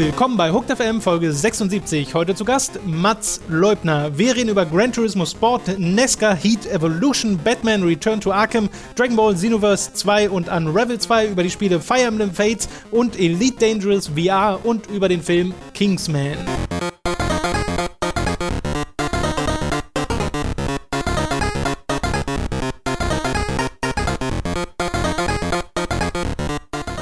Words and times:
Willkommen 0.00 0.38
bei 0.38 0.50
Hooked 0.50 0.70
FM 0.76 1.02
Folge 1.02 1.30
76. 1.30 2.14
Heute 2.14 2.34
zu 2.34 2.46
Gast 2.46 2.80
Mats 2.86 3.40
Leubner. 3.48 4.16
Wir 4.16 4.34
reden 4.34 4.48
über 4.48 4.64
Gran 4.64 4.92
Turismo 4.92 5.26
Sport, 5.26 5.78
Nesca 5.78 6.34
Heat 6.34 6.64
Evolution, 6.64 7.36
Batman 7.36 7.82
Return 7.82 8.18
to 8.18 8.32
Arkham, 8.32 8.70
Dragon 8.94 9.14
Ball 9.14 9.34
Xenoverse 9.34 9.92
2 9.92 10.30
und 10.30 10.48
Unravel 10.48 10.98
2, 10.98 11.28
über 11.28 11.42
die 11.42 11.50
Spiele 11.50 11.80
Fire 11.80 12.04
Emblem 12.04 12.32
Fates 12.32 12.68
und 12.90 13.18
Elite 13.20 13.58
Dangerous 13.58 14.08
VR 14.08 14.58
und 14.64 14.86
über 14.86 15.08
den 15.08 15.22
Film 15.22 15.52
Kingsman. 15.74 16.38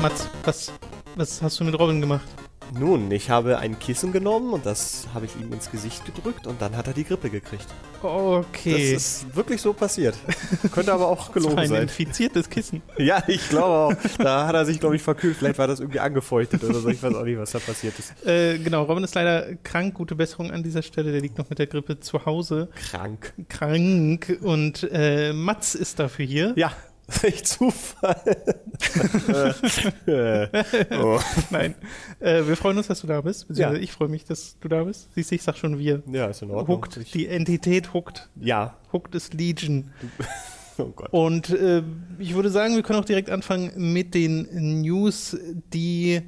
Mats, 0.09 0.27
was, 0.45 0.73
was 1.17 1.43
hast 1.43 1.61
du 1.61 1.65
mit 1.65 1.79
Robin 1.79 2.01
gemacht? 2.01 2.27
Nun, 2.73 3.11
ich 3.11 3.29
habe 3.29 3.59
ein 3.59 3.79
Kissen 3.79 4.11
genommen 4.11 4.55
und 4.55 4.65
das 4.65 5.07
habe 5.12 5.27
ich 5.27 5.37
ihm 5.37 5.53
ins 5.53 5.71
Gesicht 5.71 6.05
gedrückt 6.07 6.47
und 6.47 6.62
dann 6.62 6.75
hat 6.77 6.87
er 6.87 6.95
die 6.95 7.05
Grippe 7.05 7.29
gekriegt. 7.29 7.66
Okay. 8.03 8.95
Das 8.95 9.02
ist 9.02 9.37
wirklich 9.37 9.61
so 9.61 9.75
passiert. 9.75 10.15
Könnte 10.73 10.95
aber 10.95 11.09
auch 11.09 11.30
gelogen 11.33 11.57
das 11.57 11.57
war 11.57 11.63
ein 11.65 11.69
sein. 11.69 11.83
infiziertes 11.83 12.49
Kissen. 12.49 12.80
Ja, 12.99 13.23
ich 13.27 13.49
glaube 13.51 13.66
auch. 13.75 13.93
Da 14.19 14.47
hat 14.47 14.55
er 14.55 14.65
sich, 14.65 14.80
glaube 14.80 14.97
ich, 14.97 15.02
verkühlt. 15.02 15.37
Vielleicht 15.37 15.59
war 15.59 15.66
das 15.66 15.80
irgendwie 15.80 16.01
angefeuchtet 16.01 16.65
oder 16.65 16.80
so. 16.80 16.88
Ich 16.88 17.02
weiß 17.02 17.15
auch 17.15 17.25
nicht, 17.25 17.38
was 17.38 17.51
da 17.51 17.59
passiert 17.59 17.99
ist. 17.99 18.27
Äh, 18.27 18.59
genau, 18.59 18.85
Robin 18.85 19.05
ist 19.05 19.15
leider 19.15 19.55
krank. 19.63 19.95
Gute 19.95 20.15
Besserung 20.15 20.51
an 20.51 20.63
dieser 20.63 20.83
Stelle. 20.83 21.13
Der 21.13 21.21
liegt 21.21 21.37
noch 21.38 21.51
mit 21.51 21.59
der 21.59 21.66
Grippe 21.66 22.01
zu 22.01 22.25
Hause. 22.25 22.69
Krank. 22.91 23.35
Krank. 23.49 24.38
Und 24.41 24.88
äh, 24.91 25.33
Mats 25.33 25.75
ist 25.75 25.99
dafür 25.99 26.25
hier. 26.25 26.52
Ja, 26.57 26.73
echt 27.23 27.47
Zufall. 27.47 28.37
äh, 30.07 30.47
oh. 31.03 31.19
Nein. 31.51 31.75
Äh, 32.21 32.46
wir 32.46 32.57
freuen 32.57 32.77
uns, 32.79 32.87
dass 32.88 33.01
du 33.01 33.07
da 33.07 33.21
bist. 33.21 33.49
Beziehungsweise 33.49 33.79
Ja. 33.79 33.82
ich 33.82 33.93
freue 33.93 34.09
mich, 34.09 34.24
dass 34.24 34.59
du 34.60 34.69
da 34.69 34.85
bist. 34.85 35.09
Siehst 35.15 35.30
du, 35.30 35.35
ich 35.37 35.43
sag 35.43 35.57
schon 35.57 35.79
wir. 35.79 36.02
Ja, 36.10 36.27
ist 36.27 36.43
in 36.43 36.51
Ordnung. 36.51 36.77
Hooked. 36.77 36.97
Ich, 36.99 37.13
Die 37.13 37.27
Entität 37.29 37.93
Hooked. 37.95 38.29
ja. 38.41 38.77
Hooked 38.93 39.15
ist 39.15 39.35
Legion. 39.35 39.91
Oh 40.79 40.85
Gott. 40.95 41.09
Und 41.13 41.51
äh, 41.51 41.82
ich 42.19 42.35
würde 42.35 42.51
sagen, 42.51 42.74
wir 42.77 42.82
können 42.82 43.01
auch 43.01 43.05
direkt 43.05 43.30
anfangen 43.30 43.73
mit 43.93 44.15
den 44.15 44.80
News, 44.82 45.37
die 45.75 46.23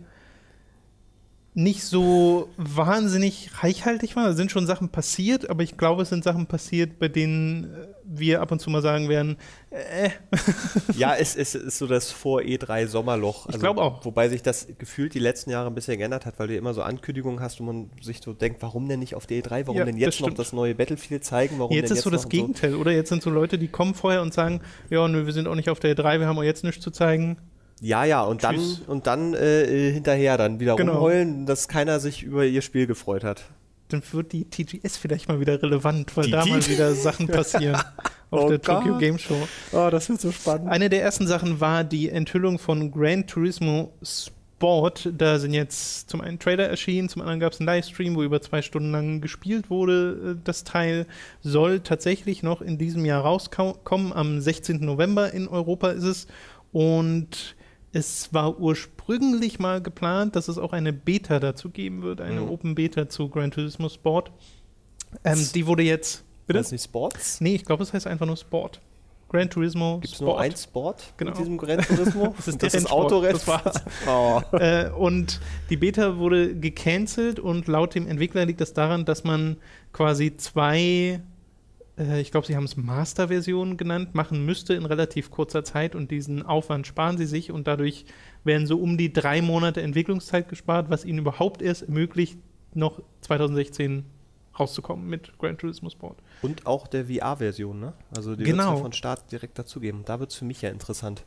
nicht 1.54 1.82
so 1.84 2.48
wahnsinnig 2.56 3.50
reichhaltig 3.62 4.14
waren. 4.16 4.24
Da 4.26 4.32
sind 4.34 4.50
schon 4.50 4.66
Sachen 4.66 4.88
passiert, 4.88 5.48
aber 5.50 5.62
ich 5.62 5.76
glaube, 5.76 6.02
es 6.02 6.08
sind 6.08 6.22
Sachen 6.24 6.46
passiert, 6.46 6.98
bei 6.98 7.08
denen 7.08 7.64
äh, 7.64 7.86
wir 8.12 8.40
ab 8.42 8.50
und 8.50 8.58
zu 8.60 8.70
mal 8.70 8.82
sagen 8.82 9.08
werden, 9.08 9.36
äh, 9.70 10.10
Ja, 10.96 11.14
es, 11.14 11.36
es 11.36 11.54
ist 11.54 11.78
so 11.78 11.86
das 11.86 12.10
Vor-E3-Sommerloch. 12.10 13.48
Ich 13.48 13.58
glaub 13.58 13.78
auch. 13.78 14.04
Wobei 14.04 14.28
sich 14.28 14.42
das 14.42 14.66
gefühlt 14.78 15.14
die 15.14 15.18
letzten 15.18 15.50
Jahre 15.50 15.68
ein 15.68 15.74
bisschen 15.74 15.98
geändert 15.98 16.26
hat, 16.26 16.38
weil 16.38 16.48
du 16.48 16.56
immer 16.56 16.74
so 16.74 16.82
Ankündigungen 16.82 17.40
hast 17.40 17.60
und 17.60 17.66
man 17.66 17.90
sich 18.02 18.20
so 18.22 18.32
denkt, 18.32 18.62
warum 18.62 18.88
denn 18.88 18.98
nicht 19.00 19.14
auf 19.14 19.26
der 19.26 19.42
E3? 19.42 19.66
Warum 19.66 19.76
Ja, 19.78 19.84
denn 19.84 19.96
jetzt 19.96 20.20
noch 20.20 20.34
das 20.34 20.52
neue 20.52 20.74
Battlefield 20.74 21.24
zeigen? 21.24 21.58
Warum 21.58 21.74
jetzt 21.74 21.90
denn 21.90 21.96
ist 21.98 22.02
so 22.04 22.10
das 22.10 22.28
Gegenteil, 22.28 22.74
oder? 22.74 22.90
Jetzt 22.90 23.08
sind 23.10 23.22
so 23.22 23.30
Leute, 23.30 23.58
die 23.58 23.68
kommen 23.68 23.94
vorher 23.94 24.22
und 24.22 24.34
sagen, 24.34 24.60
ja, 24.90 25.06
nö, 25.06 25.26
wir 25.26 25.32
sind 25.32 25.46
auch 25.46 25.54
nicht 25.54 25.70
auf 25.70 25.80
der 25.80 25.94
E3, 25.96 26.18
wir 26.20 26.26
haben 26.26 26.38
auch 26.38 26.42
jetzt 26.42 26.64
nichts 26.64 26.82
zu 26.82 26.90
zeigen. 26.90 27.36
Ja, 27.82 28.04
ja, 28.04 28.22
und 28.22 28.44
dann, 28.44 28.56
Tschüss. 28.56 28.82
und 28.86 29.06
dann 29.06 29.32
äh, 29.32 29.90
hinterher 29.92 30.36
dann 30.36 30.60
wieder 30.60 30.76
Genau. 30.76 30.94
rumheulen, 30.94 31.46
dass 31.46 31.66
keiner 31.66 31.98
sich 31.98 32.22
über 32.22 32.44
ihr 32.44 32.60
Spiel 32.60 32.86
gefreut 32.86 33.24
hat. 33.24 33.44
Dann 33.92 34.02
wird 34.12 34.32
die 34.32 34.44
TGS 34.44 34.96
vielleicht 34.96 35.28
mal 35.28 35.40
wieder 35.40 35.62
relevant, 35.62 36.16
weil 36.16 36.24
Die 36.24 36.30
da 36.30 36.44
mal 36.46 36.58
TGS? 36.60 36.68
wieder 36.70 36.94
Sachen 36.94 37.26
passieren 37.28 37.76
auf 38.30 38.44
Oh 38.44 38.48
der 38.48 38.60
Tokyo 38.62 38.92
Gott. 38.92 39.00
Game 39.00 39.18
Show. 39.18 39.36
Oh, 39.72 39.88
das 39.90 40.08
wird 40.08 40.20
so 40.20 40.32
spannend. 40.32 40.68
Eine 40.68 40.88
der 40.88 41.02
ersten 41.02 41.26
Sachen 41.26 41.60
war 41.60 41.84
die 41.84 42.08
Enthüllung 42.08 42.58
von 42.58 42.90
Gran 42.90 43.26
Turismo 43.26 43.92
Sport. 44.02 45.08
Da 45.16 45.38
sind 45.38 45.54
jetzt 45.54 46.10
zum 46.10 46.20
einen 46.20 46.38
Trailer 46.38 46.68
erschienen, 46.68 47.08
zum 47.08 47.22
anderen 47.22 47.40
gab 47.40 47.52
es 47.54 47.60
einen 47.60 47.66
Livestream, 47.66 48.14
wo 48.14 48.22
über 48.22 48.40
zwei 48.42 48.60
Stunden 48.62 48.92
lang 48.92 49.20
gespielt 49.20 49.70
wurde. 49.70 50.34
Äh, 50.36 50.40
Das 50.44 50.64
Teil 50.64 51.06
soll 51.42 51.80
tatsächlich 51.80 52.42
noch 52.42 52.60
in 52.60 52.76
diesem 52.78 53.04
Jahr 53.04 53.22
rauskommen. 53.22 54.12
Am 54.12 54.40
16. 54.40 54.84
November 54.84 55.32
in 55.32 55.48
Europa 55.48 55.90
ist 55.90 56.04
es. 56.04 56.26
Und 56.72 57.56
es 57.92 58.32
war 58.32 58.58
ursprünglich 58.60 59.58
mal 59.58 59.80
geplant, 59.82 60.36
dass 60.36 60.48
es 60.48 60.58
auch 60.58 60.72
eine 60.72 60.92
Beta 60.92 61.40
dazu 61.40 61.70
geben 61.70 62.02
wird, 62.02 62.20
eine 62.20 62.40
Mhm. 62.42 62.50
Open 62.50 62.74
Beta 62.74 63.08
zu 63.08 63.28
Gran 63.28 63.50
Turismo 63.50 63.88
Sport. 63.88 64.30
Ähm, 65.24 65.44
die 65.54 65.66
wurde 65.66 65.82
jetzt. 65.82 66.24
Bitte? 66.46 66.60
Ist 66.60 66.72
nicht 66.72 66.84
Sports? 66.84 67.40
Nee, 67.40 67.54
ich 67.56 67.64
glaube, 67.64 67.82
es 67.82 67.92
heißt 67.92 68.06
einfach 68.06 68.26
nur 68.26 68.36
Sport. 68.36 68.80
Gran 69.28 69.48
Turismo 69.48 69.98
Gibt 70.00 70.06
es 70.12 70.18
Sport. 70.18 70.28
nur 70.28 70.40
ein 70.40 70.56
Sport 70.56 71.14
Genau. 71.16 71.30
mit 71.30 71.38
diesem 71.38 71.56
Gran 71.56 71.78
Turismo? 71.80 72.34
Das 72.44 72.48
ist 72.48 72.62
das 72.62 72.86
Autorennen. 72.90 73.34
das 73.34 73.46
war's. 73.46 73.80
Oh. 74.08 74.40
äh, 74.56 74.90
und 74.90 75.40
die 75.68 75.76
Beta 75.76 76.16
wurde 76.18 76.56
gecancelt 76.56 77.38
und 77.38 77.68
laut 77.68 77.94
dem 77.94 78.08
Entwickler 78.08 78.44
liegt 78.46 78.60
das 78.60 78.72
daran, 78.72 79.04
dass 79.04 79.22
man 79.22 79.56
quasi 79.92 80.36
zwei, 80.36 81.20
äh, 82.00 82.20
ich 82.20 82.30
glaube, 82.30 82.46
sie 82.46 82.56
haben 82.56 82.64
es 82.64 82.76
Master-Versionen 82.76 83.76
genannt, 83.76 84.14
machen 84.14 84.44
müsste 84.44 84.74
in 84.74 84.86
relativ 84.86 85.30
kurzer 85.30 85.62
Zeit 85.62 85.94
und 85.94 86.10
diesen 86.10 86.42
Aufwand 86.44 86.86
sparen 86.86 87.18
sie 87.18 87.26
sich 87.26 87.52
und 87.52 87.66
dadurch 87.66 88.06
werden 88.44 88.66
so 88.66 88.78
um 88.80 88.96
die 88.96 89.12
drei 89.12 89.42
Monate 89.42 89.82
Entwicklungszeit 89.82 90.48
gespart, 90.48 90.90
was 90.90 91.04
ihnen 91.04 91.18
überhaupt 91.20 91.62
erst 91.62 91.82
ermöglicht, 91.82 92.38
noch 92.74 93.02
2016 93.22 94.04
rauszukommen 94.58 95.08
mit 95.08 95.36
Gran 95.38 95.58
Turismo 95.58 95.90
Sport. 95.90 96.18
Und 96.42 96.66
auch 96.66 96.86
der 96.86 97.06
VR-Version, 97.06 97.80
ne? 97.80 97.92
Also 98.16 98.36
die 98.36 98.44
Genau. 98.44 98.64
wird's 98.64 98.78
ja 98.78 98.82
von 98.82 98.92
Start 98.92 99.32
direkt 99.32 99.58
dazugeben. 99.58 100.02
Da 100.04 100.20
wird 100.20 100.30
es 100.30 100.36
für 100.36 100.44
mich 100.44 100.62
ja 100.62 100.70
interessant. 100.70 101.24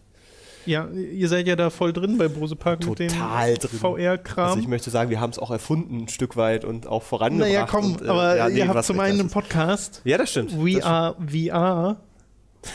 Ja, 0.65 0.87
ihr 0.89 1.27
seid 1.27 1.47
ja 1.47 1.55
da 1.55 1.69
voll 1.69 1.93
drin 1.93 2.17
bei 2.17 2.27
Brose 2.27 2.55
Park 2.55 2.85
mit 2.87 2.99
dem. 2.99 3.09
VR-Kram. 3.09 4.45
Also 4.49 4.59
ich 4.59 4.67
möchte 4.67 4.89
sagen, 4.89 5.09
wir 5.09 5.19
haben 5.19 5.31
es 5.31 5.39
auch 5.39 5.51
erfunden 5.51 6.03
ein 6.03 6.07
Stück 6.07 6.37
weit 6.37 6.63
und 6.65 6.87
auch 6.87 7.03
vorangebracht. 7.03 7.49
Naja, 7.49 7.67
komm, 7.69 7.93
und, 7.93 8.01
äh, 8.01 8.07
aber 8.07 8.35
ja, 8.37 8.49
nee, 8.49 8.59
ihr 8.59 8.67
habt 8.67 8.85
zum 8.85 8.99
einen 8.99 9.19
einen 9.19 9.29
Podcast, 9.29 10.01
Ja, 10.05 10.17
das 10.17 10.31
stimmt. 10.31 10.51
We 10.63 10.75
das 10.75 10.83
Are 10.85 11.15
VR. 11.27 11.97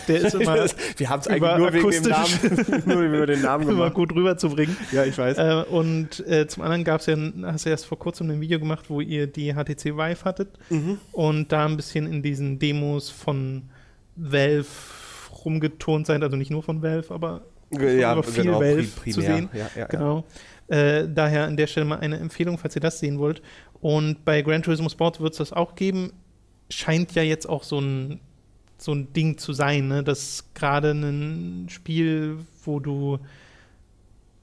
Der 0.07 0.21
ist 0.21 0.35
immer, 0.35 0.67
wir 0.99 1.09
haben 1.09 1.21
es 1.21 1.29
eigentlich 1.29 1.57
nur 1.57 1.73
wegen 1.73 1.91
dem 1.91 2.03
Namen, 2.11 2.83
nur 2.85 3.01
über 3.01 3.27
den 3.27 3.41
Namen 3.41 3.63
immer 3.65 3.73
gemacht. 3.73 3.95
gut 3.95 4.15
rüberzubringen. 4.15 4.77
Ja, 4.93 5.05
ich 5.05 5.17
weiß. 5.17 5.39
Äh, 5.39 5.65
und 5.71 6.27
äh, 6.29 6.47
zum 6.47 6.63
anderen 6.63 6.85
gab 6.85 7.01
es 7.01 7.07
ja, 7.07 7.17
hast 7.45 7.65
du 7.65 7.71
erst 7.71 7.87
vor 7.87 7.99
kurzem 7.99 8.29
ein 8.29 8.39
Video 8.43 8.59
gemacht, 8.59 8.91
wo 8.91 9.01
ihr 9.01 9.27
die 9.27 9.55
HTC 9.55 9.97
Vive 9.97 10.25
hattet 10.27 10.59
Mhm. 10.69 10.99
und 11.13 11.53
da 11.53 11.65
ein 11.65 11.77
bisschen 11.77 12.07
in 12.07 12.23
diesen 12.23 12.59
Demos 12.59 13.09
von 13.09 13.63
Valve 14.15 14.67
rumgetont 15.45 16.07
seid, 16.07 16.23
also 16.23 16.37
nicht 16.37 16.51
nur 16.51 16.63
von 16.63 16.83
Valve, 16.83 17.15
aber 17.15 17.41
ja, 17.71 18.13
aber 18.13 18.23
viel 18.23 18.45
genau, 18.45 18.61
Valve 18.61 18.81
pri- 18.83 19.13
zu 19.13 19.21
primär. 19.21 19.37
sehen. 19.37 19.49
Ja, 19.53 19.71
ja, 19.77 19.87
Genau. 19.87 20.25
Äh, 20.69 21.09
daher 21.09 21.45
an 21.47 21.57
der 21.57 21.67
Stelle 21.67 21.87
mal 21.87 22.01
eine 22.01 22.19
Empfehlung, 22.19 22.59
falls 22.59 22.75
ihr 22.77 22.81
das 22.83 22.99
sehen 22.99 23.19
wollt. 23.19 23.41
Und 23.81 24.25
bei 24.25 24.43
Gran 24.43 24.63
Turismo 24.63 24.89
Sport 24.89 25.21
wird 25.21 25.33
es 25.33 25.39
das 25.39 25.53
auch 25.53 25.75
geben. 25.75 26.13
Scheint 26.71 27.13
ja 27.15 27.23
jetzt 27.23 27.49
auch 27.49 27.63
so 27.63 27.81
ein, 27.81 28.21
so 28.77 28.93
ein 28.93 29.13
Ding 29.15 29.39
zu 29.39 29.53
sein, 29.55 29.89
ne? 29.89 30.03
dass 30.05 30.45
gerade 30.55 30.91
ein 30.93 31.69
Spiel, 31.71 32.39
wo 32.65 32.81
du 32.81 33.19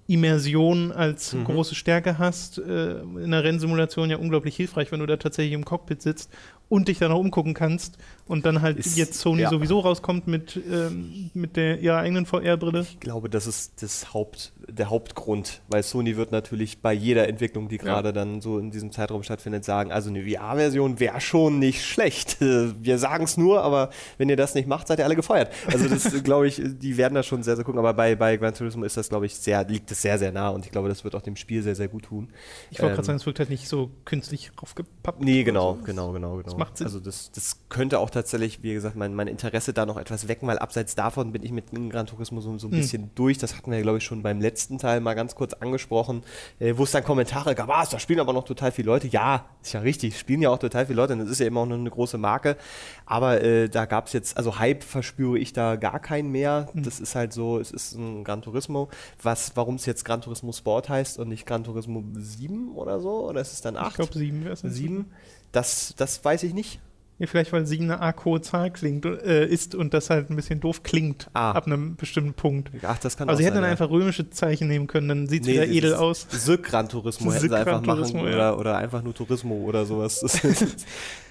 Immersion 0.07 0.91
als 0.91 1.33
Mhm. 1.33 1.45
große 1.45 1.73
Stärke 1.73 2.19
hast, 2.19 2.59
äh, 2.59 2.99
in 2.99 3.25
einer 3.25 3.43
Rennsimulation 3.43 4.09
ja 4.11 4.17
unglaublich 4.17 4.55
hilfreich, 4.55 4.91
wenn 4.91 4.99
du 4.99 5.07
da 5.07 5.17
tatsächlich 5.17 5.53
im 5.53 5.65
Cockpit 5.65 6.01
sitzt 6.01 6.31
und 6.69 6.87
dich 6.87 6.99
dann 6.99 7.11
auch 7.11 7.19
umgucken 7.19 7.55
kannst 7.55 7.97
und 8.27 8.45
dann 8.45 8.61
halt 8.61 8.77
Ist- 8.79 8.97
jetzt 8.97 9.19
Sony 9.19 9.43
ja. 9.43 9.49
sowieso 9.49 9.79
rauskommt 9.81 10.27
mit, 10.27 10.55
ähm, 10.69 11.29
mit 11.33 11.55
der 11.57 11.79
ihrer 11.79 11.97
eigenen 11.97 12.25
VR-Brille. 12.25 12.81
Ich 12.81 12.99
glaube, 12.99 13.29
das 13.29 13.45
ist 13.47 13.83
das 13.83 14.13
Haupt, 14.13 14.51
der 14.67 14.89
Hauptgrund, 14.89 15.61
weil 15.67 15.83
Sony 15.83 16.17
wird 16.17 16.31
natürlich 16.31 16.81
bei 16.81 16.91
jeder 16.93 17.27
Entwicklung, 17.27 17.69
die 17.69 17.77
gerade 17.77 18.13
dann 18.13 18.41
so 18.41 18.57
in 18.57 18.71
diesem 18.71 18.91
Zeitraum 18.91 19.21
stattfindet, 19.23 19.63
sagen, 19.63 19.91
also 19.91 20.09
eine 20.09 20.23
VR-Version 20.27 20.99
wäre 20.99 21.21
schon 21.21 21.59
nicht 21.59 21.85
schlecht. 21.85 22.37
Wir 22.41 22.97
sagen 22.97 23.25
es 23.25 23.37
nur, 23.37 23.61
aber 23.61 23.91
wenn 24.17 24.27
ihr 24.29 24.37
das 24.37 24.55
nicht 24.55 24.67
macht, 24.67 24.87
seid 24.87 24.99
ihr 24.99 25.05
alle 25.05 25.15
gefeuert. 25.15 25.51
Also 25.71 25.87
das 25.87 26.23
glaube 26.23 26.47
ich, 26.47 26.59
die 26.63 26.97
werden 26.97 27.13
da 27.13 27.21
schon 27.23 27.43
sehr, 27.43 27.55
sehr 27.55 27.63
gucken, 27.63 27.79
aber 27.79 27.93
bei, 27.93 28.15
bei 28.15 28.37
Gran 28.37 28.53
Turismo 28.55 28.85
ist 28.85 28.97
das, 28.97 29.09
glaube 29.09 29.27
ich, 29.27 29.35
sehr, 29.35 29.63
liegt 29.67 29.91
es 29.91 30.01
sehr, 30.01 30.17
sehr 30.17 30.31
nah 30.31 30.49
und 30.49 30.65
ich 30.65 30.71
glaube, 30.71 30.89
das 30.89 31.03
wird 31.03 31.13
auch 31.15 31.21
dem 31.21 31.35
Spiel 31.35 31.61
sehr, 31.61 31.75
sehr 31.75 31.87
gut 31.87 32.05
tun. 32.05 32.29
Ich 32.71 32.79
wollte 32.79 32.91
Ähm, 32.91 32.95
gerade 32.95 33.05
sagen, 33.05 33.17
es 33.17 33.25
wirkt 33.27 33.37
halt 33.39 33.49
nicht 33.51 33.67
so 33.67 33.91
künstlich 34.03 34.51
raufgepappt. 34.59 35.21
Nee, 35.21 35.43
genau, 35.43 35.75
so. 35.75 35.83
genau, 35.85 36.11
genau, 36.11 36.37
genau. 36.37 36.57
macht 36.57 36.77
Sinn. 36.77 36.87
Also 36.87 36.99
das, 36.99 37.31
das 37.31 37.59
könnte 37.69 37.99
auch 37.99 38.09
tatsächlich, 38.15 38.63
wie 38.63 38.73
gesagt, 38.73 38.95
mein, 38.95 39.13
mein 39.13 39.27
Interesse 39.27 39.73
da 39.73 39.85
noch 39.85 39.97
etwas 39.97 40.27
wecken, 40.27 40.47
weil 40.47 40.57
abseits 40.57 40.95
davon 40.95 41.31
bin 41.31 41.43
ich 41.43 41.51
mit 41.51 41.71
dem 41.71 41.89
Gran 41.89 42.07
Turismo 42.07 42.41
so, 42.41 42.57
so 42.57 42.67
ein 42.67 42.71
Hm. 42.71 42.77
bisschen 42.79 43.11
durch. 43.13 43.37
Das 43.37 43.55
hatten 43.55 43.71
wir, 43.71 43.81
glaube 43.81 43.99
ich, 43.99 44.03
schon 44.03 44.23
beim 44.23 44.41
letzten 44.41 44.77
Teil 44.79 45.01
mal 45.01 45.13
ganz 45.13 45.35
kurz 45.35 45.53
angesprochen, 45.53 46.23
äh, 46.59 46.73
wo 46.75 46.83
es 46.83 46.91
dann 46.91 47.03
Kommentare 47.03 47.53
gab, 47.53 47.69
ah, 47.69 47.85
da 47.89 47.99
spielen 47.99 48.19
aber 48.19 48.33
noch 48.33 48.45
total 48.45 48.71
viele 48.71 48.87
Leute. 48.87 49.07
Ja, 49.07 49.45
ist 49.61 49.73
ja 49.73 49.81
richtig, 49.81 50.17
spielen 50.17 50.41
ja 50.41 50.49
auch 50.49 50.57
total 50.57 50.85
viele 50.87 50.95
Leute 50.97 51.13
und 51.13 51.19
das 51.19 51.29
ist 51.29 51.39
ja 51.39 51.45
immer 51.45 51.59
auch 51.61 51.65
noch 51.67 51.75
eine 51.77 51.89
große 51.91 52.17
Marke. 52.17 52.57
Aber 53.05 53.41
äh, 53.43 53.69
da 53.69 53.85
gab 53.85 54.07
es 54.07 54.13
jetzt, 54.13 54.37
also 54.37 54.57
Hype 54.57 54.83
verspüre 54.83 55.37
ich 55.37 55.53
da 55.53 55.75
gar 55.75 55.99
keinen 55.99 56.31
mehr. 56.31 56.69
Hm. 56.73 56.83
Das 56.83 56.99
ist 56.99 57.13
halt 57.15 57.33
so, 57.33 57.59
es 57.59 57.71
ist 57.71 57.93
ein 57.93 58.23
Gran 58.23 58.41
Turismo. 58.41 58.89
Was, 59.21 59.55
warum 59.55 59.75
es 59.75 59.85
jetzt 59.85 60.05
Gran 60.05 60.21
Turismo 60.21 60.51
Sport 60.51 60.89
heißt 60.89 61.19
und 61.19 61.29
nicht 61.29 61.45
Gran 61.45 61.63
Turismo 61.63 62.03
7 62.15 62.75
oder 62.75 62.99
so? 62.99 63.29
Oder 63.29 63.41
ist 63.41 63.53
es 63.53 63.61
dann 63.61 63.75
8? 63.77 63.89
Ich 63.89 63.95
glaube, 63.95 64.13
sieben 64.17 64.43
wäre 64.43 64.53
es. 64.53 64.61
Sieben? 64.61 65.11
Das, 65.51 65.93
das 65.97 66.23
weiß 66.23 66.43
ich 66.43 66.53
nicht. 66.53 66.79
Ja, 67.17 67.27
vielleicht, 67.27 67.53
weil 67.53 67.65
7 67.65 67.85
eine 67.85 68.01
arg 68.01 68.23
Zahl 68.43 68.71
klingt, 68.71 69.05
äh, 69.05 69.47
ist 69.47 69.73
und 69.73 69.93
das 69.93 70.09
halt 70.09 70.29
ein 70.29 70.35
bisschen 70.35 70.59
doof 70.59 70.83
klingt 70.83 71.29
Ah. 71.33 71.51
ab 71.51 71.65
einem 71.65 71.95
bestimmten 71.95 72.33
Punkt. 72.33 72.71
Ach, 72.81 72.97
das 72.97 73.15
kann 73.15 73.29
Also 73.29 73.37
auch 73.37 73.39
sie 73.39 73.45
hätten 73.45 73.55
dann 73.55 73.63
ja. 73.63 73.69
einfach 73.71 73.89
römische 73.89 74.29
Zeichen 74.29 74.67
nehmen 74.67 74.87
können, 74.87 75.07
dann 75.07 75.27
sieht 75.27 75.43
es 75.43 75.47
Nee, 75.47 75.53
wieder 75.53 75.67
edel 75.67 75.93
aus. 75.93 76.27
Syk 76.29 76.63
Gran 76.63 76.89
Turismo 76.89 77.31
hätten 77.31 77.47
sie 77.47 77.55
einfach 77.55 77.81
machen 77.81 78.15
ja. 78.17 78.21
oder, 78.21 78.59
oder 78.59 78.77
einfach 78.77 79.01
nur 79.01 79.13
Turismo 79.13 79.55
oder 79.55 79.85
sowas. 79.85 80.21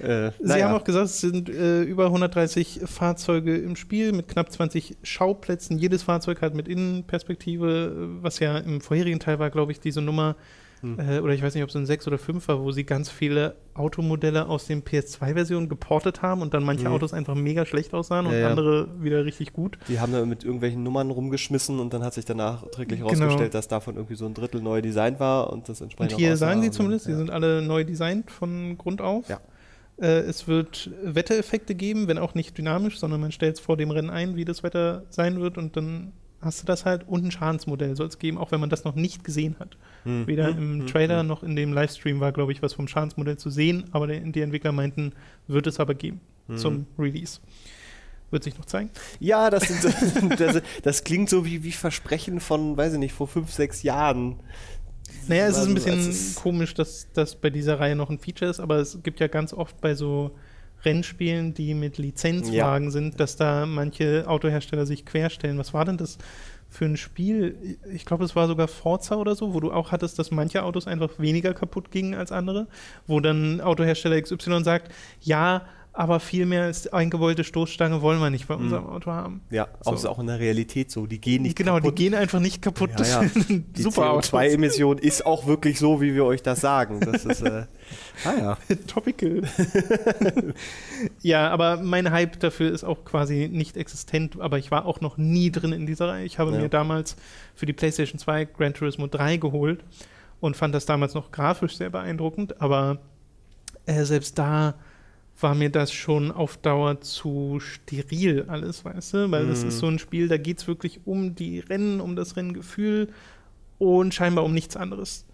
Äh, 0.00 0.32
Sie 0.40 0.48
naja. 0.48 0.68
haben 0.68 0.74
auch 0.74 0.84
gesagt, 0.84 1.06
es 1.06 1.20
sind 1.20 1.48
äh, 1.48 1.82
über 1.82 2.06
130 2.06 2.80
Fahrzeuge 2.84 3.56
im 3.56 3.76
Spiel 3.76 4.12
mit 4.12 4.28
knapp 4.28 4.50
20 4.50 4.96
Schauplätzen. 5.02 5.78
Jedes 5.78 6.02
Fahrzeug 6.02 6.42
hat 6.42 6.54
mit 6.54 6.68
Innenperspektive, 6.68 7.94
äh, 8.18 8.22
was 8.22 8.38
ja 8.40 8.58
im 8.58 8.80
vorherigen 8.80 9.20
Teil 9.20 9.38
war, 9.38 9.50
glaube 9.50 9.72
ich, 9.72 9.80
diese 9.80 10.02
Nummer, 10.02 10.36
Hm. 10.84 10.98
äh, 10.98 11.18
oder 11.20 11.32
ich 11.34 11.42
weiß 11.42 11.54
nicht, 11.54 11.62
ob 11.64 11.70
es 11.70 11.76
ein 11.76 11.86
6 11.86 12.06
oder 12.06 12.18
5 12.18 12.46
war, 12.48 12.60
wo 12.62 12.70
sie 12.70 12.84
ganz 12.84 13.08
viele 13.10 13.56
Automodelle 13.74 14.46
aus 14.48 14.66
den 14.66 14.82
PS2-Versionen 14.84 15.68
geportet 15.68 16.22
haben 16.22 16.42
und 16.42 16.54
dann 16.54 16.62
manche 16.62 16.86
Mhm. 16.88 16.94
Autos 16.94 17.12
einfach 17.12 17.34
mega 17.34 17.64
schlecht 17.66 17.94
aussahen 17.94 18.26
und 18.26 18.34
Ja, 18.34 18.48
andere 18.50 18.88
wieder 19.02 19.24
richtig 19.24 19.52
gut. 19.52 19.78
Die 19.88 19.98
haben 19.98 20.12
da 20.12 20.24
mit 20.26 20.44
irgendwelchen 20.44 20.82
Nummern 20.82 21.10
rumgeschmissen 21.10 21.80
und 21.80 21.92
dann 21.94 22.04
hat 22.04 22.14
sich 22.14 22.24
danach 22.24 22.68
träglich 22.70 23.00
Genau. 23.00 23.10
herausgestellt, 23.12 23.54
dass 23.54 23.66
davon 23.68 23.96
irgendwie 23.96 24.14
so 24.16 24.26
ein 24.26 24.34
Drittel 24.34 24.60
neu 24.62 24.82
designt 24.82 25.18
war 25.20 25.52
und 25.52 25.68
das 25.68 25.80
Und 25.80 25.86
entsprechend 25.86 26.18
hier 26.18 26.28
auch 26.28 26.32
aussah 26.34 26.46
sagen 26.46 26.60
sie 26.60 26.68
und- 26.68 26.72
zumindest, 26.74 27.06
die 27.06 27.12
ja. 27.12 27.16
sind 27.16 27.30
alle 27.30 27.62
neu 27.62 27.84
designt 27.84 28.30
von 28.30 28.76
Grund 28.78 29.00
auf. 29.00 29.28
Ja. 29.28 29.40
Äh, 29.96 30.20
es 30.20 30.48
wird 30.48 30.90
Wettereffekte 31.04 31.74
geben, 31.74 32.08
wenn 32.08 32.18
auch 32.18 32.34
nicht 32.34 32.58
dynamisch, 32.58 32.98
sondern 32.98 33.20
man 33.20 33.32
stellt 33.32 33.54
es 33.56 33.60
vor 33.60 33.76
dem 33.76 33.90
Rennen 33.90 34.10
ein, 34.10 34.34
wie 34.36 34.44
das 34.44 34.62
Wetter 34.62 35.04
sein 35.08 35.40
wird 35.40 35.56
und 35.56 35.76
dann 35.76 36.12
hast 36.44 36.62
du 36.62 36.66
das 36.66 36.84
halt 36.84 37.06
und 37.08 37.24
ein 37.24 37.30
Schadensmodell 37.30 37.96
soll 37.96 38.06
es 38.08 38.18
geben, 38.18 38.38
auch 38.38 38.50
wenn 38.52 38.60
man 38.60 38.70
das 38.70 38.84
noch 38.84 38.94
nicht 38.94 39.24
gesehen 39.24 39.56
hat. 39.58 39.76
Hm. 40.04 40.26
Weder 40.26 40.48
Hm, 40.48 40.58
im 40.58 40.80
hm, 40.80 40.86
Trailer 40.86 41.20
hm. 41.20 41.26
noch 41.26 41.42
in 41.42 41.56
dem 41.56 41.72
Livestream 41.72 42.20
war, 42.20 42.32
glaube 42.32 42.52
ich, 42.52 42.62
was 42.62 42.74
vom 42.74 42.88
Schadensmodell 42.88 43.36
zu 43.38 43.50
sehen, 43.50 43.84
aber 43.92 44.06
der, 44.06 44.20
die 44.20 44.40
Entwickler 44.40 44.72
meinten, 44.72 45.12
wird 45.48 45.66
es 45.66 45.80
aber 45.80 45.94
geben 45.94 46.20
Hm. 46.48 46.56
zum 46.58 46.86
Release. 46.98 47.40
Wird 48.30 48.44
sich 48.44 48.58
noch 48.58 48.64
zeigen. 48.66 48.90
Ja, 49.20 49.50
das, 49.50 49.64
sind, 49.68 49.84
das, 50.40 50.62
das 50.82 51.04
klingt 51.04 51.30
so 51.30 51.44
wie, 51.44 51.62
wie 51.62 51.72
Versprechen 51.72 52.40
von, 52.40 52.76
weiß 52.76 52.94
ich 52.94 52.98
nicht, 52.98 53.14
vor 53.14 53.28
fünf, 53.28 53.52
sechs 53.52 53.82
Jahren. 53.82 54.40
Naja, 55.28 55.46
es 55.46 55.56
ist 55.58 55.66
ein 55.68 55.76
Also, 55.76 55.92
bisschen 55.92 56.34
komisch, 56.34 56.74
dass 56.74 57.08
das 57.12 57.36
bei 57.36 57.50
dieser 57.50 57.80
Reihe 57.80 57.96
noch 57.96 58.10
ein 58.10 58.18
Feature 58.18 58.50
ist, 58.50 58.60
aber 58.60 58.76
es 58.76 59.02
gibt 59.02 59.20
ja 59.20 59.28
ganz 59.28 59.52
oft 59.52 59.80
bei 59.80 59.94
so 59.94 60.32
Rennspielen, 60.84 61.54
die 61.54 61.74
mit 61.74 61.98
Lizenzwagen 61.98 62.90
sind, 62.90 63.20
dass 63.20 63.36
da 63.36 63.66
manche 63.66 64.24
Autohersteller 64.26 64.86
sich 64.86 65.04
querstellen. 65.04 65.58
Was 65.58 65.74
war 65.74 65.84
denn 65.84 65.96
das 65.96 66.18
für 66.68 66.84
ein 66.84 66.96
Spiel? 66.96 67.78
Ich 67.92 68.04
glaube, 68.04 68.24
es 68.24 68.34
war 68.36 68.46
sogar 68.46 68.68
Forza 68.68 69.16
oder 69.16 69.34
so, 69.34 69.54
wo 69.54 69.60
du 69.60 69.72
auch 69.72 69.92
hattest, 69.92 70.18
dass 70.18 70.30
manche 70.30 70.62
Autos 70.62 70.86
einfach 70.86 71.18
weniger 71.18 71.54
kaputt 71.54 71.90
gingen 71.90 72.14
als 72.14 72.32
andere, 72.32 72.66
wo 73.06 73.20
dann 73.20 73.60
Autohersteller 73.60 74.20
XY 74.20 74.64
sagt, 74.64 74.92
ja, 75.20 75.62
aber 75.96 76.18
viel 76.18 76.44
mehr 76.44 76.64
als 76.64 76.92
eingewollte 76.92 77.44
Stoßstange 77.44 78.02
wollen 78.02 78.18
wir 78.20 78.28
nicht 78.28 78.48
bei 78.48 78.54
unserem 78.54 78.86
Auto 78.86 79.12
haben. 79.12 79.42
Ja, 79.50 79.68
So. 79.80 79.90
auch, 79.92 79.94
ist 79.94 80.06
auch 80.06 80.18
in 80.18 80.26
der 80.26 80.40
Realität 80.40 80.90
so. 80.90 81.06
Die 81.06 81.20
gehen 81.20 81.42
nicht 81.42 81.56
genau, 81.56 81.76
kaputt. 81.76 81.96
die 81.96 82.02
gehen 82.04 82.14
einfach 82.14 82.40
nicht 82.40 82.60
kaputt. 82.62 82.90
Ja, 82.90 82.96
das 82.96 83.10
ja. 83.12 83.28
sind 83.28 83.76
Die 83.76 83.82
super 83.82 84.10
Autos. 84.10 84.32
CO2-Emission 84.32 84.98
ist 84.98 85.24
auch 85.24 85.46
wirklich 85.46 85.78
so, 85.78 86.00
wie 86.00 86.12
wir 86.14 86.24
euch 86.24 86.42
das 86.42 86.60
sagen. 86.60 86.98
Das 87.00 87.24
ist, 87.24 87.42
äh, 87.42 87.66
ah 88.24 88.32
ja. 88.36 88.58
Topical. 88.88 89.42
ja, 91.22 91.48
aber 91.50 91.76
mein 91.76 92.10
Hype 92.10 92.40
dafür 92.40 92.72
ist 92.72 92.84
auch 92.84 93.04
quasi 93.04 93.48
nicht 93.52 93.76
existent, 93.76 94.40
aber 94.40 94.58
ich 94.58 94.70
war 94.70 94.86
auch 94.86 95.00
noch 95.00 95.16
nie 95.16 95.50
drin 95.50 95.72
in 95.72 95.86
dieser 95.86 96.08
Reihe. 96.08 96.24
Ich 96.24 96.38
habe 96.38 96.52
Ja. 96.52 96.58
mir 96.60 96.68
damals 96.68 97.16
für 97.54 97.66
die 97.66 97.72
PlayStation 97.72 98.18
2 98.18 98.46
Gran 98.46 98.74
Turismo 98.74 99.06
3 99.06 99.36
geholt 99.36 99.84
und 100.40 100.56
fand 100.56 100.74
das 100.74 100.86
damals 100.86 101.14
noch 101.14 101.30
grafisch 101.30 101.76
sehr 101.76 101.90
beeindruckend, 101.90 102.60
aber 102.60 102.98
äh, 103.86 104.04
selbst 104.04 104.38
da 104.38 104.74
war 105.40 105.54
mir 105.54 105.70
das 105.70 105.92
schon 105.92 106.30
auf 106.30 106.56
Dauer 106.56 107.00
zu 107.00 107.58
steril 107.60 108.44
alles, 108.48 108.84
weißt 108.84 109.14
du? 109.14 109.30
Weil 109.30 109.46
das 109.46 109.62
Mhm. 109.62 109.68
ist 109.68 109.78
so 109.78 109.86
ein 109.88 109.98
Spiel, 109.98 110.28
da 110.28 110.36
geht 110.36 110.58
es 110.58 110.68
wirklich 110.68 111.00
um 111.06 111.34
die 111.34 111.58
Rennen, 111.60 112.00
um 112.00 112.16
das 112.16 112.36
Renngefühl 112.36 113.08
und 113.78 114.14
scheinbar 114.14 114.44
um 114.44 114.54
nichts 114.54 114.76
anderes. 114.76 115.26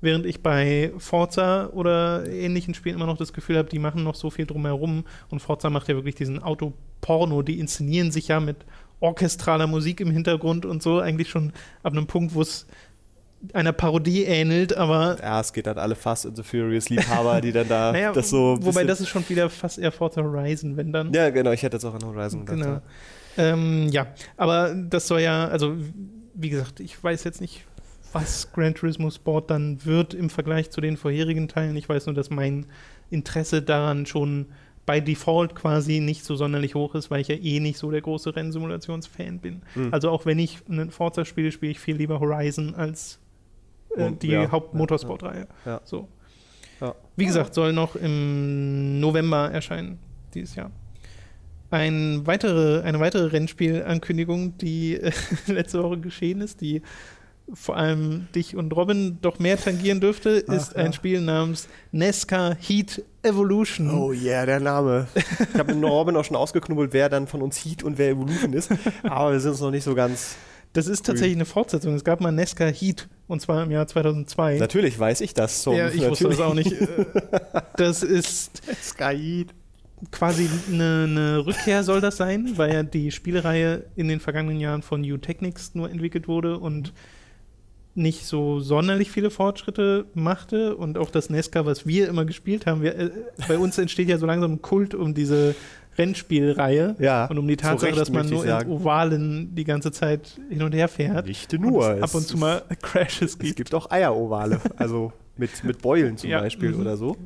Während 0.00 0.26
ich 0.26 0.42
bei 0.42 0.92
Forza 0.98 1.68
oder 1.68 2.26
ähnlichen 2.28 2.74
Spielen 2.74 2.96
immer 2.96 3.06
noch 3.06 3.16
das 3.16 3.32
Gefühl 3.32 3.56
habe, 3.56 3.70
die 3.70 3.78
machen 3.78 4.04
noch 4.04 4.14
so 4.14 4.30
viel 4.30 4.44
drumherum. 4.46 5.04
Und 5.30 5.40
Forza 5.40 5.70
macht 5.70 5.88
ja 5.88 5.94
wirklich 5.94 6.14
diesen 6.14 6.42
Autoporno. 6.42 7.40
Die 7.42 7.58
inszenieren 7.58 8.10
sich 8.10 8.28
ja 8.28 8.38
mit 8.38 8.58
orchestraler 9.00 9.66
Musik 9.66 10.00
im 10.00 10.10
Hintergrund 10.10 10.66
und 10.66 10.82
so. 10.82 11.00
Eigentlich 11.00 11.30
schon 11.30 11.52
ab 11.82 11.92
einem 11.92 12.06
Punkt, 12.06 12.34
wo 12.34 12.42
es 12.42 12.66
einer 13.52 13.72
Parodie 13.72 14.24
ähnelt, 14.24 14.76
aber 14.76 15.16
Ja, 15.20 15.40
es 15.40 15.52
geht 15.52 15.66
dann 15.66 15.78
alle 15.78 15.94
Fast 15.94 16.26
and 16.26 16.36
the 16.36 16.42
Furious 16.42 16.88
Liebhaber, 16.88 17.40
die 17.40 17.52
dann 17.52 17.68
da 17.68 17.92
naja, 17.92 18.12
das 18.12 18.30
so. 18.30 18.56
wobei 18.60 18.84
das 18.84 19.00
ist 19.00 19.08
schon 19.08 19.28
wieder 19.28 19.50
fast 19.50 19.78
eher 19.78 19.92
Forza 19.92 20.22
Horizon, 20.22 20.76
wenn 20.76 20.92
dann. 20.92 21.12
Ja, 21.12 21.30
genau, 21.30 21.52
ich 21.52 21.62
hätte 21.62 21.76
jetzt 21.76 21.84
auch 21.84 21.94
an 21.94 22.04
Horizon 22.04 22.46
gedacht. 22.46 22.60
Genau. 22.60 22.74
ja. 22.74 22.82
Ähm, 23.36 23.88
ja, 23.90 24.06
aber 24.36 24.74
das 24.74 25.08
soll 25.08 25.20
ja, 25.20 25.48
also 25.48 25.76
wie 26.34 26.50
gesagt, 26.50 26.80
ich 26.80 27.02
weiß 27.02 27.24
jetzt 27.24 27.40
nicht, 27.40 27.64
was 28.12 28.52
Gran 28.52 28.74
Turismo 28.74 29.10
Sport 29.10 29.50
dann 29.50 29.84
wird 29.84 30.14
im 30.14 30.30
Vergleich 30.30 30.70
zu 30.70 30.80
den 30.80 30.96
vorherigen 30.96 31.48
Teilen. 31.48 31.76
Ich 31.76 31.88
weiß 31.88 32.06
nur, 32.06 32.14
dass 32.14 32.30
mein 32.30 32.66
Interesse 33.10 33.60
daran 33.60 34.06
schon 34.06 34.46
bei 34.86 35.00
Default 35.00 35.54
quasi 35.54 36.00
nicht 36.00 36.24
so 36.24 36.36
sonderlich 36.36 36.74
hoch 36.74 36.94
ist, 36.94 37.10
weil 37.10 37.20
ich 37.20 37.28
ja 37.28 37.36
eh 37.36 37.58
nicht 37.60 37.78
so 37.78 37.90
der 37.90 38.02
große 38.02 38.36
Rennsimulationsfan 38.36 39.38
bin. 39.38 39.62
Hm. 39.74 39.92
Also 39.92 40.10
auch 40.10 40.26
wenn 40.26 40.38
ich 40.38 40.58
ein 40.68 40.90
Forza 40.90 41.24
spiele, 41.24 41.52
spiele 41.52 41.72
ich 41.72 41.80
viel 41.80 41.96
lieber 41.96 42.20
Horizon 42.20 42.74
als 42.74 43.18
äh, 43.96 44.04
Und- 44.04 44.22
die 44.22 44.28
ja, 44.28 44.50
Hauptmotorsport-Reihe. 44.50 45.46
ja. 45.64 45.80
So. 45.84 46.08
Wie 47.16 47.24
gesagt, 47.26 47.54
soll 47.54 47.72
noch 47.72 47.96
im 47.96 48.98
November 49.00 49.50
erscheinen, 49.50 49.98
dieses 50.34 50.54
Jahr. 50.56 50.70
Ein 51.70 52.22
weitere, 52.26 52.82
eine 52.82 53.00
weitere 53.00 53.26
Rennspielankündigung, 53.26 54.58
die 54.58 54.96
äh, 55.00 55.12
letzte 55.46 55.82
Woche 55.82 55.98
geschehen 55.98 56.40
ist, 56.40 56.60
die 56.60 56.82
vor 57.52 57.76
allem 57.76 58.26
dich 58.34 58.56
und 58.56 58.74
Robin 58.74 59.18
doch 59.20 59.38
mehr 59.38 59.58
tangieren 59.58 60.00
dürfte, 60.00 60.30
ist 60.30 60.72
Ach, 60.72 60.76
ja. 60.78 60.84
ein 60.84 60.92
Spiel 60.92 61.20
namens 61.20 61.68
NASCAR 61.92 62.56
Heat 62.60 63.02
Evolution. 63.22 63.90
Oh 63.90 64.12
yeah, 64.12 64.44
der 64.46 64.60
Name. 64.60 65.06
Ich 65.52 65.58
habe 65.58 65.74
mit 65.74 65.84
Robin 65.90 66.16
auch 66.16 66.24
schon 66.24 66.36
ausgeknubbelt, 66.36 66.92
wer 66.92 67.08
dann 67.08 67.26
von 67.26 67.42
uns 67.42 67.56
Heat 67.64 67.82
und 67.82 67.98
wer 67.98 68.10
Evolution 68.10 68.52
ist. 68.52 68.70
Aber 69.02 69.32
wir 69.32 69.40
sind 69.40 69.52
uns 69.52 69.60
noch 69.60 69.70
nicht 69.70 69.84
so 69.84 69.94
ganz. 69.94 70.36
Das 70.74 70.88
ist 70.88 71.06
tatsächlich 71.06 71.36
eine 71.36 71.44
Fortsetzung. 71.44 71.94
Es 71.94 72.04
gab 72.04 72.20
mal 72.20 72.32
NASCAR 72.32 72.70
Heat 72.70 73.08
und 73.28 73.40
zwar 73.40 73.62
im 73.62 73.70
Jahr 73.70 73.86
2002. 73.86 74.58
Natürlich 74.58 74.98
weiß 74.98 75.20
ich 75.22 75.32
das. 75.32 75.62
So, 75.62 75.72
ja, 75.72 75.88
ich 75.88 76.06
wusste 76.06 76.28
das 76.28 76.40
auch 76.40 76.54
nicht. 76.54 76.72
Äh, 76.72 77.06
Das 77.76 78.02
ist 78.02 78.62
Sky 78.82 79.46
quasi 80.10 80.48
eine, 80.68 81.06
eine 81.08 81.46
Rückkehr 81.46 81.82
soll 81.82 82.00
das 82.00 82.16
sein, 82.16 82.52
weil 82.56 82.72
ja 82.72 82.82
die 82.82 83.10
Spielereihe 83.10 83.84
in 83.96 84.08
den 84.08 84.20
vergangenen 84.20 84.60
Jahren 84.60 84.82
von 84.82 85.00
New 85.00 85.16
Technics 85.16 85.74
nur 85.74 85.90
entwickelt 85.90 86.28
wurde 86.28 86.58
und 86.58 86.92
nicht 87.94 88.26
so 88.26 88.58
sonderlich 88.58 89.10
viele 89.10 89.30
Fortschritte 89.30 90.06
machte 90.14 90.76
und 90.76 90.98
auch 90.98 91.10
das 91.10 91.30
Nesca, 91.30 91.64
was 91.64 91.86
wir 91.86 92.08
immer 92.08 92.24
gespielt 92.24 92.66
haben, 92.66 92.82
wir, 92.82 92.98
äh, 92.98 93.10
bei 93.46 93.56
uns 93.56 93.78
entsteht 93.78 94.08
ja 94.08 94.18
so 94.18 94.26
langsam 94.26 94.54
ein 94.54 94.62
Kult 94.62 94.94
um 94.94 95.14
diese 95.14 95.54
Rennspielreihe 95.96 96.96
Ja, 96.98 97.26
und 97.26 97.38
um 97.38 97.46
die 97.46 97.56
Tatsache, 97.56 97.90
Recht, 97.90 98.00
dass 98.00 98.10
man 98.10 98.28
nur 98.28 98.44
in. 98.44 98.68
Ovalen 98.68 99.54
die 99.54 99.64
ganze 99.64 99.92
Zeit 99.92 100.40
hin 100.48 100.62
und 100.62 100.72
her 100.74 100.88
fährt. 100.88 101.26
Nicht 101.26 101.52
nur. 101.58 101.88
Und 101.88 101.96
es 101.98 102.02
ab 102.02 102.14
und 102.14 102.20
es- 102.22 102.26
zu 102.28 102.36
mal 102.36 102.62
Crashes 102.82 103.32
Es 103.32 103.38
gibt. 103.38 103.56
gibt 103.56 103.74
auch 103.74 103.90
Eierovale, 103.90 104.60
also 104.76 105.12
mit, 105.36 105.64
mit 105.64 105.82
Beulen 105.82 106.16
zum 106.16 106.30
Ja, 106.30 106.40
Beispiel 106.40 106.72
mhm. 106.72 106.80
oder 106.80 106.96
so. 106.96 107.16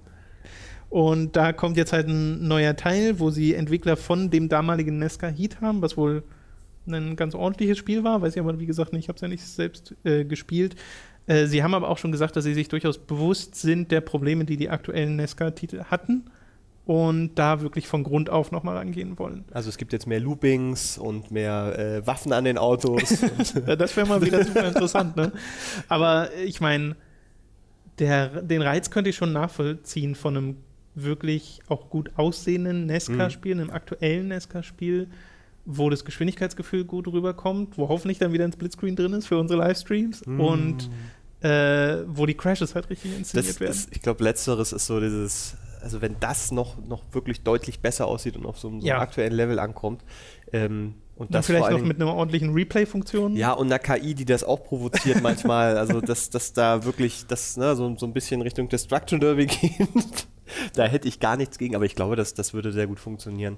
Und 0.90 1.36
da 1.36 1.52
kommt 1.52 1.76
jetzt 1.76 1.92
halt 1.92 2.08
ein 2.08 2.48
neuer 2.48 2.74
Teil, 2.74 3.20
wo 3.20 3.30
sie 3.30 3.54
Entwickler 3.54 3.96
von 3.96 4.30
dem 4.30 4.48
damaligen 4.48 4.98
Nesca 4.98 5.28
Heat 5.28 5.60
haben, 5.60 5.82
was 5.82 5.96
wohl 5.98 6.22
ein 6.86 7.16
ganz 7.16 7.34
ordentliches 7.34 7.76
Spiel 7.76 8.02
war, 8.04 8.22
weiß 8.22 8.34
ich 8.34 8.40
aber 8.40 8.58
wie 8.58 8.64
gesagt 8.64 8.94
nicht, 8.94 9.02
ich 9.04 9.08
habe 9.08 9.16
es 9.16 9.20
ja 9.20 9.28
nicht 9.28 9.44
selbst 9.46 9.94
äh, 10.04 10.24
gespielt. 10.24 10.74
Äh, 11.26 11.44
sie 11.44 11.62
haben 11.62 11.74
aber 11.74 11.90
auch 11.90 11.98
schon 11.98 12.12
gesagt, 12.12 12.34
dass 12.36 12.44
sie 12.44 12.54
sich 12.54 12.68
durchaus 12.68 12.96
bewusst 12.96 13.54
sind 13.56 13.90
der 13.90 14.00
Probleme, 14.00 14.46
die 14.46 14.56
die 14.56 14.70
aktuellen 14.70 15.16
Nesca-Titel 15.16 15.84
hatten 15.90 16.24
und 16.88 17.34
da 17.34 17.60
wirklich 17.60 17.86
von 17.86 18.02
Grund 18.02 18.30
auf 18.30 18.50
nochmal 18.50 18.78
rangehen 18.78 19.18
wollen. 19.18 19.44
Also 19.52 19.68
es 19.68 19.76
gibt 19.76 19.92
jetzt 19.92 20.06
mehr 20.06 20.20
Loopings 20.20 20.96
und 20.96 21.30
mehr 21.30 21.78
äh, 21.78 22.06
Waffen 22.06 22.32
an 22.32 22.44
den 22.44 22.56
Autos. 22.56 23.10
das 23.66 23.94
wäre 23.94 24.08
mal 24.08 24.22
wieder 24.22 24.42
super 24.42 24.68
interessant, 24.68 25.14
ne? 25.14 25.30
Aber 25.88 26.34
ich 26.46 26.62
meine, 26.62 26.96
den 27.98 28.62
Reiz 28.62 28.88
könnte 28.88 29.10
ich 29.10 29.16
schon 29.16 29.34
nachvollziehen 29.34 30.14
von 30.14 30.34
einem 30.34 30.56
wirklich 30.94 31.60
auch 31.68 31.90
gut 31.90 32.12
aussehenden 32.16 32.86
Nesca-Spiel, 32.86 33.52
einem 33.52 33.68
aktuellen 33.68 34.28
Nesca-Spiel, 34.28 35.08
wo 35.66 35.90
das 35.90 36.06
Geschwindigkeitsgefühl 36.06 36.86
gut 36.86 37.06
rüberkommt, 37.06 37.76
wo 37.76 37.90
hoffentlich 37.90 38.16
dann 38.16 38.32
wieder 38.32 38.46
ein 38.46 38.52
Splitscreen 38.52 38.96
drin 38.96 39.12
ist 39.12 39.26
für 39.26 39.36
unsere 39.36 39.60
Livestreams 39.60 40.22
und 40.22 40.88
äh, 41.42 41.98
wo 42.06 42.24
die 42.24 42.34
Crashes 42.34 42.74
halt 42.74 42.88
richtig 42.88 43.14
inszeniert 43.14 43.50
das 43.50 43.60
werden. 43.60 43.72
ist, 43.72 43.94
ich 43.94 44.00
glaube, 44.00 44.24
letzteres 44.24 44.72
ist 44.72 44.86
so 44.86 45.00
dieses, 45.00 45.54
also 45.88 46.02
wenn 46.02 46.16
das 46.20 46.52
noch, 46.52 46.76
noch 46.86 47.02
wirklich 47.12 47.40
deutlich 47.42 47.80
besser 47.80 48.06
aussieht 48.06 48.36
und 48.36 48.44
auf 48.44 48.58
so 48.58 48.68
einem, 48.68 48.82
so 48.82 48.86
Ja. 48.86 48.98
aktuellen 49.00 49.32
Level 49.32 49.58
ankommt, 49.58 50.04
ähm, 50.52 50.94
und 51.16 51.26
Und 51.26 51.34
das 51.34 51.46
vielleicht 51.46 51.70
noch 51.72 51.82
mit 51.82 52.00
einer 52.00 52.14
ordentlichen 52.14 52.52
Replay-Funktion. 52.52 53.34
Ja, 53.34 53.52
und 53.52 53.66
einer 53.66 53.80
KI, 53.80 54.14
die 54.14 54.24
das 54.24 54.44
auch 54.44 54.62
provoziert 54.62 55.20
manchmal. 55.20 55.76
Also, 55.76 56.00
dass, 56.00 56.30
dass 56.30 56.52
da 56.52 56.84
wirklich 56.84 57.26
das 57.26 57.56
ne, 57.56 57.74
so, 57.74 57.96
so 57.96 58.06
ein 58.06 58.12
bisschen 58.12 58.40
Richtung 58.42 58.68
Destruction 58.68 59.18
Derby 59.18 59.46
geht. 59.46 60.28
da 60.74 60.84
hätte 60.84 61.08
ich 61.08 61.18
gar 61.18 61.36
nichts 61.36 61.58
gegen, 61.58 61.74
aber 61.74 61.86
ich 61.86 61.96
glaube, 61.96 62.14
dass 62.14 62.34
das 62.34 62.54
würde 62.54 62.70
sehr 62.70 62.86
gut 62.86 63.00
funktionieren. 63.00 63.56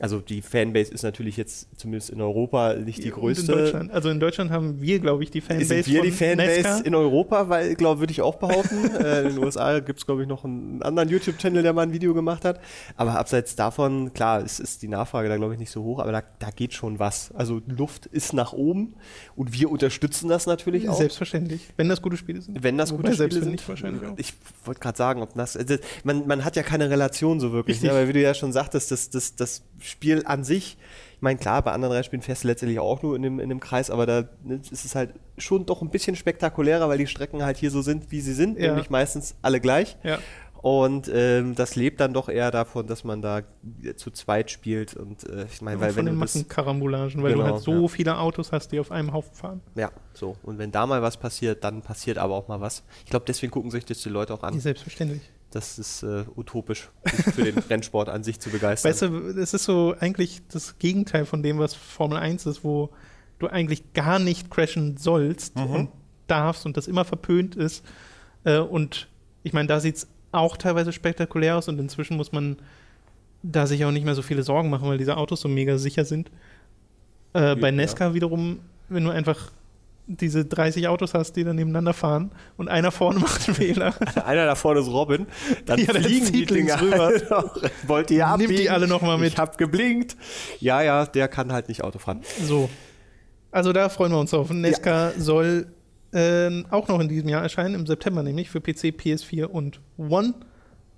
Also 0.00 0.20
die 0.20 0.40
Fanbase 0.40 0.92
ist 0.92 1.02
natürlich 1.02 1.36
jetzt 1.36 1.68
zumindest 1.78 2.10
in 2.10 2.20
Europa 2.20 2.74
nicht 2.74 3.04
die 3.04 3.10
größte. 3.10 3.52
In 3.52 3.58
Deutschland. 3.58 3.92
Also 3.92 4.08
in 4.08 4.18
Deutschland 4.18 4.50
haben 4.50 4.80
wir, 4.80 4.98
glaube 4.98 5.22
ich, 5.22 5.30
die 5.30 5.40
Fanbase. 5.40 5.66
Sind 5.66 5.86
wir 5.86 6.02
die 6.02 6.10
Fanbase 6.10 6.62
Nesca? 6.62 6.78
in 6.78 6.94
Europa, 6.94 7.48
weil, 7.48 7.74
glaube 7.74 8.00
würde 8.00 8.10
ich 8.10 8.22
auch 8.22 8.36
behaupten. 8.36 8.94
äh, 9.00 9.22
in 9.22 9.28
den 9.34 9.38
USA 9.38 9.78
gibt 9.80 9.98
es, 9.98 10.06
glaube 10.06 10.22
ich, 10.22 10.28
noch 10.28 10.44
einen 10.44 10.82
anderen 10.82 11.08
YouTube-Channel, 11.10 11.62
der 11.62 11.72
mal 11.74 11.82
ein 11.82 11.92
Video 11.92 12.14
gemacht 12.14 12.44
hat. 12.44 12.60
Aber 12.96 13.18
abseits 13.18 13.56
davon, 13.56 14.12
klar, 14.14 14.42
es 14.42 14.58
ist 14.58 14.82
die 14.82 14.88
Nachfrage 14.88 15.28
da, 15.28 15.36
glaube 15.36 15.52
ich, 15.52 15.60
nicht 15.60 15.70
so 15.70 15.82
hoch, 15.82 15.98
aber 15.98 16.12
da, 16.12 16.22
da 16.38 16.50
geht 16.50 16.72
schon 16.72 16.98
was. 16.98 17.32
Also 17.32 17.60
Luft 17.66 18.06
ist 18.06 18.32
nach 18.32 18.54
oben 18.54 18.94
und 19.36 19.52
wir 19.52 19.70
unterstützen 19.70 20.28
das 20.28 20.46
natürlich 20.46 20.88
auch. 20.88 20.96
Selbstverständlich. 20.96 21.68
Wenn 21.76 21.88
das 21.88 22.00
gute 22.00 22.16
Spiele 22.16 22.40
sind. 22.40 22.62
Wenn 22.62 22.78
das 22.78 22.92
Wobei 22.92 23.10
gute 23.10 23.14
Spiele 23.14 23.42
sind. 23.42 23.60
Ich, 23.60 23.68
wahrscheinlich 23.68 24.02
auch. 24.04 24.16
ich 24.16 24.32
wollte 24.64 24.80
gerade 24.80 24.96
sagen, 24.96 25.22
ob 25.22 25.34
das, 25.34 25.56
also 25.56 25.76
man, 26.04 26.26
man 26.26 26.44
hat 26.44 26.56
ja 26.56 26.62
keine 26.62 26.88
Relation 26.88 27.38
so 27.38 27.52
wirklich, 27.52 27.82
ne? 27.82 27.90
weil 27.90 28.08
wie 28.08 28.14
du 28.14 28.22
ja 28.22 28.32
schon 28.34 28.52
sagtest, 28.52 28.90
das, 28.90 29.10
das, 29.10 29.36
das 29.36 29.62
Spiel 29.90 30.22
an 30.26 30.44
sich, 30.44 30.78
ich 31.20 31.22
meine, 31.22 31.38
klar, 31.38 31.60
bei 31.60 31.72
anderen 31.72 31.92
Rennspielen 31.92 32.22
fährst 32.22 32.44
du 32.44 32.48
letztendlich 32.48 32.78
auch 32.78 33.02
nur 33.02 33.14
in 33.14 33.20
dem, 33.20 33.40
in 33.40 33.50
dem 33.50 33.60
Kreis, 33.60 33.90
aber 33.90 34.06
da 34.06 34.24
ne, 34.42 34.58
ist 34.70 34.86
es 34.86 34.94
halt 34.94 35.10
schon 35.36 35.66
doch 35.66 35.82
ein 35.82 35.90
bisschen 35.90 36.16
spektakulärer, 36.16 36.88
weil 36.88 36.96
die 36.96 37.06
Strecken 37.06 37.42
halt 37.42 37.58
hier 37.58 37.70
so 37.70 37.82
sind, 37.82 38.10
wie 38.10 38.22
sie 38.22 38.32
sind, 38.32 38.58
ja. 38.58 38.68
nämlich 38.68 38.88
meistens 38.88 39.34
alle 39.42 39.60
gleich. 39.60 39.98
Ja. 40.02 40.18
Und 40.62 41.10
ähm, 41.12 41.54
das 41.54 41.76
lebt 41.76 42.00
dann 42.00 42.14
doch 42.14 42.30
eher 42.30 42.50
davon, 42.50 42.86
dass 42.86 43.04
man 43.04 43.20
da 43.20 43.42
zu 43.96 44.10
zweit 44.10 44.50
spielt. 44.50 44.94
Und 44.94 45.28
äh, 45.28 45.44
ich 45.44 45.60
meine, 45.60 45.78
weil 45.78 45.90
von 45.90 45.98
wenn 45.98 46.06
den 46.06 46.14
Massenkarambolagen, 46.14 47.22
weil 47.22 47.32
genau, 47.32 47.44
du 47.44 47.52
halt 47.52 47.62
so 47.62 47.82
ja. 47.82 47.88
viele 47.88 48.18
Autos 48.18 48.50
hast, 48.50 48.72
die 48.72 48.80
auf 48.80 48.90
einem 48.90 49.12
Haufen 49.12 49.34
fahren. 49.34 49.60
Ja, 49.74 49.90
so. 50.14 50.36
Und 50.42 50.56
wenn 50.56 50.72
da 50.72 50.86
mal 50.86 51.02
was 51.02 51.18
passiert, 51.18 51.64
dann 51.64 51.82
passiert 51.82 52.16
aber 52.16 52.34
auch 52.34 52.48
mal 52.48 52.62
was. 52.62 52.82
Ich 53.04 53.10
glaube, 53.10 53.26
deswegen 53.28 53.50
gucken 53.50 53.70
sich 53.70 53.84
das 53.84 53.98
die 53.98 54.08
Leute 54.08 54.32
auch 54.32 54.42
an. 54.42 54.58
Selbstverständlich 54.58 55.20
das 55.50 55.78
ist 55.78 56.02
äh, 56.02 56.24
utopisch, 56.36 56.90
sich 57.04 57.34
für 57.34 57.44
den 57.44 57.58
Rennsport 57.70 58.08
an 58.08 58.22
sich 58.22 58.40
zu 58.40 58.50
begeistern. 58.50 58.90
Weißt 58.90 59.02
du, 59.02 59.40
es 59.40 59.54
ist 59.54 59.64
so 59.64 59.94
eigentlich 59.98 60.42
das 60.48 60.78
Gegenteil 60.78 61.26
von 61.26 61.42
dem, 61.42 61.58
was 61.58 61.74
Formel 61.74 62.18
1 62.18 62.46
ist, 62.46 62.64
wo 62.64 62.90
du 63.38 63.48
eigentlich 63.48 63.92
gar 63.92 64.18
nicht 64.18 64.50
crashen 64.50 64.96
sollst 64.96 65.56
mhm. 65.56 65.70
und 65.70 65.88
darfst 66.26 66.66
und 66.66 66.76
das 66.76 66.86
immer 66.86 67.04
verpönt 67.04 67.56
ist. 67.56 67.84
Äh, 68.44 68.58
und 68.58 69.08
ich 69.42 69.52
meine, 69.52 69.66
da 69.66 69.80
sieht 69.80 69.96
es 69.96 70.08
auch 70.32 70.56
teilweise 70.56 70.92
spektakulär 70.92 71.56
aus 71.56 71.68
und 71.68 71.78
inzwischen 71.78 72.16
muss 72.16 72.32
man 72.32 72.56
da 73.42 73.66
sich 73.66 73.84
auch 73.84 73.90
nicht 73.90 74.04
mehr 74.04 74.14
so 74.14 74.22
viele 74.22 74.42
Sorgen 74.42 74.70
machen, 74.70 74.88
weil 74.88 74.98
diese 74.98 75.16
Autos 75.16 75.40
so 75.40 75.48
mega 75.48 75.78
sicher 75.78 76.04
sind. 76.04 76.30
Äh, 77.32 77.56
bei 77.56 77.70
Nesca 77.70 78.08
ja. 78.08 78.14
wiederum, 78.14 78.60
wenn 78.88 79.04
du 79.04 79.10
einfach 79.10 79.50
diese 80.16 80.44
30 80.44 80.88
Autos 80.88 81.14
hast, 81.14 81.34
die 81.34 81.44
dann 81.44 81.56
nebeneinander 81.56 81.92
fahren 81.92 82.32
und 82.56 82.68
einer 82.68 82.90
vorne 82.90 83.20
macht 83.20 83.46
einen 83.46 83.54
Fehler. 83.54 83.94
einer 84.26 84.46
da 84.46 84.54
vorne 84.54 84.80
ist 84.80 84.88
Robin, 84.88 85.26
dann 85.66 85.78
ja, 85.78 85.94
fliegen 85.94 86.32
die 86.32 86.46
Dinger 86.46 86.80
rüber. 86.80 87.12
Wollt 87.86 88.10
ihr 88.10 88.26
abbiegen? 88.26 88.50
Nimmt 88.50 88.60
die 88.60 88.70
alle 88.70 88.88
nochmal 88.88 89.18
mit. 89.18 89.32
Ich 89.32 89.38
hab 89.38 89.56
geblinkt. 89.56 90.16
Ja, 90.58 90.82
ja, 90.82 91.06
der 91.06 91.28
kann 91.28 91.52
halt 91.52 91.68
nicht 91.68 91.84
Auto 91.84 91.98
fahren. 91.98 92.22
So. 92.42 92.68
Also 93.52 93.72
da 93.72 93.88
freuen 93.88 94.12
wir 94.12 94.18
uns 94.18 94.30
drauf. 94.30 94.50
Nesca 94.50 95.10
ja. 95.10 95.20
soll 95.20 95.68
äh, 96.12 96.64
auch 96.70 96.88
noch 96.88 97.00
in 97.00 97.08
diesem 97.08 97.28
Jahr 97.28 97.42
erscheinen, 97.42 97.74
im 97.74 97.86
September 97.86 98.22
nämlich, 98.22 98.50
für 98.50 98.60
PC, 98.60 98.94
PS4 98.96 99.44
und 99.44 99.80
One. 99.96 100.34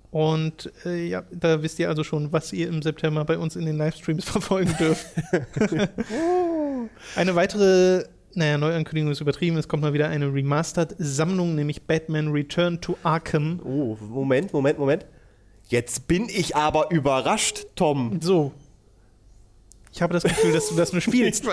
Und 0.09 0.71
äh, 0.85 1.07
ja, 1.07 1.23
da 1.31 1.63
wisst 1.63 1.79
ihr 1.79 1.89
also 1.89 2.03
schon, 2.03 2.31
was 2.31 2.53
ihr 2.53 2.67
im 2.67 2.83
September 2.83 3.25
bei 3.25 3.37
uns 3.37 3.55
in 3.55 3.65
den 3.65 3.77
Livestreams 3.77 4.25
verfolgen 4.29 4.75
dürft. 4.79 5.07
Eine 7.15 7.35
weitere 7.35 8.05
naja, 8.35 8.57
Neuankündigung 8.57 9.11
ist 9.11 9.21
übertrieben. 9.21 9.57
Es 9.57 9.67
kommt 9.67 9.83
mal 9.83 9.93
wieder 9.93 10.09
eine 10.09 10.33
Remastered-Sammlung, 10.33 11.55
nämlich 11.55 11.83
Batman 11.83 12.29
Return 12.31 12.81
to 12.81 12.97
Arkham. 13.03 13.59
Oh, 13.63 13.97
Moment, 13.99 14.53
Moment, 14.53 14.79
Moment. 14.79 15.05
Jetzt 15.67 16.07
bin 16.07 16.27
ich 16.29 16.55
aber 16.55 16.91
überrascht, 16.91 17.67
Tom. 17.75 18.19
So. 18.21 18.51
Ich 19.91 20.01
habe 20.01 20.13
das 20.13 20.23
Gefühl, 20.23 20.51
dass 20.51 20.69
du 20.69 20.75
das 20.75 20.91
nur 20.91 21.01
spielst. 21.01 21.45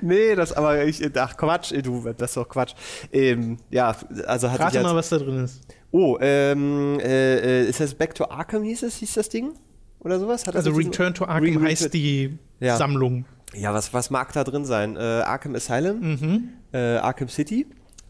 nee, 0.00 0.34
das 0.34 0.52
aber 0.52 0.84
ich. 0.84 1.02
Ach 1.16 1.36
Quatsch, 1.36 1.72
du, 1.82 2.02
das 2.16 2.30
ist 2.30 2.36
doch 2.36 2.48
Quatsch. 2.48 2.74
Ähm, 3.12 3.58
ja, 3.70 3.94
also 4.26 4.50
hatte 4.50 4.62
Rate 4.62 4.82
mal, 4.82 4.94
was 4.94 5.08
da 5.08 5.18
drin 5.18 5.44
ist. 5.44 5.60
Oh, 5.90 6.16
ähm, 6.20 7.00
äh, 7.00 7.62
äh 7.64 7.68
ist 7.68 7.80
das 7.80 7.94
Back 7.94 8.14
to 8.14 8.28
Arkham 8.30 8.62
hieß 8.62 8.84
es, 8.84 8.96
hieß 8.96 9.14
das 9.14 9.28
Ding? 9.28 9.54
Oder 10.00 10.20
sowas? 10.20 10.46
Hat 10.46 10.54
also 10.54 10.70
Return 10.70 11.12
to 11.12 11.24
Arkham 11.24 11.56
Re 11.56 11.70
heißt 11.70 11.92
die 11.92 12.38
ja. 12.60 12.76
Sammlung. 12.76 13.24
Ja, 13.54 13.72
was, 13.74 13.92
was 13.94 14.10
mag 14.10 14.32
da 14.32 14.44
drin 14.44 14.64
sein? 14.64 14.96
Äh, 14.96 15.00
Arkham 15.00 15.54
Asylum, 15.54 16.00
mhm. 16.00 16.48
äh, 16.72 16.96
Arkham 16.96 17.28
City. 17.28 17.66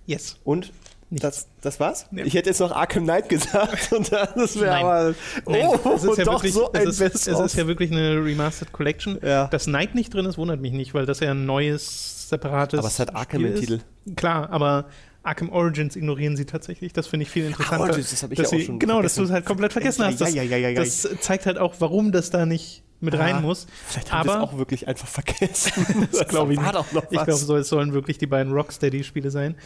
Yes. 0.07 0.37
Und 0.45 0.73
Das, 1.11 1.49
das 1.62 1.80
war's? 1.80 2.07
Ja. 2.11 2.25
Ich 2.25 2.35
hätte 2.35 2.50
jetzt 2.50 2.61
noch 2.61 2.73
Arkham 2.73 3.04
Knight 3.04 3.28
gesagt 3.28 3.92
und 3.97 4.11
das 4.12 4.61
wäre 4.61 4.76
aber. 4.76 5.14
Oh, 5.47 5.78
es 5.95 6.04
ist 6.04 6.18
ja 6.18 6.25
doch 6.25 6.35
wirklich, 6.35 6.52
so 6.52 6.71
ein 6.73 6.88
es 6.88 7.00
ist, 7.00 7.26
es 7.28 7.40
ist 7.40 7.57
ja 7.57 7.66
wirklich 7.66 7.90
eine 7.90 8.23
Remastered 8.23 8.73
Collection. 8.73 9.18
Ja. 9.23 9.47
Dass 9.47 9.64
Knight 9.64 9.95
nicht 9.95 10.12
drin 10.12 10.26
ist, 10.26 10.37
wundert 10.38 10.61
mich 10.61 10.73
nicht, 10.73 10.92
weil 10.95 11.07
das 11.07 11.21
ja 11.21 11.30
ein 11.30 11.47
neues, 11.47 12.28
separates. 12.28 12.78
Aber 12.78 12.88
es 12.88 12.99
hat 12.99 13.14
Arkham 13.14 13.45
im 13.45 13.54
Titel. 13.54 13.80
Klar, 14.16 14.50
aber 14.50 14.87
Arkham 15.23 15.50
Origins 15.50 15.97
ignorieren 15.97 16.37
sie 16.37 16.45
tatsächlich. 16.45 16.92
Das 16.92 17.07
finde 17.07 17.25
ich 17.25 17.30
viel 17.30 17.47
interessanter. 17.47 17.85
Ach, 17.85 17.88
Origins, 17.88 18.11
das 18.11 18.23
habe 18.23 18.35
ich 18.35 18.40
ja 18.40 18.47
auch 18.47 18.61
schon 18.61 18.78
Genau, 18.78 18.95
vergessen. 18.95 19.02
dass 19.02 19.14
du 19.14 19.23
es 19.25 19.30
halt 19.30 19.47
komplett 19.47 19.73
vergessen 19.73 20.04
hast. 20.04 20.21
Das, 20.21 20.35
ja, 20.35 20.42
ja, 20.42 20.57
ja, 20.57 20.73
das 20.73 21.09
zeigt 21.21 21.47
halt 21.47 21.59
auch, 21.59 21.75
warum 21.78 22.12
das 22.12 22.30
da 22.30 22.45
nicht 22.47 22.83
mit 23.00 23.14
ah, 23.14 23.19
rein 23.19 23.43
muss. 23.43 23.67
Vielleicht 23.87 24.12
haben 24.12 24.28
aber, 24.28 24.38
es 24.38 24.49
auch 24.49 24.59
wirklich 24.59 24.88
einfach 24.88 25.09
vergessen. 25.09 26.09
das 26.12 26.28
glaube 26.28 26.52
ich 26.55 26.61
nicht. 26.61 26.75
Ich 27.11 27.25
glaube, 27.25 27.35
so, 27.35 27.57
es 27.57 27.69
sollen 27.69 27.93
wirklich 27.93 28.19
die 28.19 28.26
beiden 28.26 28.52
Rocksteady-Spiele 28.52 29.31
sein. 29.31 29.57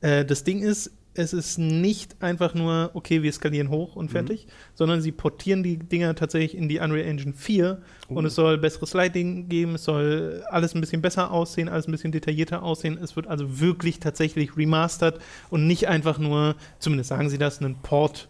Äh, 0.00 0.24
das 0.24 0.44
Ding 0.44 0.62
ist, 0.62 0.90
es 1.14 1.32
ist 1.32 1.58
nicht 1.58 2.22
einfach 2.22 2.54
nur, 2.54 2.90
okay, 2.94 3.22
wir 3.22 3.32
skalieren 3.32 3.68
hoch 3.68 3.96
und 3.96 4.06
mhm. 4.06 4.10
fertig, 4.10 4.46
mhm. 4.46 4.50
sondern 4.74 5.00
sie 5.02 5.12
portieren 5.12 5.62
die 5.62 5.76
Dinger 5.76 6.14
tatsächlich 6.14 6.56
in 6.56 6.68
die 6.68 6.78
Unreal 6.78 7.06
Engine 7.06 7.32
4 7.32 7.82
uh. 8.08 8.14
und 8.14 8.24
es 8.24 8.34
soll 8.34 8.58
besseres 8.58 8.94
Lighting 8.94 9.48
geben, 9.48 9.74
es 9.74 9.84
soll 9.84 10.44
alles 10.48 10.74
ein 10.74 10.80
bisschen 10.80 11.02
besser 11.02 11.30
aussehen, 11.30 11.68
alles 11.68 11.88
ein 11.88 11.92
bisschen 11.92 12.12
detaillierter 12.12 12.62
aussehen. 12.62 12.98
Es 13.02 13.16
wird 13.16 13.26
also 13.26 13.60
wirklich 13.60 13.98
tatsächlich 13.98 14.56
remastered 14.56 15.18
und 15.50 15.66
nicht 15.66 15.88
einfach 15.88 16.18
nur, 16.18 16.54
zumindest 16.78 17.08
sagen 17.08 17.28
sie 17.28 17.38
das, 17.38 17.60
ein 17.60 17.76
Port 17.82 18.28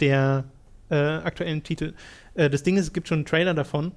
der 0.00 0.44
äh, 0.90 0.96
aktuellen 0.96 1.62
Titel. 1.62 1.94
Äh, 2.34 2.50
das 2.50 2.62
Ding 2.62 2.76
ist, 2.76 2.84
es 2.84 2.92
gibt 2.92 3.08
schon 3.08 3.18
einen 3.18 3.26
Trailer 3.26 3.54
davon. 3.54 3.92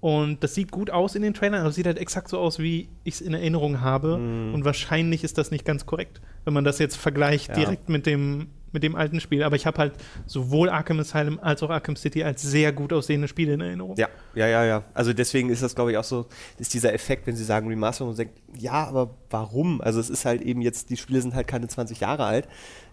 Und 0.00 0.42
das 0.42 0.56
sieht 0.56 0.72
gut 0.72 0.90
aus 0.90 1.14
in 1.14 1.22
den 1.22 1.32
Trailern, 1.32 1.60
aber 1.60 1.68
es 1.68 1.76
sieht 1.76 1.86
halt 1.86 1.96
exakt 1.96 2.28
so 2.28 2.40
aus, 2.40 2.58
wie 2.58 2.88
ich 3.04 3.14
es 3.14 3.20
in 3.20 3.34
Erinnerung 3.34 3.80
habe. 3.82 4.18
Mm. 4.18 4.52
Und 4.52 4.64
wahrscheinlich 4.64 5.22
ist 5.22 5.38
das 5.38 5.52
nicht 5.52 5.64
ganz 5.64 5.86
korrekt, 5.86 6.20
wenn 6.44 6.52
man 6.52 6.64
das 6.64 6.80
jetzt 6.80 6.96
vergleicht 6.96 7.50
ja. 7.50 7.54
direkt 7.54 7.88
mit 7.88 8.04
dem 8.04 8.48
mit 8.72 8.82
dem 8.82 8.96
alten 8.96 9.20
Spiel. 9.20 9.42
Aber 9.42 9.54
ich 9.54 9.66
habe 9.66 9.78
halt 9.78 9.92
sowohl 10.26 10.68
Arkham 10.70 10.98
Asylum 10.98 11.38
als 11.40 11.62
auch 11.62 11.70
Arkham 11.70 11.94
City 11.94 12.24
als 12.24 12.42
sehr 12.42 12.72
gut 12.72 12.92
aussehende 12.92 13.28
Spiele 13.28 13.54
in 13.54 13.60
Erinnerung. 13.60 13.96
Ja, 13.96 14.08
ja, 14.34 14.48
ja, 14.48 14.64
ja. 14.64 14.84
Also 14.94 15.12
deswegen 15.12 15.50
ist 15.50 15.62
das, 15.62 15.74
glaube 15.74 15.92
ich, 15.92 15.98
auch 15.98 16.04
so, 16.04 16.26
ist 16.58 16.74
dieser 16.74 16.92
Effekt, 16.92 17.26
wenn 17.26 17.36
sie 17.36 17.44
sagen 17.44 17.68
Remaster 17.68 18.06
und 18.06 18.18
denkt, 18.18 18.34
ja, 18.58 18.84
aber 18.86 19.14
warum? 19.30 19.80
Also 19.80 20.00
es 20.00 20.10
ist 20.10 20.24
halt 20.24 20.42
eben 20.42 20.62
jetzt, 20.62 20.90
die 20.90 20.96
Spiele 20.96 21.20
sind 21.20 21.34
halt 21.34 21.46
keine 21.46 21.68
20 21.68 22.00
Jahre 22.00 22.24
alt 22.24 22.48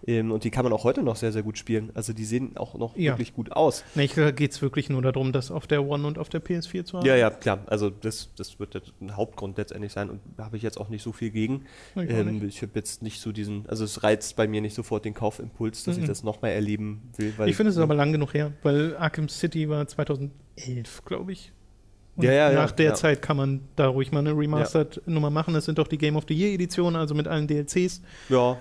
ähm, 0.06 0.32
und 0.32 0.44
die 0.44 0.50
kann 0.50 0.64
man 0.64 0.72
auch 0.72 0.84
heute 0.84 1.02
noch 1.02 1.16
sehr, 1.16 1.32
sehr 1.32 1.42
gut 1.42 1.58
spielen. 1.58 1.90
Also 1.94 2.12
die 2.12 2.24
sehen 2.24 2.56
auch 2.56 2.74
noch 2.74 2.96
ja. 2.96 3.12
wirklich 3.12 3.34
gut 3.34 3.52
aus. 3.52 3.84
Nee, 3.94 4.04
ich 4.04 4.14
geht 4.14 4.52
es 4.52 4.62
wirklich 4.62 4.88
nur 4.88 5.02
darum, 5.02 5.32
das 5.32 5.50
auf 5.50 5.66
der 5.66 5.84
One 5.86 6.06
und 6.06 6.18
auf 6.18 6.28
der 6.28 6.42
PS4 6.42 6.84
zu 6.84 6.98
haben. 6.98 7.06
Ja, 7.06 7.16
ja, 7.16 7.30
klar. 7.30 7.60
Also 7.66 7.90
das, 7.90 8.30
das 8.36 8.58
wird 8.58 8.80
ein 9.00 9.16
Hauptgrund 9.16 9.58
letztendlich 9.58 9.92
sein 9.92 10.10
und 10.10 10.20
da 10.36 10.44
habe 10.44 10.56
ich 10.56 10.62
jetzt 10.62 10.78
auch 10.78 10.88
nicht 10.88 11.02
so 11.02 11.12
viel 11.12 11.30
gegen. 11.30 11.64
Ich, 11.94 12.10
ähm, 12.10 12.46
ich 12.46 12.62
habe 12.62 12.72
jetzt 12.74 13.02
nicht 13.02 13.20
so 13.20 13.32
diesen, 13.32 13.66
also 13.68 13.84
es 13.84 14.02
reizt 14.02 14.36
bei 14.36 14.46
mir 14.46 14.60
nicht 14.60 14.74
sofort 14.74 15.04
den 15.04 15.14
Kaufimpuls, 15.14 15.84
dass 15.84 15.96
mhm. 15.96 16.02
ich 16.02 16.08
das 16.08 16.22
nochmal 16.22 16.52
erleben 16.52 17.10
will. 17.16 17.32
ich 17.46 17.56
finde 17.56 17.70
es 17.70 17.78
aber 17.78 17.94
lang 17.94 18.12
genug 18.12 18.34
her, 18.34 18.52
weil 18.62 18.96
Arkham 18.96 19.28
City 19.28 19.68
war 19.68 19.86
2011, 19.86 20.30
glaube 21.04 21.32
ich. 21.32 21.52
Und 22.16 22.24
ja, 22.24 22.32
ja, 22.32 22.52
nach 22.52 22.70
ja, 22.70 22.76
der. 22.76 22.94
Zeit 22.94 23.22
kann 23.22 23.36
man 23.36 23.60
da 23.76 23.86
ruhig 23.86 24.12
mal 24.12 24.18
eine 24.18 24.36
Remastered-Nummer 24.36 25.30
machen. 25.30 25.54
Das 25.54 25.64
sind 25.64 25.78
doch 25.78 25.88
die 25.88 25.96
Game 25.96 26.16
of 26.16 26.24
the 26.28 26.34
Year-Editionen, 26.34 26.96
also 27.00 27.14
mit 27.14 27.28
allen 27.28 27.46
DLCs. 27.46 28.02
Ja. 28.28 28.58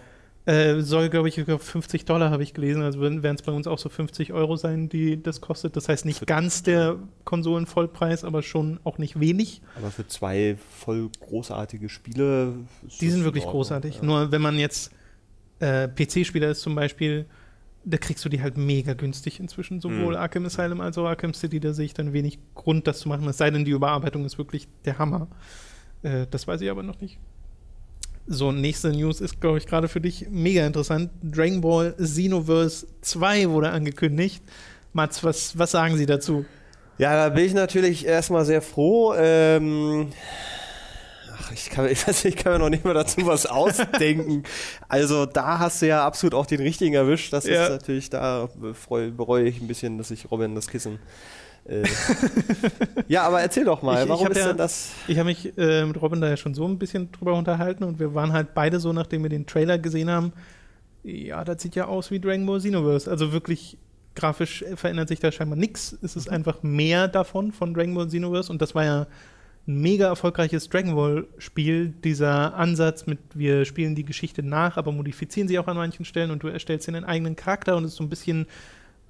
Äh, 0.49 0.81
soll, 0.81 1.09
glaube 1.09 1.29
ich, 1.29 1.35
50 1.35 2.05
Dollar 2.05 2.31
habe 2.31 2.41
ich 2.41 2.55
gelesen. 2.55 2.81
Also 2.81 2.99
werden 3.01 3.35
es 3.35 3.43
bei 3.43 3.51
uns 3.51 3.67
auch 3.67 3.77
so 3.77 3.87
50 3.87 4.33
Euro 4.33 4.55
sein, 4.55 4.89
die 4.89 5.21
das 5.21 5.41
kostet. 5.41 5.75
Das 5.75 5.87
heißt 5.87 6.05
nicht 6.05 6.25
ganz 6.25 6.63
der 6.63 6.95
Konsolenvollpreis, 7.23 8.23
aber 8.23 8.41
schon 8.41 8.79
auch 8.83 8.97
nicht 8.97 9.19
wenig. 9.19 9.61
Aber 9.75 9.91
für 9.91 10.07
zwei 10.07 10.57
voll 10.79 11.11
großartige 11.19 11.87
Spiele. 11.87 12.55
Die 12.99 13.11
sind 13.11 13.25
wirklich 13.25 13.43
großartig. 13.43 13.97
Ja. 13.97 14.03
Nur 14.03 14.31
wenn 14.31 14.41
man 14.41 14.57
jetzt 14.57 14.91
äh, 15.59 15.87
PC-Spieler 15.87 16.49
ist 16.49 16.61
zum 16.61 16.73
Beispiel, 16.73 17.27
da 17.85 17.97
kriegst 17.97 18.25
du 18.25 18.29
die 18.29 18.41
halt 18.41 18.57
mega 18.57 18.95
günstig 18.95 19.39
inzwischen, 19.39 19.81
sowohl 19.81 20.15
mhm. 20.15 20.19
Arkham 20.19 20.47
Asylum 20.47 20.81
als 20.81 20.97
auch 20.97 21.05
Arkham 21.05 21.35
City. 21.35 21.59
Da 21.59 21.73
sehe 21.73 21.85
ich 21.85 21.93
dann 21.93 22.11
wenig 22.11 22.39
Grund, 22.55 22.87
das 22.87 23.01
zu 23.01 23.09
machen. 23.09 23.27
Es 23.27 23.37
sei 23.37 23.51
denn, 23.51 23.65
die 23.65 23.71
Überarbeitung 23.71 24.25
ist 24.25 24.39
wirklich 24.39 24.67
der 24.85 24.97
Hammer. 24.97 25.27
Äh, 26.01 26.25
das 26.31 26.47
weiß 26.47 26.59
ich 26.61 26.71
aber 26.71 26.81
noch 26.81 26.99
nicht. 27.01 27.19
So, 28.31 28.51
nächste 28.51 28.89
News 28.89 29.21
ist, 29.21 29.41
glaube 29.41 29.57
ich, 29.57 29.65
gerade 29.65 29.87
für 29.87 29.99
dich 29.99 30.27
mega 30.29 30.63
interessant. 30.63 31.09
Dragon 31.23 31.61
Ball 31.61 31.95
Xenoverse 31.99 32.85
2 33.01 33.49
wurde 33.49 33.71
angekündigt. 33.71 34.43
Mats, 34.93 35.23
was, 35.23 35.57
was 35.57 35.71
sagen 35.71 35.97
Sie 35.97 36.05
dazu? 36.05 36.45
Ja, 36.99 37.15
da 37.15 37.33
bin 37.33 37.45
ich 37.45 37.55
natürlich 37.55 38.05
erstmal 38.05 38.45
sehr 38.45 38.61
froh. 38.61 39.15
Ähm, 39.17 40.11
ach, 41.39 41.51
ich 41.53 41.71
kann, 41.71 41.89
ich, 41.89 42.07
weiß, 42.07 42.23
ich 42.25 42.35
kann 42.35 42.53
mir 42.53 42.59
noch 42.59 42.69
nicht 42.69 42.85
mal 42.85 42.93
dazu 42.93 43.25
was 43.25 43.45
ausdenken. 43.47 44.43
also 44.87 45.25
da 45.25 45.57
hast 45.57 45.81
du 45.81 45.87
ja 45.87 46.05
absolut 46.05 46.35
auch 46.35 46.45
den 46.45 46.61
richtigen 46.61 46.93
erwischt. 46.93 47.33
Das 47.33 47.45
ja. 47.45 47.63
ist 47.63 47.69
natürlich, 47.71 48.11
da 48.11 48.47
bereue 49.17 49.45
ich 49.45 49.59
ein 49.59 49.67
bisschen, 49.67 49.97
dass 49.97 50.11
ich 50.11 50.29
Robin 50.29 50.53
das 50.53 50.67
Kissen 50.67 50.99
äh. 51.69 51.83
ja, 53.07 53.23
aber 53.23 53.41
erzähl 53.41 53.65
doch 53.65 53.81
mal, 53.81 54.03
ich, 54.03 54.09
warum 54.09 54.27
ich 54.27 54.31
ist 54.31 54.37
ja, 54.39 54.47
denn 54.47 54.57
das? 54.57 54.91
Ich 55.07 55.17
habe 55.17 55.27
mich 55.27 55.57
äh, 55.57 55.85
mit 55.85 56.01
Robin 56.01 56.19
da 56.19 56.27
ja 56.27 56.37
schon 56.37 56.53
so 56.53 56.65
ein 56.67 56.79
bisschen 56.79 57.11
drüber 57.11 57.35
unterhalten 57.35 57.83
und 57.83 57.99
wir 57.99 58.15
waren 58.15 58.33
halt 58.33 58.53
beide 58.53 58.79
so, 58.79 58.91
nachdem 58.91 59.23
wir 59.23 59.29
den 59.29 59.45
Trailer 59.45 59.77
gesehen 59.77 60.09
haben, 60.09 60.33
ja, 61.03 61.43
das 61.43 61.61
sieht 61.61 61.75
ja 61.75 61.85
aus 61.85 62.11
wie 62.11 62.19
Dragon 62.19 62.45
Ball 62.45 62.59
Xenoverse. 62.59 63.09
Also 63.09 63.31
wirklich 63.31 63.77
grafisch 64.15 64.65
verändert 64.75 65.07
sich 65.07 65.19
da 65.19 65.31
scheinbar 65.31 65.57
nichts. 65.57 65.97
Es 66.01 66.15
ist 66.15 66.27
mhm. 66.27 66.35
einfach 66.35 66.63
mehr 66.63 67.07
davon 67.07 67.51
von 67.51 67.73
Dragon 67.73 67.93
Ball 67.93 68.07
Xenoverse 68.07 68.51
und 68.51 68.61
das 68.61 68.75
war 68.75 68.85
ja 68.85 69.07
ein 69.67 69.81
mega 69.81 70.07
erfolgreiches 70.07 70.69
Dragon 70.69 70.95
Ball 70.95 71.27
Spiel. 71.37 71.93
Dieser 72.03 72.55
Ansatz 72.55 73.05
mit 73.05 73.19
wir 73.33 73.65
spielen 73.65 73.95
die 73.95 74.05
Geschichte 74.05 74.43
nach, 74.43 74.77
aber 74.77 74.91
modifizieren 74.91 75.47
sie 75.47 75.59
auch 75.59 75.67
an 75.67 75.77
manchen 75.77 76.05
Stellen 76.05 76.31
und 76.31 76.43
du 76.43 76.47
erstellst 76.47 76.87
dir 76.87 76.95
einen 76.95 77.05
eigenen 77.05 77.35
Charakter 77.35 77.77
und 77.77 77.85
es 77.85 77.91
ist 77.91 77.97
so 77.97 78.03
ein 78.03 78.09
bisschen 78.09 78.47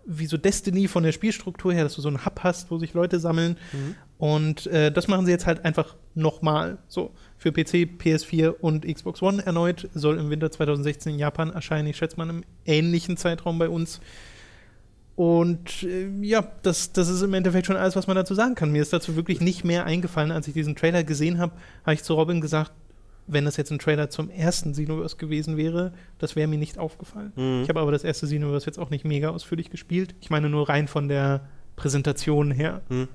wie 0.06 0.26
so 0.26 0.38
Destiny 0.38 0.88
von 0.88 1.04
der 1.04 1.12
Spielstruktur 1.12 1.74
her, 1.74 1.84
dass 1.84 1.96
du 1.96 2.02
so 2.02 2.08
einen 2.08 2.26
Hub 2.26 2.40
hast, 2.44 2.72
wo 2.72 2.78
sich 2.78 2.94
Leute 2.94 3.20
sammeln. 3.20 3.58
Mhm. 3.72 3.96
Und 4.18 4.68
äh, 4.68 4.92
das 4.92 5.08
machen 5.08 5.26
sie 5.26 5.32
jetzt 5.32 5.46
halt 5.46 5.64
einfach 5.64 5.96
nochmal. 6.14 6.78
So, 6.88 7.12
für 7.38 7.52
PC, 7.52 7.88
PS4 7.98 8.50
und 8.50 8.86
Xbox 8.86 9.22
One 9.22 9.46
erneut. 9.46 9.88
Soll 9.94 10.18
im 10.18 10.30
Winter 10.30 10.52
2016 10.52 11.14
in 11.14 11.20
Japan 11.20 11.52
erscheinen. 11.52 11.88
Ich 11.88 11.98
schätze 11.98 12.18
mal 12.18 12.30
im 12.30 12.44
ähnlichen 12.66 13.18
Zeitraum 13.18 13.60
bei 13.60 13.70
uns. 13.70 14.02
Und 15.16 15.84
äh, 15.84 16.10
ja, 16.22 16.50
das, 16.64 16.92
das 16.92 17.10
ist 17.10 17.22
im 17.22 17.34
Endeffekt 17.34 17.68
schon 17.68 17.76
alles, 17.76 17.96
was 17.96 18.08
man 18.08 18.16
dazu 18.16 18.34
sagen 18.34 18.56
kann. 18.56 18.72
Mir 18.72 18.82
ist 18.82 18.94
dazu 18.94 19.16
wirklich 19.16 19.42
nicht 19.42 19.64
mehr 19.64 19.86
eingefallen. 19.86 20.32
Als 20.32 20.48
ich 20.48 20.54
diesen 20.54 20.76
Trailer 20.76 21.04
gesehen 21.04 21.40
habe, 21.40 21.54
habe 21.84 21.94
ich 21.94 22.04
zu 22.04 22.14
Robin 22.14 22.42
gesagt, 22.42 22.72
wenn 23.32 23.46
das 23.46 23.58
jetzt 23.58 23.72
ein 23.72 23.80
Trailer 23.80 24.10
zum 24.10 24.30
ersten 24.30 24.72
Xenoverse 24.72 25.18
gewesen 25.18 25.56
wäre, 25.56 25.94
das 26.18 26.36
wäre 26.36 26.48
mir 26.48 26.58
nicht 26.58 26.78
aufgefallen. 26.78 27.32
Mhm. 27.36 27.62
Ich 27.64 27.70
habe 27.70 27.80
aber 27.80 27.92
das 27.92 28.04
erste 28.04 28.26
Xenoverse 28.26 28.66
jetzt 28.66 28.80
auch 28.80 28.90
nicht 28.90 29.06
mega 29.06 29.30
ausführlich 29.30 29.70
gespielt. 29.70 30.16
Ich 30.20 30.30
meine 30.30 30.50
nur 30.50 30.68
rein 30.68 30.88
von 30.88 31.08
der 31.08 31.48
Präsentation 31.76 32.52
her. 32.52 32.82
Mhm. 32.90 33.08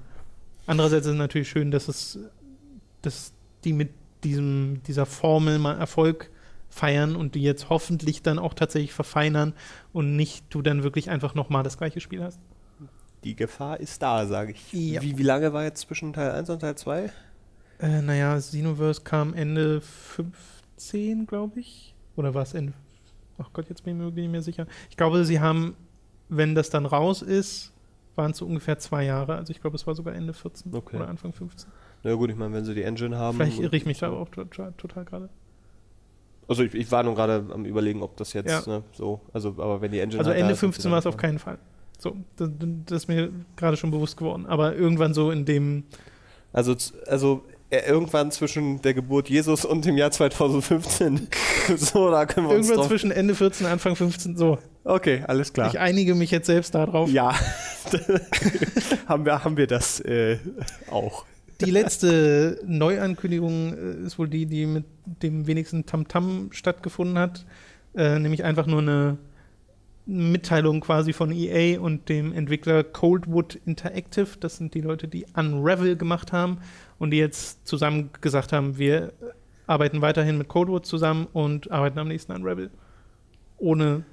Andererseits 0.66 1.06
ist 1.06 1.12
es 1.12 1.18
natürlich 1.18 1.48
schön, 1.48 1.70
dass 1.70 1.88
es, 1.88 2.18
dass 3.02 3.32
die 3.64 3.72
mit 3.72 3.90
diesem, 4.22 4.82
dieser 4.86 5.04
Formel 5.04 5.58
mal 5.58 5.76
Erfolg 5.76 6.30
feiern 6.70 7.16
und 7.16 7.34
die 7.34 7.42
jetzt 7.42 7.68
hoffentlich 7.68 8.22
dann 8.22 8.38
auch 8.38 8.54
tatsächlich 8.54 8.92
verfeinern 8.92 9.52
und 9.92 10.16
nicht 10.16 10.46
du 10.50 10.62
dann 10.62 10.82
wirklich 10.82 11.10
einfach 11.10 11.34
nochmal 11.34 11.62
das 11.62 11.76
gleiche 11.76 12.00
Spiel 12.00 12.22
hast. 12.22 12.40
Die 13.22 13.36
Gefahr 13.36 13.80
ist 13.80 14.02
da, 14.02 14.26
sage 14.26 14.52
ich. 14.52 14.72
Ja. 14.72 15.02
Wie, 15.02 15.18
wie 15.18 15.22
lange 15.22 15.52
war 15.52 15.64
jetzt 15.64 15.80
zwischen 15.80 16.12
Teil 16.12 16.30
1 16.32 16.50
und 16.50 16.60
Teil 16.60 16.76
2? 16.76 17.10
Äh, 17.84 18.00
naja, 18.00 18.38
Xenoverse 18.38 19.02
kam 19.02 19.34
Ende 19.34 19.82
15, 19.82 21.26
glaube 21.26 21.60
ich. 21.60 21.94
Oder 22.16 22.32
war 22.32 22.42
es 22.42 22.54
Ende? 22.54 22.72
Ach 23.36 23.50
Gott, 23.52 23.68
jetzt 23.68 23.84
bin 23.84 23.94
ich 23.94 23.98
mir 23.98 24.04
wirklich 24.06 24.22
nicht 24.22 24.32
mehr 24.32 24.42
sicher. 24.42 24.66
Ich 24.88 24.96
glaube, 24.96 25.24
sie 25.26 25.40
haben, 25.40 25.76
wenn 26.30 26.54
das 26.54 26.70
dann 26.70 26.86
raus 26.86 27.20
ist, 27.20 27.72
waren 28.14 28.30
es 28.30 28.38
so 28.38 28.46
ungefähr 28.46 28.78
zwei 28.78 29.04
Jahre. 29.04 29.34
Also 29.34 29.50
ich 29.50 29.60
glaube, 29.60 29.76
es 29.76 29.86
war 29.86 29.94
sogar 29.94 30.14
Ende 30.14 30.32
14 30.32 30.72
okay. 30.72 30.96
oder 30.96 31.08
Anfang 31.08 31.34
15. 31.34 31.70
Na 32.04 32.10
ja, 32.10 32.16
gut, 32.16 32.30
ich 32.30 32.36
meine, 32.36 32.54
wenn 32.54 32.64
sie 32.64 32.74
die 32.74 32.84
Engine 32.84 33.18
haben. 33.18 33.36
Vielleicht 33.36 33.58
irre 33.58 33.76
ich 33.76 33.84
mich 33.84 33.98
da 33.98 34.06
aber 34.06 34.18
auch 34.18 34.28
total, 34.30 34.72
gerade. 35.04 35.28
Also 36.48 36.62
ich, 36.62 36.74
ich, 36.74 36.90
war 36.90 37.02
nur 37.02 37.14
gerade 37.14 37.44
am 37.52 37.66
überlegen, 37.66 38.02
ob 38.02 38.16
das 38.16 38.32
jetzt 38.32 38.50
ja. 38.50 38.62
ne, 38.66 38.82
so, 38.92 39.20
also 39.32 39.48
aber 39.58 39.80
wenn 39.80 39.92
die 39.92 39.98
Engine 39.98 40.20
Also 40.20 40.30
Ende 40.30 40.56
15 40.56 40.90
war 40.90 40.98
es 40.98 41.06
auf 41.06 41.16
keinen 41.16 41.38
Fall. 41.38 41.58
So, 41.98 42.16
das, 42.36 42.50
das 42.86 43.02
ist 43.02 43.08
mir 43.08 43.30
gerade 43.56 43.76
schon 43.76 43.90
bewusst 43.90 44.16
geworden. 44.16 44.46
Aber 44.46 44.74
irgendwann 44.74 45.12
so 45.12 45.30
in 45.30 45.44
dem. 45.44 45.84
Also, 46.52 46.76
also 47.06 47.44
irgendwann 47.70 48.30
zwischen 48.30 48.82
der 48.82 48.94
Geburt 48.94 49.28
Jesus 49.28 49.64
und 49.64 49.84
dem 49.84 49.96
Jahr 49.96 50.10
2015. 50.10 51.28
so, 51.76 52.10
da 52.10 52.26
können 52.26 52.48
wir 52.48 52.54
Irgendwann 52.54 52.78
uns 52.78 52.88
zwischen 52.88 53.10
Ende 53.10 53.34
14 53.34 53.66
Anfang 53.66 53.96
15, 53.96 54.36
so. 54.36 54.58
Okay, 54.84 55.24
alles 55.26 55.52
klar. 55.52 55.68
Ich 55.68 55.78
einige 55.78 56.14
mich 56.14 56.30
jetzt 56.30 56.46
selbst 56.46 56.74
darauf. 56.74 57.10
Ja, 57.10 57.34
haben, 59.06 59.24
wir, 59.24 59.44
haben 59.44 59.56
wir 59.56 59.66
das 59.66 60.00
äh, 60.00 60.38
auch. 60.90 61.24
Die 61.60 61.70
letzte 61.70 62.60
Neuankündigung 62.66 63.74
äh, 63.74 64.06
ist 64.06 64.18
wohl 64.18 64.28
die, 64.28 64.46
die 64.46 64.66
mit 64.66 64.84
dem 65.22 65.46
wenigsten 65.46 65.86
Tamtam 65.86 66.48
-Tam 66.48 66.52
stattgefunden 66.52 67.18
hat. 67.18 67.46
Äh, 67.94 68.18
nämlich 68.18 68.44
einfach 68.44 68.66
nur 68.66 68.80
eine 68.80 69.18
Mitteilung 70.06 70.80
quasi 70.80 71.12
von 71.12 71.32
EA 71.32 71.80
und 71.80 72.08
dem 72.08 72.32
Entwickler 72.32 72.84
Coldwood 72.84 73.58
Interactive. 73.64 74.28
Das 74.38 74.56
sind 74.56 74.74
die 74.74 74.80
Leute, 74.80 75.08
die 75.08 75.26
Unravel 75.34 75.96
gemacht 75.96 76.32
haben 76.32 76.58
und 77.04 77.10
die 77.10 77.18
jetzt 77.18 77.66
zusammen 77.66 78.08
gesagt 78.22 78.54
haben, 78.54 78.78
wir 78.78 79.12
arbeiten 79.66 80.00
weiterhin 80.00 80.38
mit 80.38 80.48
Codewood 80.48 80.86
zusammen 80.86 81.28
und 81.34 81.70
arbeiten 81.70 81.98
am 81.98 82.08
nächsten 82.08 82.32
Unravel. 82.32 82.70
Ohne 83.58 84.04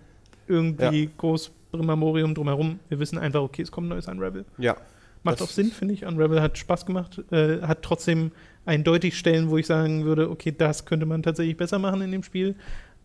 irgendwie 0.45 1.06
ja. 1.06 1.10
groß 1.17 1.51
Brimamorium 1.71 2.36
drumherum. 2.36 2.80
Wir 2.89 2.99
wissen 2.99 3.17
einfach, 3.17 3.39
okay, 3.39 3.62
es 3.62 3.71
kommt 3.71 3.88
ein 3.88 3.91
neues 3.91 4.10
Unravel. 4.10 4.43
Ja. 4.58 4.75
Macht 5.23 5.41
auch 5.41 5.47
Sinn, 5.47 5.71
finde 5.71 5.93
ich. 5.93 6.06
Unravel 6.06 6.41
hat 6.41 6.58
Spaß 6.58 6.86
gemacht, 6.86 7.23
äh, 7.32 7.62
hat 7.62 7.82
trotzdem 7.82 8.32
eindeutig 8.65 9.17
Stellen, 9.17 9.49
wo 9.49 9.58
ich 9.58 9.67
sagen 9.67 10.04
würde, 10.04 10.30
okay, 10.30 10.54
das 10.56 10.86
könnte 10.86 11.06
man 11.06 11.23
tatsächlich 11.23 11.56
besser 11.56 11.80
machen 11.80 12.01
in 12.01 12.12
dem 12.12 12.23
Spiel. 12.23 12.56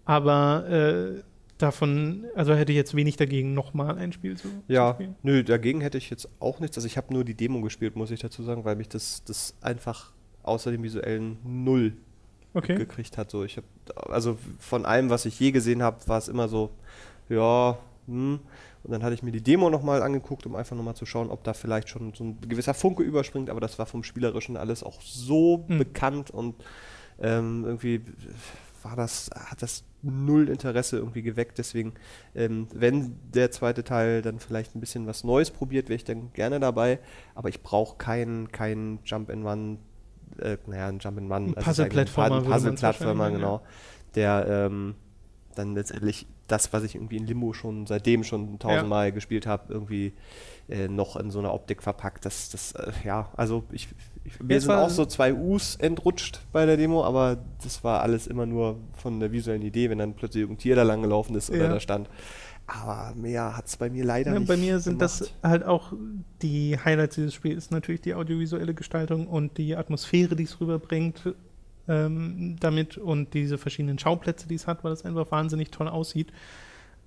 Aber 0.05 0.69
äh, 0.69 1.23
davon, 1.59 2.25
also 2.35 2.55
hätte 2.55 2.73
ich 2.73 2.77
jetzt 2.77 2.95
wenig 2.95 3.17
dagegen, 3.17 3.55
nochmal 3.55 3.99
ein 3.99 4.13
Spiel 4.13 4.37
zu, 4.37 4.49
ja, 4.69 4.91
zu 4.91 4.95
spielen. 4.97 5.17
Nö, 5.23 5.43
dagegen 5.43 5.81
hätte 5.81 5.99
ich 5.99 6.11
jetzt 6.11 6.29
auch 6.41 6.61
nichts. 6.61 6.77
Also 6.77 6.87
ich 6.87 6.97
habe 6.97 7.13
nur 7.13 7.25
die 7.25 7.35
Demo 7.35 7.61
gespielt, 7.61 7.97
muss 7.97 8.11
ich 8.11 8.21
dazu 8.21 8.43
sagen, 8.43 8.65
weil 8.65 8.77
mich 8.77 8.89
das, 8.89 9.25
das 9.25 9.55
einfach 9.61 10.13
außer 10.43 10.71
dem 10.71 10.83
visuellen 10.83 11.39
Null 11.45 11.95
okay. 12.55 12.77
gekriegt 12.77 13.19
hat. 13.19 13.31
So, 13.31 13.45
ich 13.45 13.57
habe, 13.57 13.67
also 14.11 14.39
von 14.59 14.87
allem, 14.87 15.11
was 15.11 15.27
ich 15.27 15.39
je 15.39 15.51
gesehen 15.51 15.83
habe, 15.83 15.97
war 16.07 16.19
es 16.19 16.29
immer 16.29 16.49
so, 16.49 16.71
ja, 17.29 17.79
hm. 18.07 18.41
Und 18.83 18.93
dann 18.93 19.03
hatte 19.03 19.15
ich 19.15 19.25
mir 19.25 19.33
die 19.33 19.43
Demo 19.43 19.69
nochmal 19.69 20.01
angeguckt, 20.01 20.47
um 20.47 20.55
einfach 20.55 20.77
nochmal 20.77 20.95
zu 20.95 21.07
schauen, 21.07 21.31
ob 21.31 21.43
da 21.43 21.55
vielleicht 21.55 21.89
schon 21.89 22.15
so 22.15 22.23
ein 22.23 22.39
gewisser 22.41 22.73
Funke 22.73 23.03
überspringt, 23.03 23.51
aber 23.51 23.59
das 23.59 23.81
war 23.81 23.87
vom 23.87 24.05
Spielerischen 24.05 24.57
alles 24.57 24.85
auch 24.85 25.01
so 25.01 25.65
hm. 25.67 25.79
bekannt 25.79 26.31
und 26.31 26.55
ähm, 27.21 27.65
irgendwie 27.65 28.03
war 28.85 28.95
das, 28.95 29.29
hat 29.35 29.61
das 29.63 29.83
null 30.07 30.49
Interesse 30.49 30.97
irgendwie 30.99 31.23
geweckt. 31.23 31.59
Deswegen, 31.59 31.95
ähm, 32.35 32.69
wenn 32.75 33.17
der 33.35 33.51
zweite 33.51 33.85
Teil 33.85 34.23
dann 34.23 34.39
vielleicht 34.39 34.75
ein 34.75 34.81
bisschen 34.81 35.07
was 35.07 35.25
Neues 35.25 35.51
probiert, 35.51 35.89
wäre 35.89 35.97
ich 35.97 36.05
dann 36.05 36.33
gerne 36.33 36.61
dabei. 36.61 36.99
Aber 37.35 37.49
ich 37.49 37.63
brauche 37.63 37.97
keinen 37.99 38.53
kein 38.53 39.01
Jump 39.05 39.31
and 39.31 39.45
Run, 39.45 39.79
äh, 40.39 40.57
naja, 40.67 40.89
ein 40.89 40.99
Jump 40.99 41.19
and 41.19 41.31
Run, 41.31 41.55
also 41.57 41.61
Puzzle-Plattformer, 41.61 42.43
Puzzle-Plattformer, 42.43 43.31
genau, 43.31 43.63
der 44.15 44.47
ähm, 44.49 44.95
dann 45.55 45.75
letztendlich 45.75 46.27
das, 46.47 46.73
was 46.73 46.83
ich 46.85 46.95
irgendwie 46.95 47.17
in 47.17 47.27
Limbo 47.27 47.53
schon 47.53 47.87
seitdem 47.87 48.25
schon 48.25 48.59
tausendmal 48.59 49.07
ja. 49.07 49.11
gespielt 49.11 49.47
habe, 49.47 49.73
irgendwie 49.73 50.13
äh, 50.69 50.89
noch 50.89 51.17
in 51.17 51.31
so 51.31 51.39
einer 51.39 51.53
Optik 51.53 51.83
verpackt. 51.83 52.25
Das, 52.25 52.51
das, 52.51 52.73
äh, 52.73 52.93
ja, 53.05 53.31
also 53.37 53.65
ich, 53.73 53.89
ich 54.25 54.41
mir 54.41 54.61
sind 54.61 54.73
auch 54.73 54.91
so 54.91 55.05
zwei 55.07 55.35
U's 55.35 55.77
entrutscht 55.77 56.41
bei 56.53 56.67
der 56.67 56.77
Demo, 56.77 57.05
aber 57.05 57.39
das 57.63 57.85
war 57.85 58.03
alles 58.03 58.27
immer 58.27 58.47
nur 58.47 58.79
von 58.95 59.21
der 59.21 59.33
visuellen 59.33 59.63
Idee, 59.63 59.91
wenn 59.91 59.99
dann 59.99 60.15
plötzlich 60.15 60.43
irgendein 60.43 60.63
Tier 60.63 60.77
da 60.77 60.83
lang 60.83 61.03
gelaufen 61.03 61.35
ist 61.37 61.51
oder 61.51 61.65
ja. 61.65 61.69
da 61.69 61.81
stand. 61.81 62.09
Aber 62.67 63.15
mehr 63.15 63.57
hat 63.57 63.67
es 63.67 63.77
bei 63.77 63.91
mir 63.91 64.05
leider 64.05 64.33
ja, 64.33 64.39
nicht. 64.41 64.49
Bei 64.49 64.57
mir 64.57 64.81
sind 64.81 64.99
gemacht. 64.99 65.21
das 65.21 65.33
halt 65.43 65.65
auch 65.65 65.93
die 66.43 66.77
Highlights 66.77 67.15
dieses 67.15 67.33
Spiels, 67.33 67.71
natürlich 67.71 68.01
die 68.01 68.15
audiovisuelle 68.15 68.75
Gestaltung 68.75 69.29
und 69.29 69.57
die 69.57 69.77
Atmosphäre, 69.77 70.35
die 70.35 70.45
es 70.45 70.61
rüberbringt 70.61 71.35
ähm, 71.89 72.57
damit 72.61 72.99
und 72.99 73.35
diese 73.35 73.59
verschiedenen 73.59 73.99
Schauplätze, 73.99 74.49
die 74.49 74.55
es 74.55 74.67
hat, 74.67 74.85
weil 74.85 74.93
es 74.93 75.05
einfach 75.05 75.31
wahnsinnig 75.31 75.71
toll 75.71 75.89
aussieht. 75.89 76.33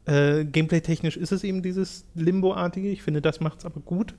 Äh, 0.05 0.45
Gameplay-technisch 0.45 1.17
ist 1.17 1.31
es 1.31 1.43
eben 1.43 1.61
dieses 1.61 2.05
Limbo-artige. 2.15 2.89
Ich 2.89 3.03
finde, 3.03 3.21
das 3.21 3.39
macht 3.39 3.59
es 3.59 3.65
aber 3.65 3.81
gut. 3.81 4.15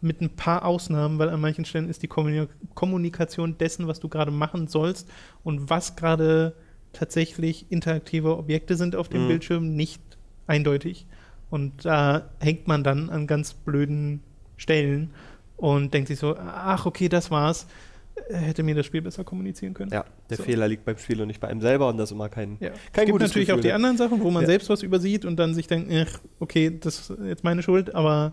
Mit 0.00 0.20
ein 0.20 0.30
paar 0.30 0.64
Ausnahmen, 0.64 1.18
weil 1.18 1.28
an 1.28 1.40
manchen 1.40 1.64
Stellen 1.64 1.88
ist 1.88 2.02
die 2.02 2.08
Kommunikation 2.08 3.58
dessen, 3.58 3.86
was 3.86 4.00
du 4.00 4.08
gerade 4.08 4.30
machen 4.30 4.68
sollst 4.68 5.10
und 5.44 5.70
was 5.70 5.96
gerade 5.96 6.54
tatsächlich 6.92 7.66
interaktive 7.70 8.36
Objekte 8.36 8.76
sind 8.76 8.96
auf 8.96 9.08
dem 9.08 9.24
mhm. 9.24 9.28
Bildschirm, 9.28 9.74
nicht 9.74 10.02
eindeutig. 10.46 11.06
Und 11.50 11.84
da 11.84 12.28
hängt 12.40 12.68
man 12.68 12.84
dann 12.84 13.10
an 13.10 13.26
ganz 13.26 13.54
blöden 13.54 14.22
Stellen 14.56 15.10
und 15.56 15.94
denkt 15.94 16.08
sich 16.08 16.18
so, 16.18 16.36
ach 16.36 16.86
okay, 16.86 17.08
das 17.08 17.30
war's 17.30 17.66
hätte 18.30 18.62
mir 18.62 18.74
das 18.74 18.86
Spiel 18.86 19.02
besser 19.02 19.24
kommunizieren 19.24 19.74
können. 19.74 19.92
Ja, 19.92 20.04
der 20.30 20.36
so. 20.36 20.42
Fehler 20.42 20.68
liegt 20.68 20.84
beim 20.84 20.98
Spiel 20.98 21.20
und 21.20 21.28
nicht 21.28 21.40
bei 21.40 21.48
einem 21.48 21.60
selber 21.60 21.88
und 21.88 21.98
das 21.98 22.10
ist 22.10 22.14
immer 22.14 22.28
kein, 22.28 22.56
ja. 22.60 22.70
kein 22.92 23.04
es 23.04 23.06
gibt 23.06 23.20
natürlich 23.20 23.48
Gefühl. 23.48 23.60
auch 23.60 23.62
die 23.62 23.72
anderen 23.72 23.96
Sachen, 23.96 24.20
wo 24.20 24.30
man 24.30 24.42
ja. 24.42 24.48
selbst 24.48 24.68
was 24.68 24.82
übersieht 24.82 25.24
und 25.24 25.36
dann 25.36 25.54
sich 25.54 25.66
denkt, 25.66 25.90
ach, 25.92 26.20
okay, 26.40 26.78
das 26.78 27.10
ist 27.10 27.18
jetzt 27.24 27.44
meine 27.44 27.62
Schuld, 27.62 27.94
aber 27.94 28.32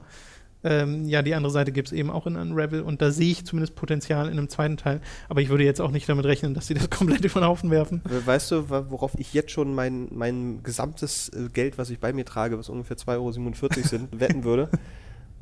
ähm, 0.66 1.06
ja, 1.08 1.22
die 1.22 1.36
andere 1.36 1.52
Seite 1.52 1.72
gibt 1.72 1.90
es 1.90 1.94
eben 1.94 2.10
auch 2.10 2.26
in 2.26 2.36
Unravel 2.36 2.82
und 2.82 3.00
da 3.00 3.12
sehe 3.12 3.32
ich 3.32 3.46
zumindest 3.46 3.76
Potenzial 3.76 4.26
in 4.26 4.34
einem 4.34 4.50
zweiten 4.50 4.78
Teil. 4.78 5.00
Aber 5.30 5.40
ich 5.40 5.50
würde 5.50 5.64
jetzt 5.64 5.80
auch 5.80 5.92
nicht 5.92 6.10
damit 6.10 6.26
rechnen, 6.26 6.56
dass 6.56 6.66
sie 6.66 6.74
das 6.74 6.90
komplett 6.90 7.24
über 7.24 7.40
den 7.40 7.46
Haufen 7.46 7.70
werfen. 7.70 8.02
Weißt 8.04 8.50
du, 8.50 8.70
worauf 8.70 9.14
ich 9.20 9.34
jetzt 9.34 9.52
schon 9.52 9.76
mein, 9.76 10.08
mein 10.12 10.64
gesamtes 10.64 11.30
äh, 11.30 11.50
Geld, 11.54 11.78
was 11.78 11.92
ich 11.92 12.00
bei 12.00 12.14
mir 12.14 12.26
trage, 12.26 12.58
was 12.58 12.70
ungefähr 12.70 12.98
2,47 12.98 13.12
Euro 13.14 13.32
sind, 13.88 14.20
wetten 14.20 14.44
würde? 14.44 14.70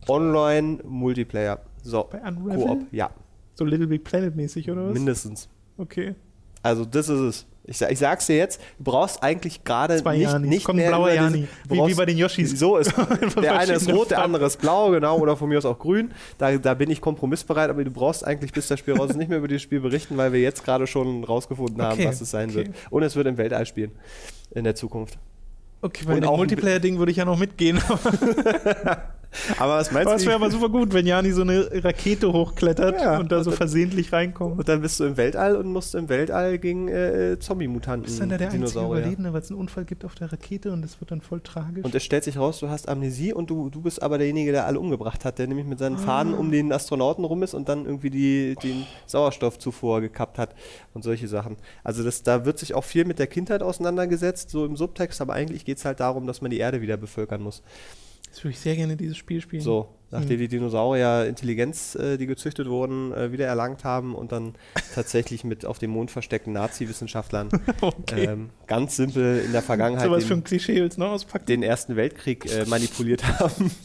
Online 0.10 0.80
Multiplayer. 0.84 1.62
So, 1.82 2.10
Bei 2.12 2.22
Unravel? 2.22 2.66
Koop, 2.66 2.88
ja. 2.92 3.10
So 3.56 3.66
Little 3.66 3.88
Big 3.88 4.04
Planet 4.04 4.36
mäßig 4.36 4.70
oder 4.70 4.88
was? 4.88 4.94
Mindestens. 4.94 5.50
Okay. 5.78 6.16
Also 6.62 6.86
das 6.86 7.10
ist 7.10 7.20
es. 7.20 7.46
Ich, 7.66 7.82
ich 7.82 8.00
sag's 8.00 8.28
dir 8.28 8.36
jetzt, 8.36 8.60
du 8.78 8.84
brauchst 8.84 9.24
eigentlich 9.24 9.63
gerade 9.63 9.94
nicht, 9.96 10.06
Janis. 10.06 10.50
nicht 10.50 10.66
Kommt 10.66 10.80
mehr 10.80 10.89
blauer 10.89 11.13
Jani. 11.13 11.48
Wie, 11.70 11.78
wie 11.78 11.94
bei 11.94 12.06
den 12.06 12.18
Yoshis. 12.18 12.60
So 12.60 12.76
ist 12.76 12.94
der 13.42 13.58
eine 13.58 13.74
ist 13.74 13.89
rot, 13.89 14.12
der 14.12 14.22
andere 14.22 14.48
ist 14.48 14.60
blau, 14.60 14.92
genau, 14.92 15.18
oder 15.18 15.38
von 15.38 15.48
mir 15.48 15.60
aus 15.60 15.66
auch 15.66 15.80
grün. 15.80 16.12
Da, 16.38 16.58
da 16.58 16.74
bin 16.74 16.92
ich 16.92 17.00
kompromissbereit, 17.00 17.70
aber 17.70 17.86
du 17.86 17.92
brauchst 17.92 18.26
eigentlich 18.26 18.52
bis 18.52 18.68
das 18.68 18.80
Spiel 18.80 18.96
raus 18.96 19.12
ist 19.12 19.16
nicht 19.16 19.30
mehr 19.30 19.38
über 19.38 19.48
dieses 19.48 19.62
Spiel 19.62 19.80
berichten, 19.80 20.18
weil 20.18 20.34
wir 20.34 20.42
jetzt 20.42 20.66
gerade 20.66 20.88
schon 20.88 21.24
rausgefunden 21.24 21.82
haben, 21.82 21.94
Okay, 21.94 22.08
was 22.08 22.20
es 22.20 22.32
sein 22.32 22.50
okay. 22.50 22.56
wird. 22.58 22.70
Und 22.89 23.04
es 23.04 23.16
wird 23.16 23.28
im 23.28 23.38
Weltall 23.38 23.66
spielen 23.66 23.92
in 24.52 24.66
der 24.66 24.76
Zukunft. 24.76 25.18
Okay, 25.82 26.04
bei 26.06 26.16
Und 26.16 26.22
dem 26.22 26.32
Multiplayer-Ding 26.32 26.98
würde 26.98 27.12
ich 27.12 27.18
ja 27.18 27.26
noch 27.26 27.38
mitgehen. 27.39 27.80
Aber 29.58 29.78
was 29.78 29.91
meinst 29.91 30.08
Aber 30.08 30.12
du? 30.12 30.15
es 30.17 30.22
wie- 30.24 30.28
wäre 30.28 30.36
aber 30.36 30.52
super 30.52 30.69
gut, 30.69 30.93
wenn 30.93 31.06
Jani 31.08 31.32
so 31.32 31.41
eine 31.41 31.67
Rakete 31.84 32.32
hochklettert 32.32 33.02
Ja, 33.02 33.19
und 33.19 33.32
da 33.32 33.43
so 33.43 33.52
versehentlich 33.52 34.12
reinkommt. 34.13 34.60
Und 34.60 34.67
dann 34.69 34.82
bist 34.82 35.00
du 35.00 35.06
im 35.06 35.17
Weltall 35.17 35.56
und 35.56 35.67
musst 35.72 35.96
im 35.96 36.10
Weltall 36.10 36.58
gegen 36.60 36.88
äh, 36.88 37.38
Zombie-Mutanten, 37.39 38.08
Ist 38.08 38.19
dann 38.19 38.30
da 38.30 38.38
der 38.38 38.48
einzige 38.48 38.65
Dinosaurier. 38.65 39.00
Überlebende, 39.02 39.34
weil 39.34 39.41
es 39.41 39.50
einen 39.50 39.60
Unfall 39.60 39.86
gibt 39.86 40.06
auf 40.06 40.15
der 40.15 40.32
Rakete 40.32 40.72
und 40.72 40.84
es 40.86 41.00
wird 41.00 41.12
dann 41.12 41.22
voll 41.22 41.41
tragisch. 41.41 41.84
Und 41.84 41.93
es 41.96 42.04
stellt 42.04 42.24
sich 42.24 42.38
raus, 42.38 42.60
du 42.60 42.69
hast 42.69 42.88
Amnesie 42.89 43.34
und 43.34 43.50
du, 43.50 43.69
du 43.69 43.82
bist 43.82 44.02
aber 44.02 44.17
derjenige, 44.17 44.52
der 44.52 44.65
alle 44.67 44.80
umgebracht 44.80 45.26
hat, 45.26 45.39
der 45.39 45.48
nämlich 45.48 45.65
mit 45.65 45.80
Ah. 45.80 45.86
seinen 45.86 45.98
Fahnen 45.98 46.34
um 46.34 46.52
den 46.52 46.72
Astronauten 46.72 47.26
rum 47.26 47.43
ist 47.43 47.54
und 47.54 47.67
dann 47.69 47.86
irgendwie 47.86 48.10
die, 48.10 48.56
den 48.63 48.86
Sauerstoffzufuhr 49.08 50.02
gekappt 50.02 50.38
hat 50.38 50.56
und 50.93 51.04
solche 51.04 51.28
Sachen. 51.28 51.58
Also 51.84 52.04
das, 52.04 52.24
da 52.24 52.46
wird 52.46 52.60
sich 52.60 52.74
auch 52.74 52.84
viel 52.84 53.06
mit 53.06 53.19
der 53.19 53.28
Kindheit 53.28 53.62
auseinandergesetzt, 53.63 54.50
so 54.50 54.65
im 54.65 54.76
Subtext, 54.76 55.22
aber 55.22 55.34
eigentlich 55.34 55.65
geht 55.65 55.78
es 55.78 55.86
halt 55.86 56.00
darum, 56.00 56.28
dass 56.28 56.41
man 56.41 56.52
die 56.52 56.58
Erde 56.60 56.82
wieder 56.82 56.98
bevölkern 56.98 57.41
muss. 57.41 57.62
Jetzt 58.34 58.43
würde 58.43 58.54
ich 58.54 58.60
sehr 58.60 58.76
gerne 58.76 58.96
dieses 58.98 59.15
Spiel 59.15 59.41
spielen. 59.41 59.62
So, 59.62 59.89
nachdem 60.10 60.32
Hm. 60.32 60.38
die 60.39 60.48
Dinosaurier 60.48 61.28
Intelligenz, 61.28 61.93
äh, 61.93 62.17
die 62.17 62.26
gezüchtet 62.26 62.67
wurden, 62.67 63.13
äh, 63.13 63.32
wieder 63.32 63.46
erlangt 63.46 63.84
haben 63.84 64.15
und 64.15 64.32
dann 64.32 64.56
tatsächlich 64.96 65.43
mit 65.43 65.67
auf 65.67 65.78
dem 65.78 65.91
Mond 65.91 66.10
versteckten 66.10 66.52
Nazi-Wissenschaftlern 66.54 67.50
Okay. 67.82 68.26
ähm, 68.26 68.50
ganz 68.65 68.96
simpel 68.96 69.43
in 69.46 69.52
der 69.52 69.62
Vergangenheit 69.62 70.06
so 70.08 70.12
was 70.12 70.24
den- 70.24 70.28
für 70.30 70.34
ein 70.34 70.43
Klischee 70.43 70.82
willst 70.82 71.00
auspacken? 71.00 71.46
den 71.46 71.62
Ersten 71.62 71.96
Weltkrieg 71.96 72.52
äh, 72.52 72.65
manipuliert 72.65 73.24
haben. 73.39 73.69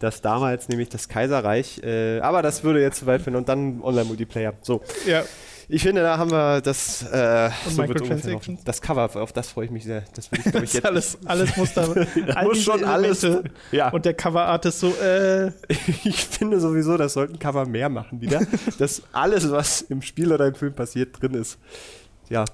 Das 0.00 0.20
damals 0.20 0.68
nämlich 0.68 0.88
das 0.88 1.08
Kaiserreich, 1.08 1.80
äh, 1.84 2.18
aber 2.18 2.42
das 2.42 2.64
würde 2.64 2.82
jetzt 2.82 2.98
zu 2.98 3.06
weit 3.06 3.22
finden 3.22 3.38
und 3.38 3.48
dann 3.48 3.80
Online-Multiplayer. 3.82 4.54
So, 4.60 4.82
ja. 5.06 5.22
Ich 5.68 5.82
finde, 5.82 6.02
da 6.02 6.18
haben 6.18 6.30
wir 6.30 6.60
das, 6.60 7.02
äh, 7.02 7.50
so 7.68 7.82
Microtransactions. 7.82 8.64
das 8.64 8.80
Cover, 8.80 9.10
auf 9.20 9.32
das 9.32 9.48
freue 9.48 9.66
ich 9.66 9.70
mich 9.70 9.84
sehr. 9.84 10.04
Das 10.14 10.30
würde 10.30 10.42
ich, 10.44 10.50
glaube 10.50 10.64
ich, 10.64 10.72
jetzt. 10.74 10.84
alles, 10.86 11.18
alles 11.24 11.56
muss 11.56 11.74
da. 11.74 11.82
all 12.34 12.44
muss 12.46 12.62
schon 12.62 12.84
alles. 12.84 13.26
Ja, 13.72 13.90
Und 13.90 14.04
der 14.04 14.14
Coverart 14.14 14.64
ist 14.66 14.80
so, 14.80 14.94
äh, 14.96 15.48
ich 16.04 16.24
finde 16.24 16.60
sowieso, 16.60 16.96
das 16.96 17.14
sollten 17.14 17.38
Cover 17.38 17.66
mehr 17.66 17.88
machen 17.88 18.20
wieder, 18.20 18.42
dass 18.78 19.02
alles, 19.12 19.50
was 19.50 19.82
im 19.82 20.02
Spiel 20.02 20.32
oder 20.32 20.46
im 20.46 20.54
Film 20.54 20.74
passiert, 20.74 21.20
drin 21.20 21.34
ist. 21.34 21.58
Ja, 22.28 22.44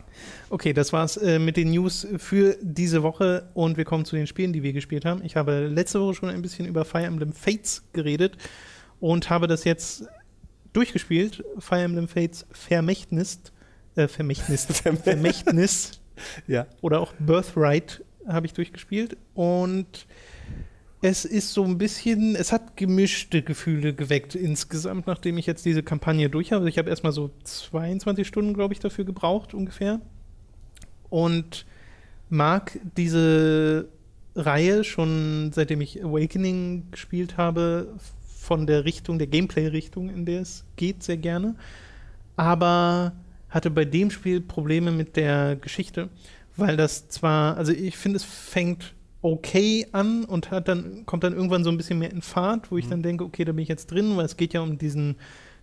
Okay, 0.52 0.74
das 0.74 0.92
war's 0.92 1.16
äh, 1.16 1.38
mit 1.38 1.56
den 1.56 1.70
News 1.70 2.06
für 2.18 2.58
diese 2.60 3.02
Woche 3.02 3.48
und 3.54 3.78
wir 3.78 3.86
kommen 3.86 4.04
zu 4.04 4.16
den 4.16 4.26
Spielen, 4.26 4.52
die 4.52 4.62
wir 4.62 4.74
gespielt 4.74 5.06
haben. 5.06 5.24
Ich 5.24 5.34
habe 5.34 5.66
letzte 5.66 5.98
Woche 5.98 6.12
schon 6.12 6.28
ein 6.28 6.42
bisschen 6.42 6.66
über 6.66 6.84
Fire 6.84 7.06
Emblem 7.06 7.32
Fates 7.32 7.82
geredet 7.94 8.36
und 9.00 9.30
habe 9.30 9.46
das 9.46 9.64
jetzt 9.64 10.04
durchgespielt. 10.72 11.44
Fire 11.58 11.82
Emblem 11.82 12.08
Fates 12.08 12.46
Vermächtnis, 12.50 13.40
äh, 13.96 14.08
Vermächtnis, 14.08 14.66
Vermächtnis 14.66 16.00
ja. 16.46 16.66
oder 16.80 17.00
auch 17.00 17.12
Birthright 17.18 18.04
habe 18.26 18.46
ich 18.46 18.52
durchgespielt 18.52 19.16
und 19.34 20.06
es 21.04 21.24
ist 21.24 21.52
so 21.52 21.64
ein 21.64 21.78
bisschen, 21.78 22.36
es 22.36 22.52
hat 22.52 22.76
gemischte 22.76 23.42
Gefühle 23.42 23.92
geweckt 23.92 24.36
insgesamt, 24.36 25.08
nachdem 25.08 25.36
ich 25.36 25.46
jetzt 25.46 25.64
diese 25.64 25.82
Kampagne 25.82 26.30
durch 26.30 26.52
habe. 26.52 26.68
Ich 26.68 26.78
habe 26.78 26.90
erstmal 26.90 27.12
so 27.12 27.32
22 27.42 28.26
Stunden, 28.26 28.54
glaube 28.54 28.72
ich, 28.72 28.78
dafür 28.78 29.04
gebraucht 29.04 29.52
ungefähr 29.52 30.00
und 31.10 31.66
mag 32.28 32.78
diese 32.96 33.88
Reihe 34.36 34.84
schon 34.84 35.50
seitdem 35.52 35.80
ich 35.80 36.02
Awakening 36.02 36.90
gespielt 36.90 37.36
habe, 37.36 37.94
von 38.42 38.66
der 38.66 38.84
Richtung, 38.84 39.18
der 39.18 39.28
Gameplay-Richtung, 39.28 40.10
in 40.10 40.26
der 40.26 40.40
es 40.42 40.64
geht, 40.74 41.04
sehr 41.04 41.16
gerne. 41.16 41.54
Aber 42.36 43.12
hatte 43.48 43.70
bei 43.70 43.84
dem 43.84 44.10
Spiel 44.10 44.40
Probleme 44.40 44.90
mit 44.90 45.16
der 45.16 45.56
Geschichte, 45.56 46.08
weil 46.56 46.76
das 46.76 47.08
zwar, 47.08 47.56
also 47.56 47.72
ich 47.72 47.96
finde, 47.96 48.16
es 48.16 48.24
fängt 48.24 48.94
okay 49.20 49.86
an 49.92 50.24
und 50.24 50.50
hat 50.50 50.66
dann, 50.66 51.06
kommt 51.06 51.22
dann 51.22 51.34
irgendwann 51.34 51.62
so 51.62 51.70
ein 51.70 51.76
bisschen 51.76 52.00
mehr 52.00 52.10
in 52.10 52.22
Fahrt, 52.22 52.72
wo 52.72 52.78
ich 52.78 52.86
Mhm. 52.86 52.90
dann 52.90 53.02
denke, 53.04 53.24
okay, 53.24 53.44
da 53.44 53.52
bin 53.52 53.62
ich 53.62 53.68
jetzt 53.68 53.86
drin, 53.92 54.16
weil 54.16 54.24
es 54.26 54.36
geht 54.36 54.54
ja 54.54 54.60
um 54.60 54.76
diesen, 54.76 55.14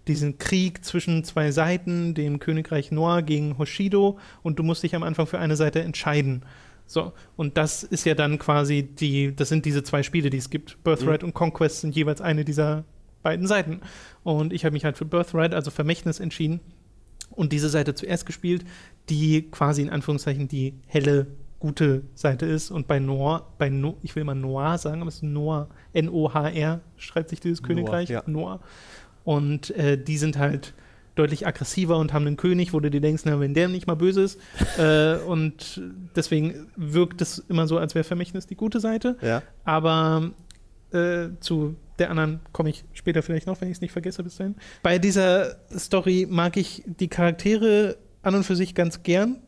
diesen 0.08 0.38
Krieg 0.38 0.86
zwischen 0.86 1.26
zwei 1.26 1.52
Seiten, 1.52 2.14
dem 2.14 2.40
Königreich 2.40 2.92
Noah 2.92 3.22
gegen 3.22 3.58
Hoshido 3.58 4.18
und 4.42 4.58
du 4.58 4.64
musst 4.64 4.84
dich 4.84 4.96
am 4.96 5.04
Anfang 5.04 5.28
für 5.28 5.40
eine 5.40 5.58
Seite 5.58 5.82
entscheiden. 5.82 6.44
So, 6.90 7.14
und 7.36 7.56
das 7.56 7.84
ist 7.84 8.04
ja 8.06 8.16
dann 8.16 8.40
quasi 8.40 8.82
die, 8.82 9.36
das 9.36 9.50
sind 9.50 9.64
diese 9.66 9.84
zwei 9.84 10.02
Spiele, 10.02 10.32
die 10.32 10.38
es 10.38 10.50
gibt. 10.50 10.84
Birthright 10.84 11.24
und 11.24 11.36
Conquest 11.36 11.82
sind 11.82 11.96
jeweils 11.96 12.20
eine 12.20 12.44
dieser 12.44 12.84
beiden 13.22 13.46
Seiten. 13.46 13.82
Und 14.24 14.52
ich 14.54 14.66
habe 14.66 14.74
mich 14.74 14.86
halt 14.86 14.98
für 14.98 15.06
Birthright, 15.06 15.54
also 15.54 15.70
Vermächtnis, 15.70 16.20
entschieden 16.20 16.62
und 17.30 17.54
diese 17.54 17.70
Seite 17.70 17.94
zuerst 17.94 18.26
gespielt, 18.26 18.66
die 19.08 19.52
quasi 19.52 19.84
in 19.84 19.92
Anführungszeichen 19.92 20.48
die 20.48 20.74
helle, 20.88 21.28
gute 21.60 22.02
Seite 22.16 22.48
ist. 22.48 22.72
Und 22.72 22.88
bei 22.88 22.98
Noir, 22.98 23.46
bei 23.60 23.70
no, 23.70 23.98
ich 24.02 24.16
will 24.16 24.24
mal 24.24 24.34
Noir 24.34 24.80
sagen, 24.80 25.02
aber 25.02 25.10
es 25.10 25.18
ist 25.18 25.24
Noir, 25.24 25.70
N-O-H-R 25.94 26.82
schreibt 26.98 27.30
sich 27.30 27.40
dieses 27.40 27.62
Noir, 27.62 27.68
Königreich, 27.68 28.10
ja. 28.10 28.24
Noir. 28.26 28.62
Und 29.26 29.70
äh, 29.78 30.04
die 30.04 30.18
sind 30.18 30.40
halt 30.40 30.74
deutlich 31.20 31.46
aggressiver 31.46 31.98
und 31.98 32.14
haben 32.14 32.26
einen 32.26 32.38
König, 32.38 32.74
wo 32.74 32.80
du 32.80 32.90
dir 32.90 33.02
denkst, 33.02 33.24
na, 33.26 33.40
wenn 33.40 33.54
der 33.54 33.68
nicht 33.68 33.88
mal 33.88 33.96
böse 33.96 34.24
ist. 34.24 34.40
äh, 34.78 35.18
und 35.18 35.82
deswegen 36.16 36.68
wirkt 36.76 37.22
es 37.22 37.40
immer 37.50 37.68
so, 37.68 37.78
als 37.78 37.94
wäre 37.94 38.04
Vermächtnis 38.04 38.48
die 38.48 38.56
gute 38.56 38.80
Seite. 38.80 39.18
Ja. 39.22 39.44
Aber 39.66 40.32
äh, 40.92 41.28
zu 41.40 41.76
der 42.00 42.10
anderen 42.10 42.40
komme 42.54 42.70
ich 42.70 42.86
später 42.94 43.22
vielleicht 43.22 43.46
noch, 43.46 43.60
wenn 43.60 43.68
ich 43.68 43.78
es 43.78 43.82
nicht 43.82 43.92
vergesse 43.92 44.24
bis 44.24 44.38
dahin. 44.38 44.56
Bei 44.82 44.98
dieser 44.98 45.58
Story 45.78 46.26
mag 46.30 46.56
ich 46.56 46.84
die 46.86 47.10
Charaktere 47.10 47.98
an 48.22 48.36
und 48.36 48.44
für 48.44 48.56
sich 48.56 48.74
ganz 48.74 49.04
gern. 49.04 49.42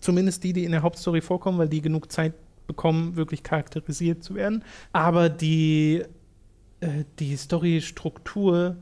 Zumindest 0.00 0.44
die, 0.44 0.52
die 0.52 0.64
in 0.64 0.72
der 0.72 0.82
Hauptstory 0.82 1.20
vorkommen, 1.20 1.58
weil 1.58 1.68
die 1.68 1.80
genug 1.80 2.12
Zeit 2.12 2.34
bekommen, 2.66 3.16
wirklich 3.16 3.42
charakterisiert 3.42 4.24
zu 4.24 4.34
werden. 4.34 4.64
Aber 4.92 5.28
die, 5.28 6.02
äh, 6.80 7.04
die 7.18 7.36
Storystruktur 7.36 8.76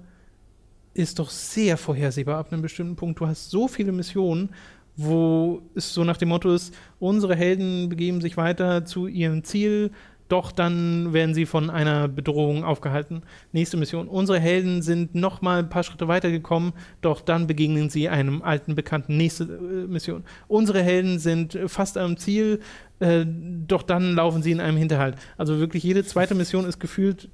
ist 0.95 1.19
doch 1.19 1.31
sehr 1.31 1.77
vorhersehbar 1.77 2.39
ab 2.39 2.53
einem 2.53 2.63
bestimmten 2.63 2.97
Punkt. 2.97 3.21
Du 3.21 3.27
hast 3.27 3.51
so 3.51 3.69
viele 3.69 3.93
Missionen, 3.93 4.51
wo 4.97 5.63
es 5.75 5.93
so 5.93 6.05
nach 6.05 6.17
dem 6.17 6.29
Motto 6.29 6.53
ist, 6.53 6.73
unsere 7.01 7.35
Helden 7.35 7.89
begeben 7.89 8.21
sich 8.21 8.37
weiter 8.37 8.85
zu 8.85 9.09
ihrem 9.09 9.43
Ziel, 9.43 9.91
doch 10.29 10.53
dann 10.53 11.13
werden 11.13 11.35
sie 11.35 11.45
von 11.47 11.69
einer 11.69 12.09
Bedrohung 12.09 12.65
aufgehalten. 12.65 13.23
Nächste 13.53 13.77
Mission. 13.77 14.09
Unsere 14.09 14.41
Helden 14.41 14.81
sind 14.81 15.15
noch 15.15 15.43
mal 15.43 15.59
ein 15.59 15.69
paar 15.69 15.83
Schritte 15.83 16.09
weitergekommen, 16.09 16.73
doch 17.03 17.21
dann 17.21 17.47
begegnen 17.47 17.91
sie 17.91 18.09
einem 18.09 18.41
alten 18.41 18.75
Bekannten. 18.75 19.17
Nächste 19.17 19.45
äh, 19.45 19.87
Mission. 19.87 20.25
Unsere 20.49 20.83
Helden 20.83 21.19
sind 21.19 21.59
fast 21.67 21.99
am 21.99 22.17
Ziel, 22.17 22.61
äh, 23.01 23.27
doch 23.27 23.83
dann 23.83 24.15
laufen 24.15 24.43
sie 24.43 24.53
in 24.53 24.61
einem 24.61 24.79
Hinterhalt. 24.79 25.17
Also 25.37 25.59
wirklich 25.59 25.83
jede 25.83 26.05
zweite 26.05 26.35
Mission 26.35 26.65
ist 26.65 26.81
gefühlt, 26.81 27.29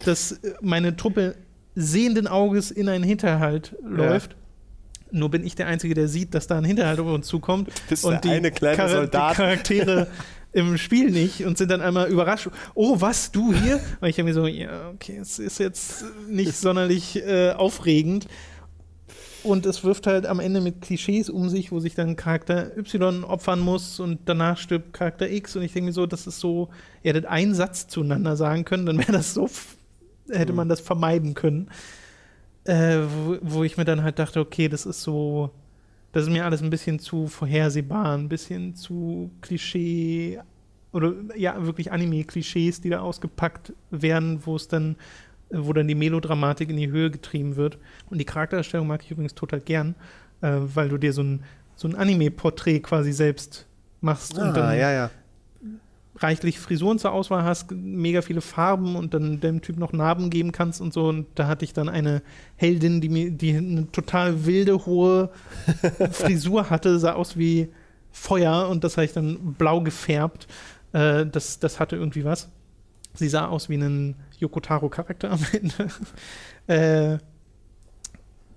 dass 0.00 0.40
meine 0.60 0.96
Truppe 0.96 1.36
sehenden 1.74 2.26
Auges 2.26 2.70
in 2.70 2.88
einen 2.88 3.04
Hinterhalt 3.04 3.74
läuft. 3.84 4.36
Nur 5.10 5.30
bin 5.30 5.44
ich 5.44 5.54
der 5.54 5.66
Einzige, 5.66 5.94
der 5.94 6.08
sieht, 6.08 6.34
dass 6.34 6.46
da 6.46 6.56
ein 6.58 6.64
Hinterhalt 6.64 6.98
auf 6.98 7.06
uns 7.06 7.26
zukommt. 7.26 7.70
Bist 7.88 8.04
und 8.04 8.24
die, 8.24 8.30
eine 8.30 8.50
kleine 8.50 8.76
Chara- 8.78 8.88
Soldat. 8.88 9.32
die 9.32 9.36
Charaktere 9.36 10.06
im 10.52 10.78
Spiel 10.78 11.10
nicht 11.10 11.44
und 11.44 11.58
sind 11.58 11.70
dann 11.70 11.80
einmal 11.82 12.08
überrascht. 12.08 12.48
Oh, 12.74 13.00
was, 13.00 13.30
du 13.30 13.52
hier? 13.54 13.80
Und 14.00 14.08
ich 14.08 14.16
habe 14.18 14.24
mir 14.28 14.34
so, 14.34 14.46
ja, 14.46 14.90
okay, 14.90 15.18
es 15.20 15.38
ist 15.38 15.58
jetzt 15.58 16.04
nicht 16.28 16.54
sonderlich 16.56 17.16
äh, 17.16 17.52
aufregend. 17.52 18.26
Und 19.42 19.66
es 19.66 19.82
wirft 19.82 20.06
halt 20.06 20.24
am 20.24 20.38
Ende 20.40 20.60
mit 20.60 20.82
Klischees 20.82 21.28
um 21.28 21.48
sich, 21.48 21.72
wo 21.72 21.80
sich 21.80 21.94
dann 21.96 22.14
Charakter 22.16 22.76
Y 22.78 23.24
opfern 23.24 23.58
muss 23.58 23.98
und 23.98 24.20
danach 24.26 24.56
stirbt 24.56 24.92
Charakter 24.92 25.28
X. 25.28 25.56
Und 25.56 25.62
ich 25.62 25.72
denke 25.72 25.86
mir 25.86 25.92
so, 25.92 26.06
das 26.06 26.26
ist 26.28 26.38
so, 26.38 26.68
ihr 27.02 27.10
hättet 27.10 27.26
einen 27.26 27.54
Satz 27.54 27.88
zueinander 27.88 28.36
sagen 28.36 28.64
können, 28.64 28.86
dann 28.86 28.98
wäre 28.98 29.12
das 29.12 29.34
so, 29.34 29.50
hätte 30.30 30.52
man 30.52 30.68
das 30.68 30.80
vermeiden 30.80 31.34
können. 31.34 31.68
Äh, 32.64 32.98
wo, 33.26 33.38
wo 33.40 33.64
ich 33.64 33.76
mir 33.76 33.84
dann 33.84 34.02
halt 34.02 34.18
dachte, 34.18 34.38
okay, 34.40 34.68
das 34.68 34.86
ist 34.86 35.02
so, 35.02 35.50
das 36.12 36.24
ist 36.24 36.30
mir 36.30 36.44
alles 36.44 36.62
ein 36.62 36.70
bisschen 36.70 37.00
zu 37.00 37.26
vorhersehbar, 37.26 38.16
ein 38.16 38.28
bisschen 38.28 38.76
zu 38.76 39.30
Klischee 39.40 40.38
oder 40.92 41.12
ja, 41.36 41.64
wirklich 41.64 41.90
Anime-Klischees, 41.90 42.80
die 42.80 42.90
da 42.90 43.00
ausgepackt 43.00 43.72
werden, 43.90 44.40
wo 44.44 44.54
es 44.56 44.68
dann, 44.68 44.96
wo 45.50 45.72
dann 45.72 45.88
die 45.88 45.94
Melodramatik 45.94 46.70
in 46.70 46.76
die 46.76 46.90
Höhe 46.90 47.10
getrieben 47.10 47.56
wird. 47.56 47.78
Und 48.10 48.18
die 48.18 48.24
Charaktererstellung 48.24 48.86
mag 48.86 49.02
ich 49.02 49.10
übrigens 49.10 49.34
total 49.34 49.60
gern, 49.60 49.94
äh, 50.40 50.52
weil 50.60 50.88
du 50.88 50.98
dir 50.98 51.12
so 51.12 51.22
ein, 51.22 51.42
so 51.74 51.88
ein 51.88 51.96
Anime-Porträt 51.96 52.80
quasi 52.80 53.12
selbst 53.12 53.66
machst 54.00 54.34
und 54.38 54.44
Ah, 54.44 54.52
dann 54.52 54.78
ja, 54.78 54.92
ja. 54.92 55.10
Reichlich 56.22 56.58
Frisuren 56.58 56.98
zur 56.98 57.12
Auswahl 57.12 57.44
hast, 57.44 57.70
mega 57.72 58.22
viele 58.22 58.40
Farben 58.40 58.96
und 58.96 59.14
dann 59.14 59.40
dem 59.40 59.60
Typ 59.60 59.78
noch 59.78 59.92
Narben 59.92 60.30
geben 60.30 60.52
kannst 60.52 60.80
und 60.80 60.92
so. 60.92 61.08
Und 61.08 61.26
da 61.34 61.46
hatte 61.46 61.64
ich 61.64 61.72
dann 61.72 61.88
eine 61.88 62.22
Heldin, 62.56 63.00
die 63.00 63.08
mir, 63.08 63.30
die 63.30 63.56
eine 63.56 63.90
total 63.90 64.44
wilde, 64.46 64.86
hohe 64.86 65.30
Frisur 66.12 66.70
hatte, 66.70 66.98
sah 66.98 67.12
aus 67.12 67.36
wie 67.36 67.68
Feuer 68.10 68.68
und 68.68 68.84
das 68.84 68.96
habe 68.96 69.06
ich 69.06 69.12
dann 69.12 69.54
blau 69.54 69.80
gefärbt. 69.80 70.46
Äh, 70.92 71.26
das, 71.26 71.58
das 71.58 71.80
hatte 71.80 71.96
irgendwie 71.96 72.24
was. 72.24 72.48
Sie 73.14 73.28
sah 73.28 73.48
aus 73.48 73.68
wie 73.68 73.76
ein 73.76 74.16
Yokotaro-Charakter 74.38 75.30
am 75.30 75.40
Ende. 75.52 75.88
äh, 76.66 77.18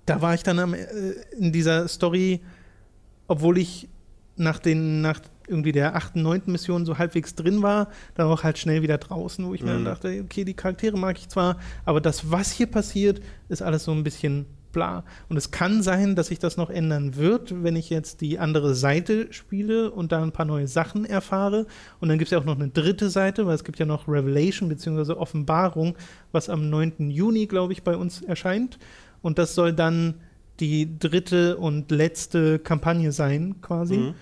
da 0.06 0.22
war 0.22 0.34
ich 0.34 0.42
dann 0.42 0.58
am, 0.58 0.74
äh, 0.74 0.86
in 1.38 1.52
dieser 1.52 1.88
Story, 1.88 2.40
obwohl 3.26 3.58
ich 3.58 3.88
nach 4.36 4.58
den, 4.58 5.00
nach 5.00 5.20
irgendwie 5.48 5.72
der 5.72 5.96
achten, 5.96 6.22
neunten 6.22 6.52
Mission 6.52 6.84
so 6.84 6.98
halbwegs 6.98 7.34
drin 7.34 7.62
war, 7.62 7.88
dann 8.14 8.26
auch 8.26 8.42
halt 8.42 8.58
schnell 8.58 8.82
wieder 8.82 8.98
draußen, 8.98 9.46
wo 9.46 9.54
ich 9.54 9.62
mhm. 9.62 9.66
mir 9.66 9.72
dann 9.74 9.84
dachte, 9.84 10.20
okay, 10.24 10.44
die 10.44 10.54
Charaktere 10.54 10.96
mag 10.98 11.18
ich 11.18 11.28
zwar, 11.28 11.58
aber 11.84 12.00
das, 12.00 12.30
was 12.30 12.50
hier 12.52 12.66
passiert, 12.66 13.20
ist 13.48 13.62
alles 13.62 13.84
so 13.84 13.92
ein 13.92 14.04
bisschen 14.04 14.46
bla. 14.76 15.04
Und 15.30 15.38
es 15.38 15.50
kann 15.50 15.82
sein, 15.82 16.16
dass 16.16 16.26
sich 16.26 16.38
das 16.38 16.58
noch 16.58 16.68
ändern 16.68 17.16
wird, 17.16 17.62
wenn 17.62 17.76
ich 17.76 17.88
jetzt 17.88 18.20
die 18.20 18.38
andere 18.38 18.74
Seite 18.74 19.32
spiele 19.32 19.90
und 19.90 20.12
da 20.12 20.22
ein 20.22 20.32
paar 20.32 20.44
neue 20.44 20.68
Sachen 20.68 21.06
erfahre. 21.06 21.66
Und 21.98 22.10
dann 22.10 22.18
gibt 22.18 22.26
es 22.26 22.32
ja 22.32 22.38
auch 22.38 22.44
noch 22.44 22.56
eine 22.56 22.68
dritte 22.68 23.08
Seite, 23.08 23.46
weil 23.46 23.54
es 23.54 23.64
gibt 23.64 23.78
ja 23.78 23.86
noch 23.86 24.06
Revelation 24.06 24.68
bzw. 24.68 25.14
Offenbarung, 25.14 25.96
was 26.30 26.50
am 26.50 26.68
9. 26.68 27.08
Juni, 27.08 27.46
glaube 27.46 27.72
ich, 27.72 27.84
bei 27.84 27.96
uns 27.96 28.20
erscheint. 28.20 28.78
Und 29.22 29.38
das 29.38 29.54
soll 29.54 29.72
dann 29.72 30.20
die 30.60 30.98
dritte 30.98 31.56
und 31.56 31.90
letzte 31.90 32.58
Kampagne 32.58 33.12
sein, 33.12 33.62
quasi. 33.62 33.96
Mhm. 33.96 34.14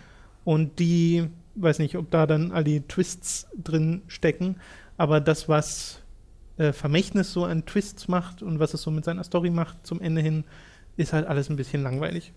Und 0.44 0.78
die, 0.78 1.28
weiß 1.54 1.78
nicht, 1.78 1.96
ob 1.96 2.10
da 2.10 2.26
dann 2.26 2.52
all 2.52 2.64
die 2.64 2.80
Twists 2.80 3.46
drin 3.56 4.02
stecken, 4.08 4.56
aber 4.96 5.20
das, 5.20 5.48
was 5.48 6.02
äh, 6.56 6.72
Vermächtnis 6.72 7.32
so 7.32 7.44
an 7.44 7.66
Twists 7.66 8.08
macht 8.08 8.42
und 8.42 8.58
was 8.58 8.74
es 8.74 8.82
so 8.82 8.90
mit 8.90 9.04
seiner 9.04 9.24
Story 9.24 9.50
macht 9.50 9.86
zum 9.86 10.00
Ende 10.00 10.20
hin, 10.20 10.44
ist 10.96 11.12
halt 11.12 11.26
alles 11.26 11.50
ein 11.50 11.56
bisschen 11.56 11.82
langweilig. 11.82 12.32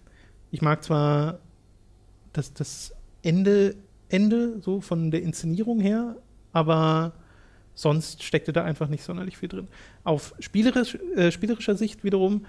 Ich 0.51 0.61
mag 0.61 0.83
zwar 0.83 1.39
das, 2.33 2.53
das 2.53 2.93
Ende, 3.21 3.75
Ende 4.09 4.59
so 4.61 4.81
von 4.81 5.11
der 5.11 5.21
Inszenierung 5.21 5.79
her, 5.79 6.15
aber 6.53 7.13
sonst 7.75 8.23
steckte 8.23 8.53
da 8.53 8.63
einfach 8.63 8.87
nicht 8.87 9.03
sonderlich 9.03 9.37
viel 9.37 9.49
drin. 9.49 9.67
Auf 10.03 10.33
spielerisch, 10.39 10.97
äh, 11.15 11.31
spielerischer 11.31 11.75
Sicht 11.75 12.03
wiederum 12.03 12.45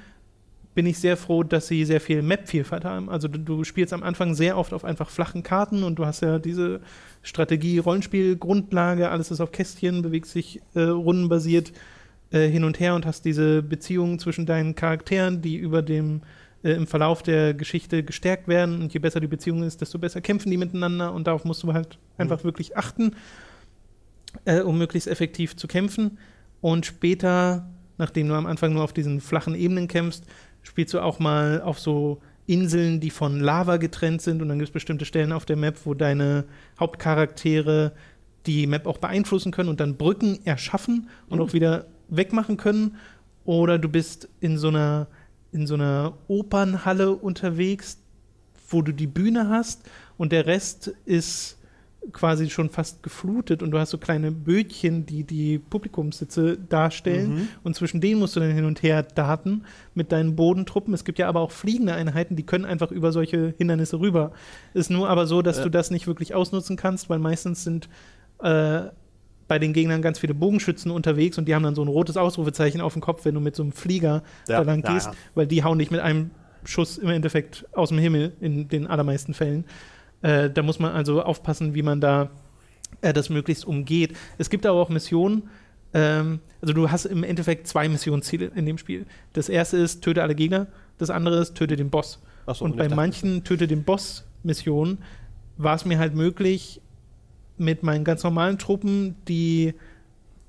bin 0.75 0.87
ich 0.87 0.99
sehr 0.99 1.17
froh, 1.17 1.43
dass 1.43 1.67
sie 1.67 1.85
sehr 1.85 2.01
viel 2.01 2.23
Map-Vielfalt 2.23 2.85
haben. 2.85 3.09
Also 3.09 3.27
du, 3.27 3.39
du, 3.39 3.65
spielst 3.65 3.93
am 3.93 4.03
Anfang 4.03 4.35
sehr 4.35 4.57
oft 4.57 4.73
auf 4.73 4.85
einfach 4.85 5.11
flachen 5.11 5.43
Karten 5.43 5.83
und 5.83 5.99
du 5.99 6.07
hast 6.07 6.21
ja 6.21 6.39
diese 6.39 6.81
Strategie, 7.23 7.79
Rollenspiel, 7.79 8.37
Grundlage, 8.37 9.11
alles 9.11 9.31
ist 9.31 9.41
auf 9.41 9.51
Kästchen, 9.51 10.03
bewegt 10.03 10.27
sich 10.27 10.61
äh, 10.75 10.83
rundenbasiert 10.83 11.73
äh, 12.31 12.47
hin 12.49 12.65
und 12.65 12.79
her 12.79 12.95
und 12.95 13.07
hast 13.07 13.25
diese 13.25 13.63
Beziehungen 13.63 14.19
zwischen 14.19 14.47
deinen 14.47 14.75
Charakteren, 14.75 15.43
die 15.43 15.57
über 15.57 15.83
dem 15.83 16.21
äh, 16.63 16.73
im 16.73 16.87
Verlauf 16.87 17.23
der 17.23 17.55
Geschichte 17.55 18.05
gestärkt 18.05 18.47
werden. 18.47 18.81
Und 18.81 18.93
je 18.93 19.01
besser 19.01 19.21
die 19.21 19.27
Beziehung 19.27 19.63
ist, 19.65 19.81
desto 19.81 19.99
besser 19.99 20.21
kämpfen 20.21 20.51
die 20.51 20.57
miteinander 20.59 21.13
und 21.13 21.27
darauf 21.27 21.45
musst 21.45 21.63
du 21.63 21.73
halt 21.73 21.97
mhm. 21.97 22.23
einfach 22.23 22.45
wirklich 22.45 22.77
achten, 22.77 23.17
äh, 24.45 24.61
um 24.61 24.79
möglichst 24.79 25.09
effektiv 25.09 25.57
zu 25.57 25.67
kämpfen. 25.67 26.19
Und 26.61 26.87
später 26.87 27.67
nachdem 27.99 28.29
du 28.29 28.35
am 28.35 28.47
Anfang 28.47 28.73
nur 28.73 28.85
auf 28.85 28.93
diesen 28.93 29.21
flachen 29.21 29.55
Ebenen 29.55 29.89
kämpfst, 29.89 30.25
spielst 30.69 30.95
du 30.95 31.01
auch 31.01 31.19
mal 31.19 31.63
auf 31.63 31.79
so 31.79 32.21
Inseln, 32.47 33.01
die 33.01 33.11
von 33.11 33.41
Lava 33.41 33.77
getrennt 33.77 34.23
sind 34.23 34.41
und 34.41 34.49
dann 34.49 34.59
gibt 34.59 34.69
es 34.69 34.73
bestimmte 34.73 35.05
Stellen 35.05 35.33
auf 35.33 35.45
der 35.45 35.57
Map, 35.57 35.79
wo 35.85 35.95
deine 35.95 36.45
Hauptcharaktere 36.79 37.93
die 38.47 38.67
Map 38.67 38.87
auch 38.87 38.99
beeinflussen 38.99 39.53
können 39.53 39.69
und 39.69 39.81
dann 39.81 39.97
Brücken 39.97 40.39
erschaffen 40.45 41.09
und 41.29 41.39
mhm. 41.39 41.45
auch 41.45 41.53
wieder 41.53 41.87
wegmachen 42.09 42.57
können. 42.57 42.97
Oder 43.45 43.79
du 43.79 43.89
bist 43.89 44.29
in 44.41 44.57
so 44.57 44.69
einer, 44.69 45.09
in 45.53 45.67
so 45.67 45.75
einer 45.75 46.15
Opernhalle 46.27 47.13
unterwegs, 47.13 47.99
wo 48.71 48.83
du 48.83 48.93
die 48.93 49.07
Bühne 49.07 49.49
hast 49.49 49.89
und 50.17 50.33
der 50.33 50.47
Rest 50.47 50.89
ist 51.05 51.58
quasi 52.13 52.49
schon 52.49 52.71
fast 52.71 53.03
geflutet 53.03 53.63
und 53.63 53.71
du 53.71 53.79
hast 53.79 53.91
so 53.91 53.99
kleine 53.99 54.33
Bötchen, 54.33 55.05
die 55.05 55.25
die 55.25 55.59
Publikumssitze 55.59 56.57
darstellen 56.57 57.35
mhm. 57.35 57.49
und 57.65 57.77
zwischen 57.77 58.01
denen 58.01 58.21
musst 58.21 58.37
du 58.37 58.41
dann 58.41 58.53
hin 58.53 58.65
und 58.65 58.83
her 58.83 59.03
daten 59.03 59.65
mit 59.95 60.13
deinen 60.13 60.37
Bodentruppen. 60.37 60.95
Es 60.95 61.05
gibt 61.05 61.19
ja 61.19 61.29
aber 61.29 61.41
auch 61.41 61.51
fliegende 61.51 61.95
Einheiten, 61.95 62.37
die 62.37 62.45
können 62.45 62.65
einfach 62.65 62.91
über 62.91 63.13
solche 63.13 63.55
Hindernisse 63.59 64.01
rüber. 64.01 64.33
Ist 64.75 64.91
nur 64.91 65.09
aber 65.09 65.27
so, 65.27 65.43
dass 65.43 65.59
ja. 65.59 65.65
du 65.65 65.71
das 65.71 65.91
nicht 65.91 66.07
wirklich 66.07 66.35
ausnutzen 66.35 66.77
kannst, 66.77 67.11
weil 67.11 67.19
meistens 67.19 67.65
sind 67.65 67.89
äh, 68.43 68.83
bei 69.49 69.59
den 69.59 69.73
Gegnern 69.73 70.03
ganz 70.03 70.19
viele 70.19 70.35
Bogenschützen 70.35 70.91
unterwegs 70.91 71.39
und 71.39 71.47
die 71.47 71.55
haben 71.55 71.63
dann 71.63 71.75
so 71.75 71.83
ein 71.83 71.89
rotes 71.89 72.17
Ausrufezeichen 72.17 72.81
auf 72.81 72.93
dem 72.93 73.03
Kopf, 73.03 73.25
wenn 73.25 73.35
du 73.35 73.41
mit 73.41 73.57
so 73.57 73.63
einem 73.63 73.73
Flieger 73.73 74.23
ja, 74.47 74.59
da 74.59 74.63
lang 74.63 74.83
gehst, 74.83 75.07
ja, 75.07 75.13
weil 75.35 75.47
die 75.47 75.65
hauen 75.65 75.79
dich 75.79 75.91
mit 75.91 76.01
einem 76.01 76.31
Schuss 76.65 76.99
im 76.99 77.09
Endeffekt 77.09 77.65
aus 77.73 77.89
dem 77.89 77.99
Himmel 77.99 78.33
in 78.41 78.69
den 78.69 78.87
allermeisten 78.87 79.33
Fällen. 79.33 79.65
Äh, 80.23 80.51
da 80.51 80.63
muss 80.63 80.79
man 80.79 80.93
also 80.93 81.23
aufpassen, 81.23 81.75
wie 81.75 81.83
man 81.83 82.01
da 82.01 82.31
äh, 83.01 83.13
das 83.13 83.31
möglichst 83.31 83.65
umgeht. 83.65 84.17
Es 84.39 84.51
gibt 84.51 84.67
aber 84.67 84.81
auch 84.81 84.89
Missionen, 84.89 85.49
ähm, 85.95 86.41
also 86.61 86.75
du 86.75 86.91
hast 86.91 87.05
im 87.05 87.25
Endeffekt 87.25 87.67
zwei 87.67 87.89
Missionsziele 87.89 88.51
in 88.55 88.67
dem 88.67 88.79
Spiel. 88.79 89.07
Das 89.33 89.49
erste 89.49 89.77
ist, 89.77 90.03
töte 90.03 90.23
alle 90.23 90.35
Gegner, 90.35 90.67
das 90.99 91.11
andere 91.11 91.39
ist, 91.41 91.55
töte 91.55 91.77
den 91.77 91.91
Boss. 91.91 92.21
So, 92.47 92.65
und 92.65 92.77
bei 92.77 92.89
manchen 92.89 93.45
töte 93.45 93.67
den 93.67 93.85
Boss-Missionen 93.85 94.99
war 95.59 95.75
es 95.75 95.85
mir 95.85 95.99
halt 95.99 96.15
möglich, 96.15 96.81
mit 97.59 97.83
meinen 97.83 98.05
ganz 98.05 98.23
normalen 98.23 98.59
Truppen 98.59 99.17
die 99.27 99.75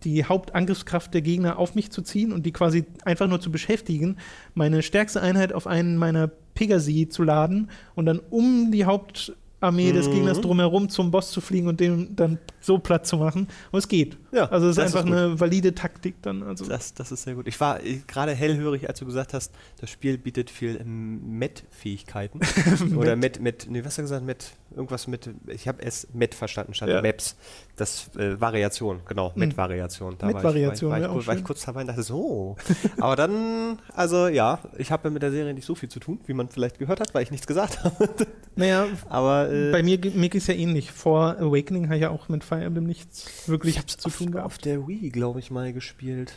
die 0.03 0.23
Hauptangriffskraft 0.23 1.13
der 1.13 1.21
Gegner 1.21 1.59
auf 1.59 1.75
mich 1.75 1.91
zu 1.91 2.01
ziehen 2.01 2.31
und 2.31 2.45
die 2.45 2.53
quasi 2.53 2.85
einfach 3.03 3.27
nur 3.27 3.41
zu 3.41 3.51
beschäftigen, 3.51 4.15
meine 4.53 4.81
stärkste 4.81 5.21
Einheit 5.21 5.51
auf 5.51 5.67
einen 5.67 5.97
meiner 5.97 6.29
Pegasi 6.53 7.09
zu 7.09 7.23
laden 7.23 7.69
und 7.95 8.05
dann 8.05 8.19
um 8.29 8.71
die 8.71 8.85
Haupt 8.85 9.33
Armee 9.61 9.91
mhm. 9.91 9.95
des 9.95 10.09
Gegners 10.09 10.41
drumherum 10.41 10.89
zum 10.89 11.11
Boss 11.11 11.31
zu 11.31 11.41
fliegen 11.41 11.67
und 11.67 11.79
den 11.79 12.15
dann 12.15 12.39
so 12.61 12.79
platt 12.79 13.05
zu 13.05 13.17
machen. 13.17 13.47
Und 13.71 13.79
es 13.79 13.87
geht. 13.87 14.17
Ja, 14.31 14.45
also 14.49 14.67
es 14.67 14.77
ist 14.77 14.83
einfach 14.83 15.05
ist 15.05 15.11
eine 15.11 15.39
valide 15.39 15.75
Taktik 15.75 16.21
dann. 16.21 16.43
Also. 16.43 16.65
Das, 16.65 16.93
das 16.93 17.11
ist 17.11 17.23
sehr 17.23 17.35
gut. 17.35 17.47
Ich 17.47 17.59
war 17.59 17.79
gerade 18.07 18.33
hellhörig, 18.33 18.87
als 18.87 18.99
du 18.99 19.05
gesagt 19.05 19.33
hast, 19.33 19.53
das 19.79 19.89
Spiel 19.89 20.17
bietet 20.17 20.49
viel 20.49 20.81
Met-Fähigkeiten. 20.83 22.39
Oder 22.95 23.15
Met, 23.15 23.41
Met, 23.41 23.67
nee, 23.69 23.79
was 23.79 23.87
hast 23.87 23.97
du 23.97 24.01
gesagt? 24.03 24.25
Met, 24.25 24.51
irgendwas 24.75 25.07
mit, 25.07 25.29
ich 25.47 25.67
habe 25.67 25.81
es 25.81 26.07
Met 26.13 26.35
verstanden 26.35 26.73
statt 26.73 26.89
ja. 26.89 27.01
Maps. 27.01 27.35
Das 27.75 28.09
äh, 28.17 28.39
Variation, 28.39 29.01
genau, 29.07 29.33
hm. 29.33 29.39
Met-Variation. 29.39 30.17
Met-Variation, 30.21 30.91
war, 30.91 30.97
ich, 30.99 31.07
war, 31.07 31.19
ich, 31.19 31.27
war, 31.27 31.35
ich 31.37 31.43
kurz 31.43 31.65
dabei 31.65 31.81
und 31.81 31.87
dachte 31.87 32.03
so. 32.03 32.55
Aber 32.99 33.15
dann, 33.15 33.79
also 33.93 34.27
ja, 34.27 34.59
ich 34.77 34.91
habe 34.91 35.09
mit 35.09 35.21
der 35.23 35.31
Serie 35.31 35.53
nicht 35.53 35.65
so 35.65 35.75
viel 35.75 35.89
zu 35.89 35.99
tun, 35.99 36.19
wie 36.25 36.33
man 36.33 36.49
vielleicht 36.49 36.79
gehört 36.79 36.99
hat, 36.99 37.13
weil 37.13 37.23
ich 37.23 37.31
nichts 37.31 37.47
gesagt 37.47 37.83
habe. 37.83 38.09
Naja, 38.55 38.87
aber 39.07 39.51
äh, 39.51 39.71
bei 39.71 39.83
mir, 39.83 39.97
mir 39.97 40.29
geht 40.29 40.41
es 40.41 40.47
ja 40.47 40.53
ähnlich. 40.53 40.91
Vor 40.91 41.37
Awakening 41.37 41.85
habe 41.85 41.95
ich 41.95 42.01
ja 42.01 42.09
auch 42.09 42.27
mit 42.29 42.43
Fire 42.43 42.63
Emblem 42.63 42.85
nichts 42.85 43.47
wirklich 43.47 43.85
zu 43.87 44.09
tun 44.09 44.31
gehabt. 44.31 44.45
auf 44.45 44.57
der 44.57 44.87
Wii, 44.87 45.09
glaube 45.09 45.39
ich, 45.39 45.51
mal 45.51 45.71
gespielt. 45.73 46.33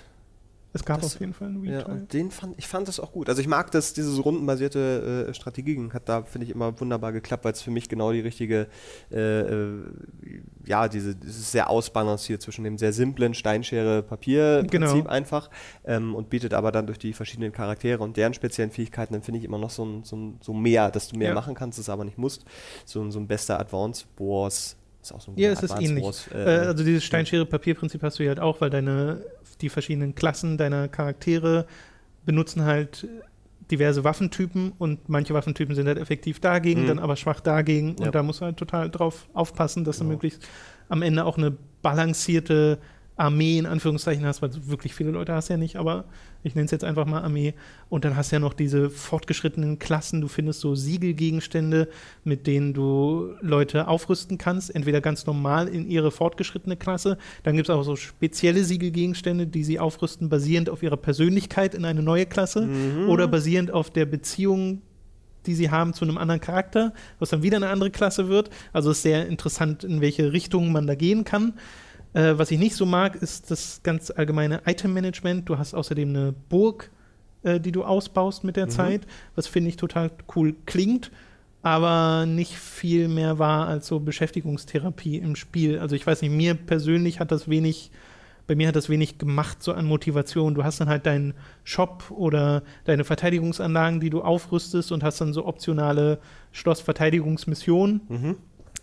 Es 0.74 0.84
gab 0.84 1.00
das, 1.00 1.14
auf 1.14 1.20
jeden 1.20 1.34
Fall 1.34 1.48
einen 1.48 1.62
Wii. 1.62 1.72
Ja, 1.72 1.86
und 1.86 2.12
den 2.12 2.30
fand 2.30 2.58
ich 2.58 2.66
fand 2.66 2.88
das 2.88 2.98
auch 2.98 3.12
gut. 3.12 3.28
Also 3.28 3.42
ich 3.42 3.48
mag 3.48 3.70
das, 3.72 3.92
dieses 3.92 4.24
rundenbasierte 4.24 5.28
äh, 5.28 5.34
Strategien 5.34 5.92
hat 5.92 6.08
da, 6.08 6.22
finde 6.22 6.46
ich, 6.46 6.54
immer 6.54 6.78
wunderbar 6.80 7.12
geklappt, 7.12 7.44
weil 7.44 7.52
es 7.52 7.60
für 7.60 7.70
mich 7.70 7.88
genau 7.88 8.12
die 8.12 8.20
richtige, 8.20 8.68
äh, 9.10 9.40
äh, 9.40 9.82
ja, 10.64 10.88
diese, 10.88 11.14
dieses 11.14 11.52
sehr 11.52 11.68
ausbalanciert 11.68 12.40
zwischen 12.40 12.64
dem 12.64 12.78
sehr 12.78 12.94
simplen 12.94 13.34
Steinschere-Papier-Prinzip 13.34 14.70
genau. 14.70 15.06
einfach 15.06 15.50
ähm, 15.84 16.14
und 16.14 16.30
bietet 16.30 16.54
aber 16.54 16.72
dann 16.72 16.86
durch 16.86 16.98
die 16.98 17.12
verschiedenen 17.12 17.52
Charaktere 17.52 18.02
und 18.02 18.16
deren 18.16 18.32
speziellen 18.32 18.70
Fähigkeiten, 18.70 19.12
dann 19.12 19.22
finde 19.22 19.38
ich 19.40 19.44
immer 19.44 19.58
noch 19.58 19.70
so, 19.70 19.84
ein, 19.84 20.04
so, 20.04 20.16
ein, 20.16 20.38
so 20.40 20.54
mehr, 20.54 20.90
dass 20.90 21.08
du 21.08 21.18
mehr 21.18 21.28
ja. 21.28 21.34
machen 21.34 21.54
kannst, 21.54 21.78
es 21.78 21.90
aber 21.90 22.04
nicht 22.04 22.16
musst. 22.16 22.44
So, 22.86 23.10
so 23.10 23.18
ein 23.18 23.26
bester 23.26 23.60
Advance 23.60 24.06
Wars 24.16 24.76
ist 25.02 25.12
auch 25.12 25.20
so 25.20 25.32
ein 25.32 25.38
ja, 25.38 25.50
es 25.50 25.62
ist 25.62 25.74
ähnlich. 25.80 26.04
Wars, 26.04 26.28
äh, 26.32 26.38
äh, 26.38 26.66
also 26.66 26.84
dieses 26.84 27.04
Steinschere-Papier-Prinzip 27.04 28.02
hast 28.02 28.18
du 28.18 28.22
ja 28.22 28.30
halt 28.30 28.40
auch, 28.40 28.60
weil 28.60 28.70
deine 28.70 29.22
die 29.60 29.68
verschiedenen 29.68 30.14
Klassen 30.14 30.58
deiner 30.58 30.88
Charaktere 30.88 31.66
benutzen 32.24 32.64
halt 32.64 33.06
diverse 33.70 34.04
Waffentypen 34.04 34.72
und 34.78 35.08
manche 35.08 35.34
Waffentypen 35.34 35.74
sind 35.74 35.86
halt 35.86 35.98
effektiv 35.98 36.40
dagegen, 36.40 36.82
mhm. 36.82 36.88
dann 36.88 36.98
aber 36.98 37.16
schwach 37.16 37.40
dagegen 37.40 37.96
ja. 37.98 38.06
und 38.06 38.14
da 38.14 38.22
musst 38.22 38.40
du 38.40 38.44
halt 38.44 38.56
total 38.56 38.90
drauf 38.90 39.28
aufpassen, 39.32 39.84
dass 39.84 39.98
genau. 39.98 40.10
du 40.10 40.14
möglichst 40.14 40.46
am 40.88 41.02
Ende 41.02 41.24
auch 41.24 41.38
eine 41.38 41.56
balancierte 41.80 42.78
Armee 43.22 43.58
in 43.58 43.66
Anführungszeichen 43.66 44.26
hast, 44.26 44.42
weil 44.42 44.50
du 44.50 44.66
wirklich 44.66 44.94
viele 44.94 45.12
Leute 45.12 45.32
hast 45.32 45.48
ja 45.48 45.56
nicht, 45.56 45.76
aber 45.76 46.04
ich 46.42 46.56
nenne 46.56 46.64
es 46.64 46.72
jetzt 46.72 46.82
einfach 46.82 47.06
mal 47.06 47.22
Armee. 47.22 47.54
Und 47.88 48.04
dann 48.04 48.16
hast 48.16 48.32
du 48.32 48.36
ja 48.36 48.40
noch 48.40 48.52
diese 48.52 48.90
fortgeschrittenen 48.90 49.78
Klassen. 49.78 50.20
Du 50.20 50.26
findest 50.26 50.60
so 50.60 50.74
Siegelgegenstände, 50.74 51.88
mit 52.24 52.48
denen 52.48 52.74
du 52.74 53.34
Leute 53.40 53.86
aufrüsten 53.86 54.38
kannst. 54.38 54.74
Entweder 54.74 55.00
ganz 55.00 55.24
normal 55.24 55.68
in 55.68 55.88
ihre 55.88 56.10
fortgeschrittene 56.10 56.76
Klasse. 56.76 57.16
Dann 57.44 57.54
gibt 57.54 57.68
es 57.68 57.74
auch 57.74 57.84
so 57.84 57.94
spezielle 57.94 58.64
Siegelgegenstände, 58.64 59.46
die 59.46 59.62
sie 59.62 59.78
aufrüsten, 59.78 60.28
basierend 60.28 60.68
auf 60.68 60.82
ihrer 60.82 60.96
Persönlichkeit 60.96 61.76
in 61.76 61.84
eine 61.84 62.02
neue 62.02 62.26
Klasse 62.26 62.66
mhm. 62.66 63.08
oder 63.08 63.28
basierend 63.28 63.70
auf 63.70 63.90
der 63.90 64.06
Beziehung 64.06 64.82
die 65.46 65.56
sie 65.56 65.72
haben, 65.72 65.92
zu 65.92 66.04
einem 66.04 66.18
anderen 66.18 66.40
Charakter, 66.40 66.92
was 67.18 67.30
dann 67.30 67.42
wieder 67.42 67.56
eine 67.56 67.68
andere 67.68 67.90
Klasse 67.90 68.28
wird. 68.28 68.48
Also 68.72 68.92
ist 68.92 69.02
sehr 69.02 69.26
interessant, 69.26 69.82
in 69.82 70.00
welche 70.00 70.32
Richtung 70.32 70.70
man 70.70 70.86
da 70.86 70.94
gehen 70.94 71.24
kann. 71.24 71.54
Äh, 72.14 72.34
was 72.36 72.50
ich 72.50 72.58
nicht 72.58 72.74
so 72.76 72.84
mag, 72.86 73.16
ist 73.16 73.50
das 73.50 73.80
ganz 73.82 74.10
allgemeine 74.10 74.62
Item-Management. 74.66 75.48
Du 75.48 75.58
hast 75.58 75.74
außerdem 75.74 76.08
eine 76.10 76.32
Burg, 76.48 76.90
äh, 77.42 77.58
die 77.58 77.72
du 77.72 77.84
ausbaust 77.84 78.44
mit 78.44 78.56
der 78.56 78.66
Mhm. 78.66 78.70
Zeit, 78.70 79.06
was 79.34 79.46
finde 79.46 79.70
ich 79.70 79.76
total 79.76 80.10
cool 80.36 80.54
klingt, 80.66 81.10
aber 81.62 82.26
nicht 82.26 82.56
viel 82.56 83.08
mehr 83.08 83.38
war 83.38 83.66
als 83.68 83.86
so 83.86 84.00
Beschäftigungstherapie 84.00 85.16
im 85.18 85.36
Spiel. 85.36 85.78
Also 85.78 85.94
ich 85.96 86.06
weiß 86.06 86.22
nicht, 86.22 86.32
mir 86.32 86.54
persönlich 86.54 87.18
hat 87.20 87.30
das 87.32 87.48
wenig, 87.48 87.90
bei 88.48 88.56
mir 88.56 88.68
hat 88.68 88.76
das 88.76 88.88
wenig 88.90 89.18
gemacht 89.18 89.62
so 89.62 89.72
an 89.72 89.86
Motivation. 89.86 90.54
Du 90.54 90.64
hast 90.64 90.80
dann 90.80 90.88
halt 90.88 91.06
deinen 91.06 91.34
Shop 91.64 92.10
oder 92.10 92.62
deine 92.84 93.04
Verteidigungsanlagen, 93.04 94.00
die 94.00 94.10
du 94.10 94.20
aufrüstest 94.22 94.90
und 94.92 95.02
hast 95.04 95.20
dann 95.20 95.32
so 95.32 95.46
optionale 95.46 96.18
Schlossverteidigungsmissionen. 96.50 98.00
Mhm. 98.08 98.36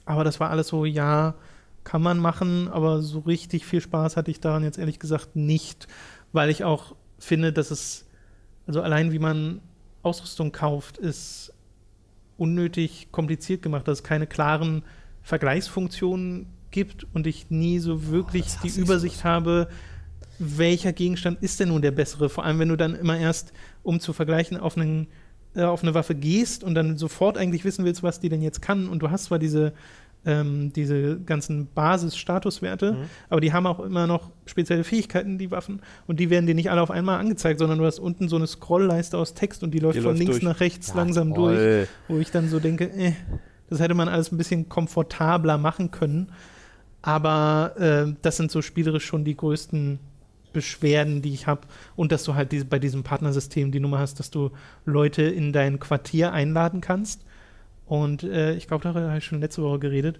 Aber 0.06 0.24
das 0.24 0.40
war 0.40 0.50
alles 0.50 0.70
so, 0.70 0.86
ja, 0.86 1.36
kann 1.90 2.04
man 2.04 2.20
machen, 2.20 2.68
aber 2.68 3.02
so 3.02 3.18
richtig 3.18 3.66
viel 3.66 3.82
Spaß 3.82 4.16
hatte 4.16 4.30
ich 4.30 4.40
daran 4.40 4.64
jetzt 4.64 4.78
ehrlich 4.78 5.00
gesagt 5.00 5.36
nicht, 5.36 5.88
weil 6.34 6.52
ich 6.52 6.64
auch 6.64 6.96
finde, 7.18 7.52
dass 7.52 7.72
es, 7.72 8.06
also 8.68 8.84
allein 8.84 9.12
wie 9.12 9.18
man 9.18 9.60
Ausrüstung 10.04 10.52
kauft, 10.52 11.00
ist 11.00 11.52
unnötig 12.38 13.08
kompliziert 13.12 13.64
gemacht, 13.64 13.88
dass 13.88 14.00
es 14.00 14.04
keine 14.04 14.28
klaren 14.28 14.84
Vergleichsfunktionen 15.24 16.46
gibt 16.70 17.08
und 17.16 17.26
ich 17.26 17.50
nie 17.50 17.80
so 17.80 18.06
wirklich 18.06 18.44
das 18.44 18.62
die 18.62 18.80
Übersicht 18.80 19.24
habe, 19.24 19.68
welcher 20.38 20.94
Gegenstand 20.94 21.42
ist 21.42 21.60
denn 21.60 21.70
nun 21.70 21.82
der 21.82 21.90
bessere? 21.90 22.30
Vor 22.30 22.46
allem, 22.46 22.60
wenn 22.60 22.70
du 22.70 22.76
dann 22.76 22.94
immer 22.94 23.18
erst, 23.18 23.52
um 23.82 24.00
zu 24.00 24.14
vergleichen, 24.14 24.58
auf, 24.58 24.78
einen, 24.78 25.08
äh, 25.56 25.64
auf 25.64 25.82
eine 25.82 25.96
Waffe 25.96 26.14
gehst 26.14 26.64
und 26.64 26.76
dann 26.76 27.00
sofort 27.00 27.36
eigentlich 27.36 27.66
wissen 27.66 27.84
willst, 27.84 28.04
was 28.04 28.20
die 28.20 28.30
denn 28.30 28.44
jetzt 28.44 28.62
kann. 28.62 28.88
Und 28.90 29.00
du 29.00 29.10
hast 29.10 29.24
zwar 29.24 29.40
diese, 29.40 29.74
ähm, 30.26 30.74
diese 30.74 31.20
ganzen 31.22 31.68
Basis-Statuswerte, 31.74 32.94
Mhm. 32.94 32.98
aber 33.30 33.42
die 33.42 33.54
haben 33.54 33.66
auch 33.66 33.80
immer 33.80 34.06
noch 34.06 34.32
spezielle 34.46 34.84
Fähigkeiten, 34.84 35.38
die 35.38 35.50
Waffen. 35.52 35.82
Und 36.08 36.20
die 36.20 36.30
werden 36.30 36.46
dir 36.46 36.56
nicht 36.56 36.70
alle 36.70 36.82
auf 36.82 36.92
einmal 36.92 37.20
angezeigt, 37.20 37.60
sondern 37.60 37.80
du 37.80 37.86
hast 37.86 38.00
unten 38.00 38.28
so 38.28 38.36
eine 38.36 38.48
Scrollleiste 38.48 39.18
aus 39.18 39.34
Text 39.34 39.64
und 39.64 39.72
die 39.72 39.80
läuft 39.80 39.98
Die 39.98 40.02
von 40.02 40.12
läuft 40.12 40.20
links 40.20 40.36
durch. 40.40 40.44
nach 40.44 40.60
rechts 40.60 40.90
Ja, 40.90 40.96
langsam 40.96 41.34
durch 41.34 41.58
toll. 41.58 41.88
wo 42.10 42.18
ich 42.18 42.32
dann 42.32 42.50
so 42.50 42.60
denke, 42.60 42.86
äh, 42.92 43.14
das 43.70 43.80
hätte 43.80 43.94
man 43.94 44.10
alles 44.10 44.32
ein 44.32 44.38
bisschen 44.38 44.68
komfortabler 44.68 45.58
machen 45.58 45.92
können. 45.92 46.32
Aber 47.02 47.74
äh, 47.80 48.14
das 48.22 48.38
sind 48.38 48.52
so 48.52 48.62
spielerisch 48.62 49.06
schon 49.06 49.24
die 49.24 49.38
größten 49.38 50.00
Beschwerden, 50.52 51.22
die 51.22 51.34
ich 51.34 51.48
habe. 51.48 51.62
Und 51.96 52.12
dass 52.12 52.24
du 52.24 52.36
halt 52.36 52.52
diese, 52.52 52.66
bei 52.66 52.80
diesem 52.80 53.04
Partnersystem 53.04 53.72
die 53.72 53.80
Nummer 53.80 54.00
hast, 54.00 54.20
dass 54.20 54.32
du 54.32 54.52
Leute 54.86 55.22
in 55.24 55.54
dein 55.54 55.80
Quartier 55.80 56.34
einladen 56.34 56.82
kannst. 56.82 57.24
Und 57.90 58.24
äh, 58.24 58.54
ich 58.56 58.68
glaube, 58.68 58.84
darüber 58.84 59.08
habe 59.10 59.18
ich 59.18 59.26
schon 59.26 59.42
letzte 59.42 59.64
Woche 59.64 59.80
geredet. 59.80 60.20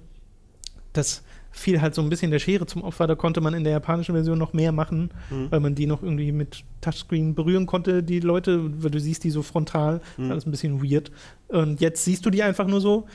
Das 0.92 1.24
fiel 1.52 1.82
halt 1.82 1.94
so 1.94 2.02
ein 2.02 2.10
bisschen 2.10 2.32
der 2.32 2.40
Schere 2.40 2.66
zum 2.66 2.84
Opfer. 2.84 3.06
Da 3.06 3.14
konnte 3.16 3.42
man 3.42 3.54
in 3.54 3.64
der 3.64 3.74
japanischen 3.74 4.14
Version 4.16 4.38
noch 4.40 4.54
mehr 4.54 4.72
machen, 4.72 5.12
Mhm. 5.30 5.48
weil 5.52 5.60
man 5.60 5.76
die 5.76 5.86
noch 5.86 6.02
irgendwie 6.02 6.32
mit 6.32 6.64
Touchscreen 6.82 7.36
berühren 7.36 7.68
konnte, 7.68 8.02
die 8.02 8.20
Leute, 8.20 8.84
weil 8.84 8.90
du 8.92 9.00
siehst 9.00 9.24
die 9.24 9.30
so 9.30 9.44
frontal. 9.44 10.02
Mhm. 10.18 10.32
Alles 10.32 10.46
ein 10.48 10.52
bisschen 10.52 10.84
weird. 10.84 11.12
Und 11.48 11.80
jetzt 11.80 12.04
siehst 12.04 12.26
du 12.26 12.32
die 12.32 12.42
einfach 12.44 12.68
nur 12.68 12.82
so 12.82 13.06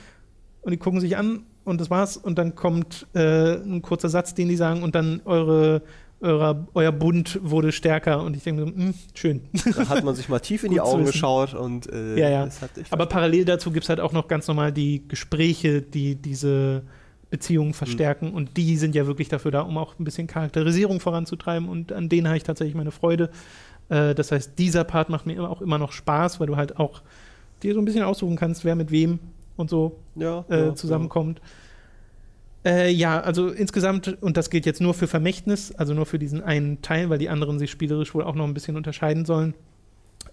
und 0.63 0.71
die 0.71 0.77
gucken 0.79 1.01
sich 1.01 1.17
an 1.17 1.41
und 1.65 1.81
das 1.81 1.91
war's. 1.91 2.17
Und 2.17 2.39
dann 2.39 2.55
kommt 2.55 3.09
äh, 3.15 3.55
ein 3.57 3.83
kurzer 3.83 4.09
Satz, 4.09 4.35
den 4.35 4.49
die 4.49 4.57
sagen 4.57 4.85
und 4.85 4.95
dann 4.95 5.21
eure, 5.25 5.83
eurer, 6.25 6.67
euer 6.75 6.93
Bund 6.93 7.39
wurde 7.43 7.71
stärker. 7.71 8.23
Und 8.23 8.37
ich 8.37 8.43
denke 8.43 8.63
so, 8.63 8.67
hm, 8.67 8.95
schön. 9.15 9.43
Da 9.77 9.89
hat 9.89 10.05
man 10.05 10.15
sich 10.15 10.29
mal 10.29 10.41
tief 10.41 10.65
in 10.65 10.71
die 10.73 10.81
Augen 10.81 11.05
geschaut 11.05 11.55
und 11.55 11.91
äh, 11.93 12.19
Ja, 12.19 12.29
ja. 12.29 12.41
hat, 12.47 12.71
Aber 12.91 13.07
parallel 13.07 13.45
dazu 13.45 13.71
gibt 13.71 13.85
es 13.85 13.89
halt 13.89 14.01
auch 14.01 14.13
noch 14.13 14.27
ganz 14.27 14.49
normal 14.49 14.73
die 14.73 15.07
Gespräche, 15.07 15.83
die 15.83 16.17
diese 16.17 16.83
Beziehungen 17.31 17.75
verstärken. 17.75 18.33
Und 18.33 18.57
die 18.57 18.77
sind 18.77 18.95
ja 18.95 19.07
wirklich 19.07 19.29
dafür 19.29 19.51
da, 19.51 19.61
um 19.61 19.77
auch 19.79 19.99
ein 19.99 20.05
bisschen 20.05 20.27
Charakterisierung 20.27 21.01
voranzutreiben. 21.01 21.69
Und 21.69 21.93
an 21.93 22.09
denen 22.09 22.27
habe 22.27 22.37
ich 22.37 22.45
tatsächlich 22.45 22.75
meine 22.75 22.91
Freude. 22.91 23.31
Äh, 23.89 24.15
das 24.15 24.33
heißt, 24.33 24.59
dieser 24.59 24.85
Part 24.85 25.11
macht 25.11 25.27
mir 25.27 25.49
auch 25.49 25.61
immer 25.61 25.79
noch 25.79 25.93
Spaß, 25.93 26.41
weil 26.41 26.47
du 26.47 26.57
halt 26.57 26.79
auch 26.79 27.03
dir 27.63 27.75
so 27.75 27.81
ein 27.81 27.85
bisschen 27.85 28.03
aussuchen 28.03 28.37
kannst, 28.37 28.65
wer 28.65 28.75
mit 28.75 28.91
wem 28.91 29.19
und 29.57 29.71
so 29.71 29.97
ja, 30.17 30.45
äh, 30.49 30.67
ja, 30.67 30.75
zusammenkommt. 30.75 31.41
Äh, 32.65 32.91
ja, 32.91 33.21
also 33.21 33.49
insgesamt, 33.49 34.23
und 34.23 34.37
das 34.37 34.49
gilt 34.49 34.65
jetzt 34.65 34.81
nur 34.81 34.95
für 34.95 35.07
Vermächtnis, 35.07 35.73
also 35.73 35.93
nur 35.93 36.07
für 36.07 36.19
diesen 36.19 36.43
einen 36.43 36.81
Teil, 36.81 37.11
weil 37.11 37.19
die 37.19 37.29
anderen 37.29 37.59
sich 37.59 37.71
spielerisch 37.71 38.15
wohl 38.15 38.25
auch 38.25 38.35
noch 38.35 38.45
ein 38.45 38.55
bisschen 38.55 38.77
unterscheiden 38.77 39.27
sollen. 39.27 39.55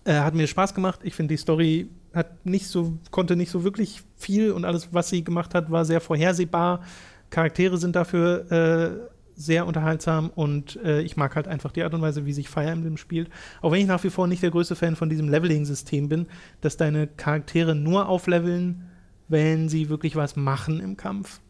Äh, 0.05 0.13
hat 0.13 0.33
mir 0.33 0.47
Spaß 0.47 0.73
gemacht. 0.73 1.01
Ich 1.03 1.13
finde, 1.13 1.33
die 1.33 1.37
Story 1.37 1.89
hat 2.13 2.45
nicht 2.45 2.67
so, 2.67 2.97
konnte 3.11 3.35
nicht 3.35 3.51
so 3.51 3.63
wirklich 3.63 4.01
viel 4.17 4.51
und 4.51 4.65
alles, 4.65 4.93
was 4.93 5.09
sie 5.09 5.23
gemacht 5.23 5.53
hat, 5.53 5.71
war 5.71 5.83
sehr 5.85 6.01
vorhersehbar. 6.01 6.83
Charaktere 7.29 7.77
sind 7.77 7.95
dafür 7.95 8.51
äh, 8.51 9.11
sehr 9.35 9.67
unterhaltsam 9.67 10.29
und 10.33 10.77
äh, 10.83 11.01
ich 11.01 11.17
mag 11.17 11.35
halt 11.35 11.47
einfach 11.47 11.71
die 11.71 11.83
Art 11.83 11.93
und 11.93 12.01
Weise, 12.01 12.25
wie 12.25 12.33
sich 12.33 12.49
Fire 12.49 12.69
Emblem 12.69 12.97
spielt. 12.97 13.29
Auch 13.61 13.71
wenn 13.71 13.81
ich 13.81 13.87
nach 13.87 14.03
wie 14.03 14.09
vor 14.09 14.27
nicht 14.27 14.43
der 14.43 14.51
größte 14.51 14.75
Fan 14.75 14.95
von 14.95 15.09
diesem 15.09 15.29
Leveling-System 15.29 16.09
bin, 16.09 16.27
dass 16.61 16.77
deine 16.77 17.07
Charaktere 17.07 17.75
nur 17.75 18.07
aufleveln, 18.07 18.89
wenn 19.27 19.69
sie 19.69 19.89
wirklich 19.89 20.15
was 20.15 20.35
machen 20.35 20.79
im 20.79 20.97
Kampf. 20.97 21.41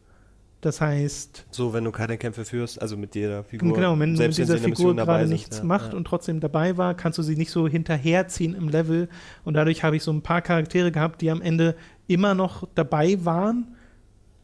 Das 0.61 0.79
heißt, 0.79 1.47
So, 1.49 1.73
wenn 1.73 1.83
du 1.83 1.91
keine 1.91 2.17
Kämpfe 2.19 2.45
führst, 2.45 2.79
also 2.79 2.95
mit 2.95 3.15
jeder 3.15 3.43
Figur. 3.43 3.73
genau, 3.73 3.93
wenn, 3.93 3.99
wenn 4.11 4.15
selbst 4.15 4.37
dieser 4.37 4.57
sie 4.59 4.65
Figur 4.65 4.95
gerade 4.95 5.23
sind, 5.25 5.33
nichts 5.33 5.57
ja, 5.57 5.63
macht 5.63 5.91
ja. 5.91 5.97
und 5.97 6.05
trotzdem 6.05 6.39
dabei 6.39 6.77
war, 6.77 6.93
kannst 6.93 7.17
du 7.17 7.23
sie 7.23 7.35
nicht 7.35 7.49
so 7.49 7.67
hinterherziehen 7.67 8.53
im 8.53 8.69
Level. 8.69 9.09
Und 9.43 9.55
dadurch 9.55 9.83
habe 9.83 9.95
ich 9.95 10.03
so 10.03 10.11
ein 10.11 10.21
paar 10.21 10.41
Charaktere 10.43 10.91
gehabt, 10.91 11.21
die 11.21 11.31
am 11.31 11.41
Ende 11.41 11.75
immer 12.07 12.35
noch 12.35 12.67
dabei 12.75 13.17
waren, 13.25 13.75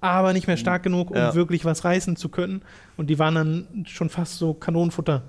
aber 0.01 0.34
nicht 0.34 0.47
mehr 0.47 0.58
stark 0.58 0.82
genug, 0.84 1.12
um 1.12 1.17
Ja. 1.17 1.36
wirklich 1.36 1.65
was 1.65 1.84
reißen 1.84 2.15
zu 2.15 2.30
können. 2.30 2.63
Und 2.97 3.12
die 3.12 3.19
waren 3.19 3.36
dann 3.36 3.86
schon 3.88 4.10
fast 4.10 4.38
so 4.38 4.56
Kanonenfutter. 4.56 5.23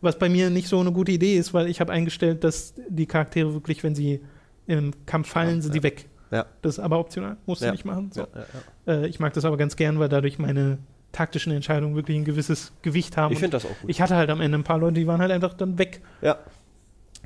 Was 0.00 0.18
bei 0.18 0.28
mir 0.28 0.50
nicht 0.50 0.66
so 0.66 0.80
eine 0.80 0.90
gute 0.90 1.12
Idee 1.12 1.36
ist, 1.36 1.54
weil 1.54 1.68
ich 1.68 1.80
habe 1.80 1.92
eingestellt, 1.92 2.42
dass 2.42 2.74
die 2.88 3.06
Charaktere 3.06 3.54
wirklich, 3.54 3.84
wenn 3.84 3.94
sie 3.94 4.20
im 4.66 4.92
Kampf 5.06 5.28
fallen, 5.28 5.62
sind 5.62 5.72
die 5.74 5.82
weg. 5.84 6.08
Ja. 6.32 6.46
Das 6.62 6.74
ist 6.74 6.78
aber 6.80 6.98
optional, 6.98 7.36
musst 7.46 7.60
du 7.62 7.66
Ja. 7.66 7.72
nicht 7.72 7.84
machen. 7.84 8.10
So. 8.12 8.22
Ja, 8.22 8.28
ja, 8.34 8.44
ja. 8.86 9.02
Äh, 9.02 9.06
ich 9.06 9.20
mag 9.20 9.32
das 9.34 9.44
aber 9.44 9.56
ganz 9.56 9.76
gern, 9.76 9.98
weil 10.00 10.08
dadurch 10.08 10.38
meine 10.38 10.78
taktischen 11.12 11.52
Entscheidungen 11.52 11.94
wirklich 11.94 12.16
ein 12.16 12.24
gewisses 12.24 12.72
Gewicht 12.82 13.16
haben. 13.18 13.32
Ich 13.34 13.38
finde 13.38 13.56
das 13.56 13.66
auch 13.66 13.78
gut. 13.80 13.90
ich 13.90 14.00
hatte 14.00 14.16
halt 14.16 14.30
am 14.30 14.40
Ende 14.40 14.56
ein 14.58 14.64
paar 14.64 14.78
Leute, 14.78 14.94
die 14.94 15.06
waren 15.06 15.20
halt 15.20 15.30
einfach 15.30 15.52
dann 15.54 15.78
weg. 15.78 16.00
ja, 16.22 16.38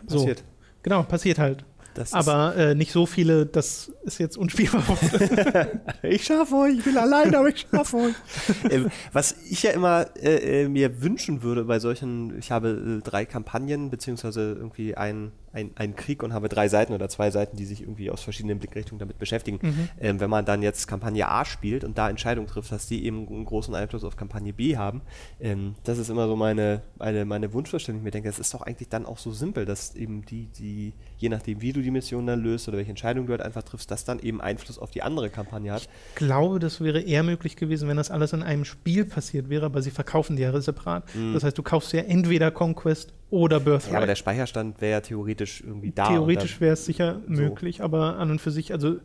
So. 0.08 0.18
passiert. 0.18 0.42
Genau, 0.82 1.02
passiert 1.04 1.38
halt. 1.38 1.64
Das 1.94 2.12
Aber 2.12 2.54
äh, 2.56 2.74
nicht 2.74 2.92
so 2.92 3.06
viele, 3.06 3.46
das 3.46 3.90
ist 4.04 4.18
jetzt 4.18 4.36
unspielbar. 4.36 4.82
ich 6.02 6.24
schaffe 6.24 6.54
euch, 6.56 6.78
ich 6.78 6.84
bin 6.84 6.96
allein, 6.98 7.34
aber 7.34 7.48
ich 7.48 7.66
schaffe 7.70 7.96
euch. 7.96 8.14
ähm, 8.70 8.88
was 9.14 9.34
ich 9.48 9.62
ja 9.62 9.70
immer 9.70 10.06
äh, 10.22 10.64
äh, 10.64 10.68
mir 10.68 11.00
wünschen 11.02 11.42
würde 11.42 11.64
bei 11.64 11.78
solchen, 11.78 12.38
ich 12.38 12.50
habe 12.50 13.00
äh, 13.00 13.02
drei 13.02 13.24
Kampagnen, 13.24 13.88
beziehungsweise 13.88 14.52
irgendwie 14.52 14.94
ein, 14.94 15.32
ein, 15.56 15.70
ein 15.74 15.96
Krieg 15.96 16.22
und 16.22 16.34
habe 16.34 16.48
drei 16.48 16.68
Seiten 16.68 16.92
oder 16.92 17.08
zwei 17.08 17.30
Seiten, 17.30 17.56
die 17.56 17.64
sich 17.64 17.80
irgendwie 17.80 18.10
aus 18.10 18.22
verschiedenen 18.22 18.58
Blickrichtungen 18.58 18.98
damit 18.98 19.18
beschäftigen. 19.18 19.58
Mhm. 19.62 19.88
Ähm, 19.98 20.20
wenn 20.20 20.28
man 20.28 20.44
dann 20.44 20.62
jetzt 20.62 20.86
Kampagne 20.86 21.26
A 21.26 21.44
spielt 21.46 21.82
und 21.82 21.96
da 21.96 22.10
Entscheidungen 22.10 22.46
trifft, 22.46 22.70
dass 22.70 22.86
die 22.86 23.04
eben 23.06 23.26
einen 23.26 23.46
großen 23.46 23.74
Einfluss 23.74 24.04
auf 24.04 24.16
Kampagne 24.16 24.52
B 24.52 24.76
haben, 24.76 25.00
ähm, 25.40 25.74
das 25.84 25.96
ist 25.96 26.10
immer 26.10 26.28
so 26.28 26.36
meine, 26.36 26.82
meine, 26.98 27.24
meine 27.24 27.52
Wunschvorstellung. 27.54 28.00
Ich 28.00 28.04
mir 28.04 28.10
denke, 28.10 28.28
es 28.28 28.38
ist 28.38 28.52
doch 28.52 28.60
eigentlich 28.62 28.90
dann 28.90 29.06
auch 29.06 29.16
so 29.16 29.32
simpel, 29.32 29.64
dass 29.64 29.94
eben 29.96 30.26
die, 30.26 30.46
die, 30.58 30.92
je 31.16 31.30
nachdem, 31.30 31.62
wie 31.62 31.72
du 31.72 31.80
die 31.80 31.90
Mission 31.90 32.26
dann 32.26 32.42
löst 32.42 32.68
oder 32.68 32.76
welche 32.76 32.90
Entscheidung 32.90 33.26
du 33.26 33.32
halt 33.32 33.40
einfach 33.40 33.62
triffst, 33.62 33.90
das 33.90 34.04
dann 34.04 34.18
eben 34.18 34.42
Einfluss 34.42 34.78
auf 34.78 34.90
die 34.90 35.02
andere 35.02 35.30
Kampagne 35.30 35.72
hat. 35.72 35.88
Ich 36.10 36.14
glaube, 36.16 36.58
das 36.58 36.82
wäre 36.82 37.00
eher 37.00 37.22
möglich 37.22 37.56
gewesen, 37.56 37.88
wenn 37.88 37.96
das 37.96 38.10
alles 38.10 38.34
in 38.34 38.42
einem 38.42 38.66
Spiel 38.66 39.06
passiert 39.06 39.48
wäre, 39.48 39.64
aber 39.64 39.80
sie 39.80 39.90
verkaufen 39.90 40.36
die 40.36 40.42
ja 40.42 40.60
separat. 40.60 41.04
Das 41.32 41.44
heißt, 41.44 41.56
du 41.56 41.62
kaufst 41.62 41.92
ja 41.92 42.02
entweder 42.02 42.50
Conquest 42.50 43.14
oder 43.30 43.60
Birthright. 43.60 43.92
Ja, 43.92 43.98
aber 43.98 44.06
der 44.06 44.14
Speicherstand 44.14 44.80
wäre 44.80 44.92
ja 44.92 45.00
theoretisch 45.00 45.60
irgendwie 45.60 45.90
da. 45.92 46.08
Theoretisch 46.08 46.60
wäre 46.60 46.74
es 46.74 46.84
sicher 46.84 47.20
so. 47.26 47.30
möglich, 47.42 47.82
aber 47.82 48.18
an 48.18 48.30
und 48.30 48.40
für 48.40 48.50
sich, 48.50 48.72
also 48.72 48.96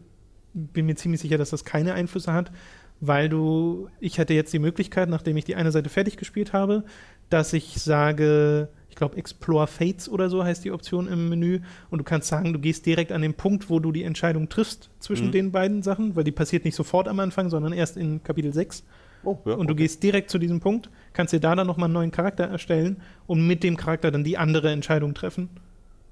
bin 0.53 0.85
mir 0.85 0.95
ziemlich 0.95 1.21
sicher, 1.21 1.37
dass 1.37 1.49
das 1.51 1.65
keine 1.65 1.93
Einflüsse 1.93 2.33
hat, 2.33 2.51
weil 2.99 3.29
du, 3.29 3.87
ich 3.99 4.19
hatte 4.19 4.33
jetzt 4.33 4.53
die 4.53 4.59
Möglichkeit, 4.59 5.09
nachdem 5.09 5.37
ich 5.37 5.45
die 5.45 5.55
eine 5.55 5.71
Seite 5.71 5.89
fertig 5.89 6.17
gespielt 6.17 6.53
habe, 6.53 6.83
dass 7.29 7.53
ich 7.53 7.81
sage, 7.81 8.67
ich 8.89 8.95
glaube 8.95 9.17
Explore 9.17 9.65
Fates 9.65 10.07
oder 10.09 10.29
so 10.29 10.43
heißt 10.43 10.63
die 10.65 10.71
Option 10.71 11.07
im 11.07 11.29
Menü 11.29 11.61
und 11.89 11.97
du 11.99 12.03
kannst 12.03 12.27
sagen, 12.27 12.53
du 12.53 12.59
gehst 12.59 12.85
direkt 12.85 13.11
an 13.13 13.21
den 13.21 13.33
Punkt, 13.33 13.69
wo 13.69 13.79
du 13.79 13.91
die 13.91 14.03
Entscheidung 14.03 14.49
triffst 14.49 14.89
zwischen 14.99 15.27
Mhm. 15.27 15.31
den 15.31 15.51
beiden 15.51 15.81
Sachen, 15.81 16.15
weil 16.15 16.25
die 16.25 16.31
passiert 16.31 16.65
nicht 16.65 16.75
sofort 16.75 17.07
am 17.07 17.19
Anfang, 17.21 17.49
sondern 17.49 17.73
erst 17.73 17.97
in 17.97 18.21
Kapitel 18.23 18.53
6 18.53 18.83
Oh, 19.23 19.37
ja, 19.45 19.53
und 19.53 19.67
du 19.67 19.73
okay. 19.73 19.83
gehst 19.83 20.03
direkt 20.03 20.29
zu 20.29 20.37
diesem 20.39 20.59
Punkt, 20.59 20.89
kannst 21.13 21.33
dir 21.33 21.39
da 21.39 21.55
dann 21.55 21.67
nochmal 21.67 21.85
einen 21.85 21.93
neuen 21.93 22.11
Charakter 22.11 22.45
erstellen 22.45 23.01
und 23.27 23.45
mit 23.45 23.63
dem 23.63 23.77
Charakter 23.77 24.11
dann 24.11 24.23
die 24.23 24.37
andere 24.37 24.71
Entscheidung 24.71 25.13
treffen. 25.13 25.49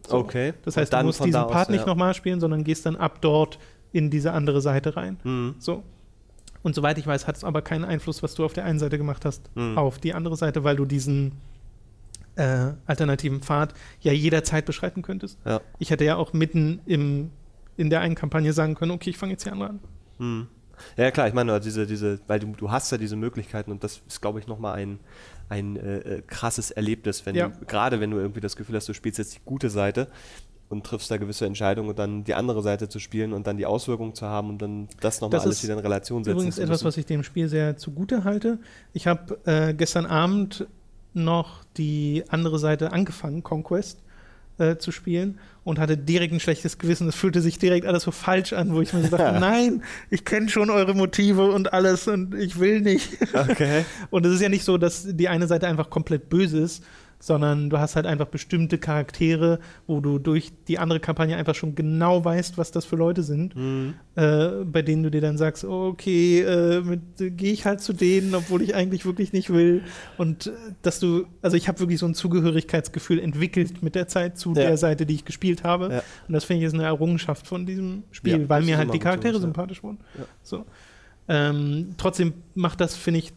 So. 0.08 0.18
Okay. 0.18 0.54
Das 0.66 0.78
heißt, 0.78 0.94
du 0.94 1.04
musst 1.04 1.24
diesen 1.24 1.42
aus, 1.42 1.52
Part 1.52 1.70
nicht 1.70 1.82
ja. 1.82 1.86
nochmal 1.86 2.14
spielen, 2.14 2.40
sondern 2.40 2.64
gehst 2.64 2.86
dann 2.86 2.96
ab 2.96 3.22
dort 3.22 3.60
in 3.92 4.10
diese 4.10 4.32
andere 4.34 4.62
Seite 4.62 4.96
rein. 4.96 5.18
Mhm. 5.24 5.56
So. 5.60 5.84
Und 6.62 6.76
soweit 6.76 6.98
ich 6.98 7.08
weiß, 7.08 7.28
hat 7.28 7.38
es 7.38 7.44
aber 7.44 7.62
keinen 7.62 7.86
Einfluss, 7.86 8.22
was 8.22 8.36
du 8.36 8.44
auf 8.46 8.54
der 8.54 8.66
einen 8.66 8.80
Seite 8.80 8.98
gemacht 8.98 9.26
hast, 9.26 9.50
Mhm. 9.56 9.78
auf 9.78 9.98
die 9.98 10.14
andere 10.14 10.36
Seite, 10.36 10.64
weil 10.64 10.76
du 10.76 10.86
diesen 10.86 11.34
äh, 12.36 12.74
alternativen 12.86 13.42
Pfad 13.42 13.74
ja 14.02 14.12
jederzeit 14.14 14.66
beschreiten 14.66 15.02
könntest. 15.02 15.40
Ja. 15.46 15.62
Ich 15.78 15.90
hätte 15.90 16.06
ja 16.06 16.16
auch 16.16 16.34
mitten 16.34 16.80
im, 16.86 17.32
in 17.76 17.90
der 17.90 18.02
einen 18.02 18.16
Kampagne 18.16 18.54
sagen 18.54 18.76
können, 18.76 18.92
okay, 18.92 19.10
ich 19.10 19.18
fange 19.18 19.34
jetzt 19.34 19.44
hier 19.44 19.54
an. 19.54 19.80
Hm. 20.20 20.48
Ja, 20.98 21.12
klar, 21.12 21.28
ich 21.28 21.34
meine, 21.34 21.60
diese, 21.60 21.86
diese, 21.86 22.20
weil 22.28 22.40
du, 22.40 22.48
du 22.58 22.72
hast 22.72 22.92
ja 22.92 22.98
diese 22.98 23.16
Möglichkeiten 23.16 23.72
und 23.72 23.84
das 23.84 24.02
ist, 24.08 24.22
glaube 24.22 24.40
ich, 24.40 24.48
nochmal 24.48 24.76
ein, 24.76 25.00
ein 25.50 25.78
äh, 25.78 26.22
krasses 26.26 26.72
Erlebnis, 26.72 27.26
wenn 27.26 27.36
Ja. 27.36 27.50
du, 27.50 27.66
gerade 27.66 28.00
wenn 28.00 28.12
du 28.12 28.18
irgendwie 28.18 28.42
das 28.42 28.56
Gefühl 28.56 28.76
hast, 28.76 28.88
du 28.90 28.94
spielst 28.94 29.18
jetzt 29.20 29.36
die 29.36 29.42
gute 29.46 29.70
Seite 29.70 30.08
und 30.70 30.86
triffst 30.86 31.10
da 31.10 31.18
gewisse 31.18 31.46
Entscheidungen 31.46 31.90
und 31.90 31.98
dann 32.00 32.24
die 32.24 32.36
andere 32.36 32.62
Seite 32.62 32.90
zu 32.90 33.00
spielen 33.00 33.34
und 33.34 33.48
dann 33.48 33.58
die 33.58 33.66
Auswirkungen 33.66 34.14
zu 34.14 34.28
haben 34.28 34.50
und 34.50 34.62
dann 34.62 34.88
das 35.02 35.20
nochmal 35.20 35.38
Das 35.40 35.46
alles 35.46 35.64
wieder 35.64 35.74
in 35.74 35.80
Relation 35.80 36.24
setzen 36.24 36.38
Übrigens 36.38 36.60
etwas, 36.60 36.84
was 36.84 36.96
ich 36.98 37.06
dem 37.08 37.24
Spiel 37.24 37.48
sehr 37.48 37.78
zugute 37.78 38.24
halte. 38.24 38.60
Ich 38.94 39.08
habe 39.08 39.40
äh, 39.46 39.74
gestern 39.74 40.06
Abend 40.06 40.68
noch 41.14 41.64
die 41.78 42.24
andere 42.30 42.60
Seite 42.60 42.92
angefangen, 42.94 43.42
Conquest, 43.42 44.04
äh, 44.60 44.78
zu 44.78 44.92
spielen 44.92 45.40
und 45.64 45.80
hatte 45.80 45.98
direkt 45.98 46.34
ein 46.34 46.40
schlechtes 46.40 46.78
Gewissen. 46.78 47.08
Es 47.08 47.16
fühlte 47.16 47.42
sich 47.42 47.58
direkt 47.60 47.86
alles 47.86 48.04
so 48.04 48.12
falsch 48.12 48.54
an, 48.54 48.74
wo 48.74 48.82
ich 48.82 48.94
mir 48.94 49.02
so 49.04 49.16
dachte, 49.16 49.40
nein, 49.40 49.84
ich 50.10 50.26
kenne 50.26 50.50
schon 50.50 50.70
eure 50.70 50.94
Motive 50.94 51.52
und 51.52 51.74
alles 51.74 52.08
und 52.08 52.36
ich 52.36 52.60
will 52.60 52.82
nicht. 52.82 53.18
Okay. 53.34 53.86
Und 54.10 54.26
es 54.26 54.34
ist 54.34 54.42
ja 54.42 54.50
nicht 54.50 54.64
so, 54.64 54.78
dass 54.78 55.06
die 55.08 55.30
eine 55.30 55.48
Seite 55.48 55.68
einfach 55.68 55.90
komplett 55.90 56.30
böse 56.30 56.60
ist, 56.60 56.84
sondern 57.22 57.70
du 57.70 57.78
hast 57.80 57.96
halt 57.98 58.06
einfach 58.06 58.28
bestimmte 58.28 58.78
Charaktere, 58.78 59.60
wo 59.88 60.00
du 60.00 60.20
durch 60.20 60.52
die 60.70 60.80
andere 60.80 61.02
Kampagne 61.02 61.36
einfach 61.36 61.54
schon 61.56 61.76
genau 61.76 62.24
weißt, 62.24 62.58
was 62.58 62.72
das 62.72 62.86
für 62.86 62.96
Leute 62.96 63.24
sind, 63.24 63.56
Mhm. 63.58 63.96
äh, 64.16 64.48
bei 64.64 64.82
denen 64.82 65.04
du 65.04 65.12
dir 65.12 65.20
dann 65.20 65.38
sagst, 65.38 65.66
okay, 65.66 66.40
äh, 66.42 66.78
äh, 66.78 67.30
gehe 67.32 67.52
ich 67.52 67.66
halt 67.66 67.82
zu 67.82 67.92
denen, 67.92 68.34
obwohl 68.36 68.62
ich 68.62 68.74
eigentlich 68.74 69.06
wirklich 69.06 69.34
nicht 69.34 69.50
will. 69.52 69.82
Und 70.18 70.48
äh, 70.48 70.52
dass 70.82 71.02
du, 71.02 71.26
also 71.42 71.58
ich 71.58 71.68
habe 71.68 71.80
wirklich 71.82 72.00
so 72.00 72.06
ein 72.06 72.14
Zugehörigkeitsgefühl 72.16 73.20
entwickelt 73.20 73.84
mit 73.84 73.96
der 73.96 74.08
Zeit 74.08 74.38
zu 74.38 74.50
Ja. 74.50 74.62
der 74.62 74.78
Seite, 74.78 75.06
die 75.06 75.16
ich 75.16 75.26
gespielt 75.26 75.64
habe. 75.66 75.90
Ja. 75.92 76.04
Und 76.28 76.34
das 76.34 76.46
finde 76.46 76.62
ich 76.62 76.68
ist 76.68 76.74
eine 76.74 76.84
Errungenschaft 76.84 77.46
von 77.48 77.66
diesem 77.66 78.04
Spiel, 78.12 78.42
Ja, 78.44 78.50
weil 78.50 78.64
mir 78.64 78.78
halt 78.78 78.94
die 78.94 79.00
Charaktere 79.00 79.40
sympathisch 79.42 79.84
wurden. 79.84 79.98
So. 80.42 80.66
Ähm, 81.28 81.90
trotzdem 81.98 82.34
macht 82.56 82.82
das, 82.82 82.96
finde 82.96 83.20
ich, 83.20 83.34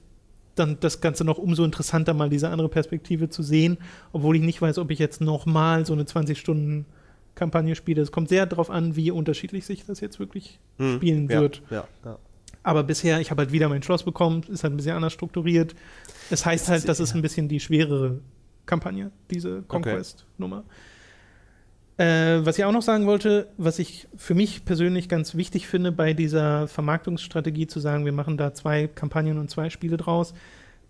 dann 0.54 0.78
das 0.80 1.00
Ganze 1.00 1.24
noch 1.24 1.38
umso 1.38 1.64
interessanter, 1.64 2.14
mal 2.14 2.28
diese 2.28 2.48
andere 2.48 2.68
Perspektive 2.68 3.28
zu 3.28 3.42
sehen, 3.42 3.78
obwohl 4.12 4.36
ich 4.36 4.42
nicht 4.42 4.60
weiß, 4.60 4.78
ob 4.78 4.90
ich 4.90 4.98
jetzt 4.98 5.20
nochmal 5.20 5.86
so 5.86 5.92
eine 5.92 6.04
20-Stunden-Kampagne 6.04 7.74
spiele. 7.74 8.02
Es 8.02 8.12
kommt 8.12 8.28
sehr 8.28 8.46
darauf 8.46 8.70
an, 8.70 8.96
wie 8.96 9.10
unterschiedlich 9.10 9.66
sich 9.66 9.84
das 9.86 10.00
jetzt 10.00 10.18
wirklich 10.18 10.58
Mhm. 10.78 10.96
spielen 10.96 11.28
ja, 11.30 11.40
wird. 11.40 11.62
Ja, 11.70 11.84
ja. 12.04 12.18
Aber 12.62 12.84
bisher, 12.84 13.20
ich 13.20 13.30
habe 13.30 13.42
halt 13.42 13.52
wieder 13.52 13.68
mein 13.68 13.82
Schloss 13.82 14.04
bekommen, 14.04 14.44
ist 14.48 14.62
halt 14.62 14.72
ein 14.72 14.76
bisschen 14.76 14.94
anders 14.94 15.12
strukturiert. 15.12 15.74
Es 16.30 16.46
heißt 16.46 16.68
halt, 16.68 16.88
das 16.88 17.00
ist 17.00 17.14
ein 17.14 17.22
bisschen 17.22 17.48
die 17.48 17.58
schwerere 17.58 18.20
Kampagne, 18.66 19.10
diese 19.30 19.62
Conquest-Nummer. 19.62 20.62
Äh, 22.02 22.44
was 22.44 22.58
ich 22.58 22.64
auch 22.64 22.72
noch 22.72 22.82
sagen 22.82 23.06
wollte, 23.06 23.46
was 23.58 23.78
ich 23.78 24.08
für 24.16 24.34
mich 24.34 24.64
persönlich 24.64 25.08
ganz 25.08 25.36
wichtig 25.36 25.68
finde 25.68 25.92
bei 25.92 26.14
dieser 26.14 26.66
Vermarktungsstrategie, 26.66 27.68
zu 27.68 27.78
sagen, 27.78 28.04
wir 28.04 28.12
machen 28.12 28.36
da 28.36 28.52
zwei 28.52 28.88
Kampagnen 28.88 29.38
und 29.38 29.50
zwei 29.50 29.70
Spiele 29.70 29.98
draus. 29.98 30.34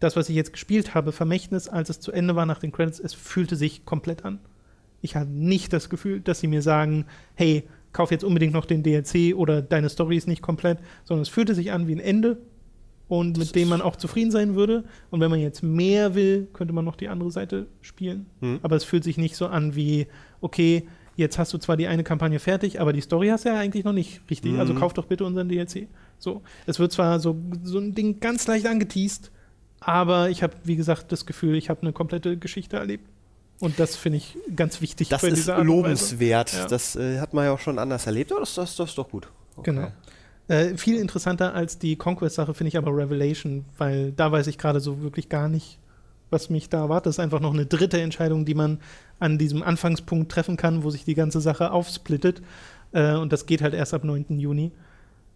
Das, 0.00 0.16
was 0.16 0.30
ich 0.30 0.36
jetzt 0.36 0.54
gespielt 0.54 0.94
habe, 0.94 1.12
Vermächtnis, 1.12 1.68
als 1.68 1.90
es 1.90 2.00
zu 2.00 2.12
Ende 2.12 2.34
war 2.34 2.46
nach 2.46 2.60
den 2.60 2.72
Credits, 2.72 2.98
es 2.98 3.12
fühlte 3.12 3.56
sich 3.56 3.84
komplett 3.84 4.24
an. 4.24 4.38
Ich 5.02 5.14
hatte 5.14 5.28
nicht 5.28 5.74
das 5.74 5.90
Gefühl, 5.90 6.20
dass 6.20 6.40
sie 6.40 6.46
mir 6.46 6.62
sagen, 6.62 7.04
hey, 7.34 7.64
kauf 7.92 8.10
jetzt 8.10 8.24
unbedingt 8.24 8.54
noch 8.54 8.64
den 8.64 8.82
DLC 8.82 9.36
oder 9.36 9.60
deine 9.60 9.90
Story 9.90 10.16
ist 10.16 10.28
nicht 10.28 10.40
komplett, 10.40 10.78
sondern 11.04 11.22
es 11.22 11.28
fühlte 11.28 11.54
sich 11.54 11.72
an 11.72 11.88
wie 11.88 11.94
ein 11.94 12.00
Ende 12.00 12.38
und 13.08 13.36
mit 13.36 13.54
dem 13.54 13.68
man 13.68 13.82
auch 13.82 13.96
zufrieden 13.96 14.30
sein 14.30 14.54
würde. 14.54 14.84
Und 15.10 15.20
wenn 15.20 15.30
man 15.30 15.40
jetzt 15.40 15.62
mehr 15.62 16.14
will, 16.14 16.48
könnte 16.54 16.72
man 16.72 16.86
noch 16.86 16.96
die 16.96 17.08
andere 17.08 17.30
Seite 17.30 17.66
spielen. 17.82 18.24
Hm. 18.40 18.60
Aber 18.62 18.76
es 18.76 18.84
fühlt 18.84 19.04
sich 19.04 19.18
nicht 19.18 19.36
so 19.36 19.48
an 19.48 19.76
wie, 19.76 20.06
okay, 20.40 20.86
jetzt 21.16 21.38
hast 21.38 21.52
du 21.52 21.58
zwar 21.58 21.76
die 21.76 21.86
eine 21.86 22.04
Kampagne 22.04 22.38
fertig, 22.38 22.80
aber 22.80 22.92
die 22.92 23.00
Story 23.00 23.28
hast 23.28 23.44
du 23.44 23.50
ja 23.50 23.58
eigentlich 23.58 23.84
noch 23.84 23.92
nicht 23.92 24.22
richtig. 24.30 24.52
Mhm. 24.52 24.60
Also 24.60 24.74
kauf 24.74 24.92
doch 24.92 25.06
bitte 25.06 25.24
unseren 25.24 25.48
DLC. 25.48 25.88
So, 26.18 26.42
es 26.66 26.78
wird 26.78 26.92
zwar 26.92 27.20
so, 27.20 27.36
so 27.62 27.78
ein 27.78 27.94
Ding 27.94 28.20
ganz 28.20 28.46
leicht 28.46 28.66
angeteased, 28.66 29.30
aber 29.80 30.30
ich 30.30 30.42
habe, 30.42 30.54
wie 30.64 30.76
gesagt, 30.76 31.12
das 31.12 31.26
Gefühl, 31.26 31.56
ich 31.56 31.68
habe 31.70 31.82
eine 31.82 31.92
komplette 31.92 32.36
Geschichte 32.36 32.76
erlebt. 32.76 33.08
Und 33.60 33.78
das 33.78 33.94
finde 33.94 34.18
ich 34.18 34.36
ganz 34.56 34.80
wichtig 34.80 35.08
Das 35.08 35.22
ist 35.22 35.46
lobenswert. 35.46 36.52
Ja. 36.52 36.66
Das 36.66 36.96
äh, 36.96 37.20
hat 37.20 37.32
man 37.32 37.44
ja 37.44 37.52
auch 37.52 37.60
schon 37.60 37.78
anders 37.78 38.06
erlebt. 38.06 38.32
Aber 38.32 38.40
das, 38.40 38.54
das, 38.54 38.74
das 38.74 38.90
ist 38.90 38.98
doch 38.98 39.08
gut. 39.08 39.28
Okay. 39.56 39.70
Genau. 39.70 39.92
Äh, 40.48 40.76
viel 40.76 40.98
interessanter 40.98 41.54
als 41.54 41.78
die 41.78 41.94
Conquest-Sache 41.94 42.54
finde 42.54 42.68
ich 42.68 42.76
aber 42.76 42.90
Revelation, 42.90 43.64
weil 43.78 44.10
da 44.10 44.32
weiß 44.32 44.48
ich 44.48 44.58
gerade 44.58 44.80
so 44.80 45.02
wirklich 45.02 45.28
gar 45.28 45.48
nicht, 45.48 45.78
was 46.30 46.50
mich 46.50 46.70
da 46.70 46.78
erwartet. 46.78 47.06
Das 47.06 47.14
ist 47.16 47.20
einfach 47.20 47.38
noch 47.38 47.54
eine 47.54 47.66
dritte 47.66 48.00
Entscheidung, 48.00 48.44
die 48.44 48.54
man 48.54 48.80
an 49.22 49.38
diesem 49.38 49.62
Anfangspunkt 49.62 50.30
treffen 50.32 50.56
kann, 50.56 50.82
wo 50.82 50.90
sich 50.90 51.04
die 51.04 51.14
ganze 51.14 51.40
Sache 51.40 51.70
aufsplittet. 51.70 52.42
Äh, 52.92 53.14
und 53.14 53.32
das 53.32 53.46
geht 53.46 53.62
halt 53.62 53.72
erst 53.74 53.94
ab 53.94 54.04
9. 54.04 54.38
Juni. 54.38 54.72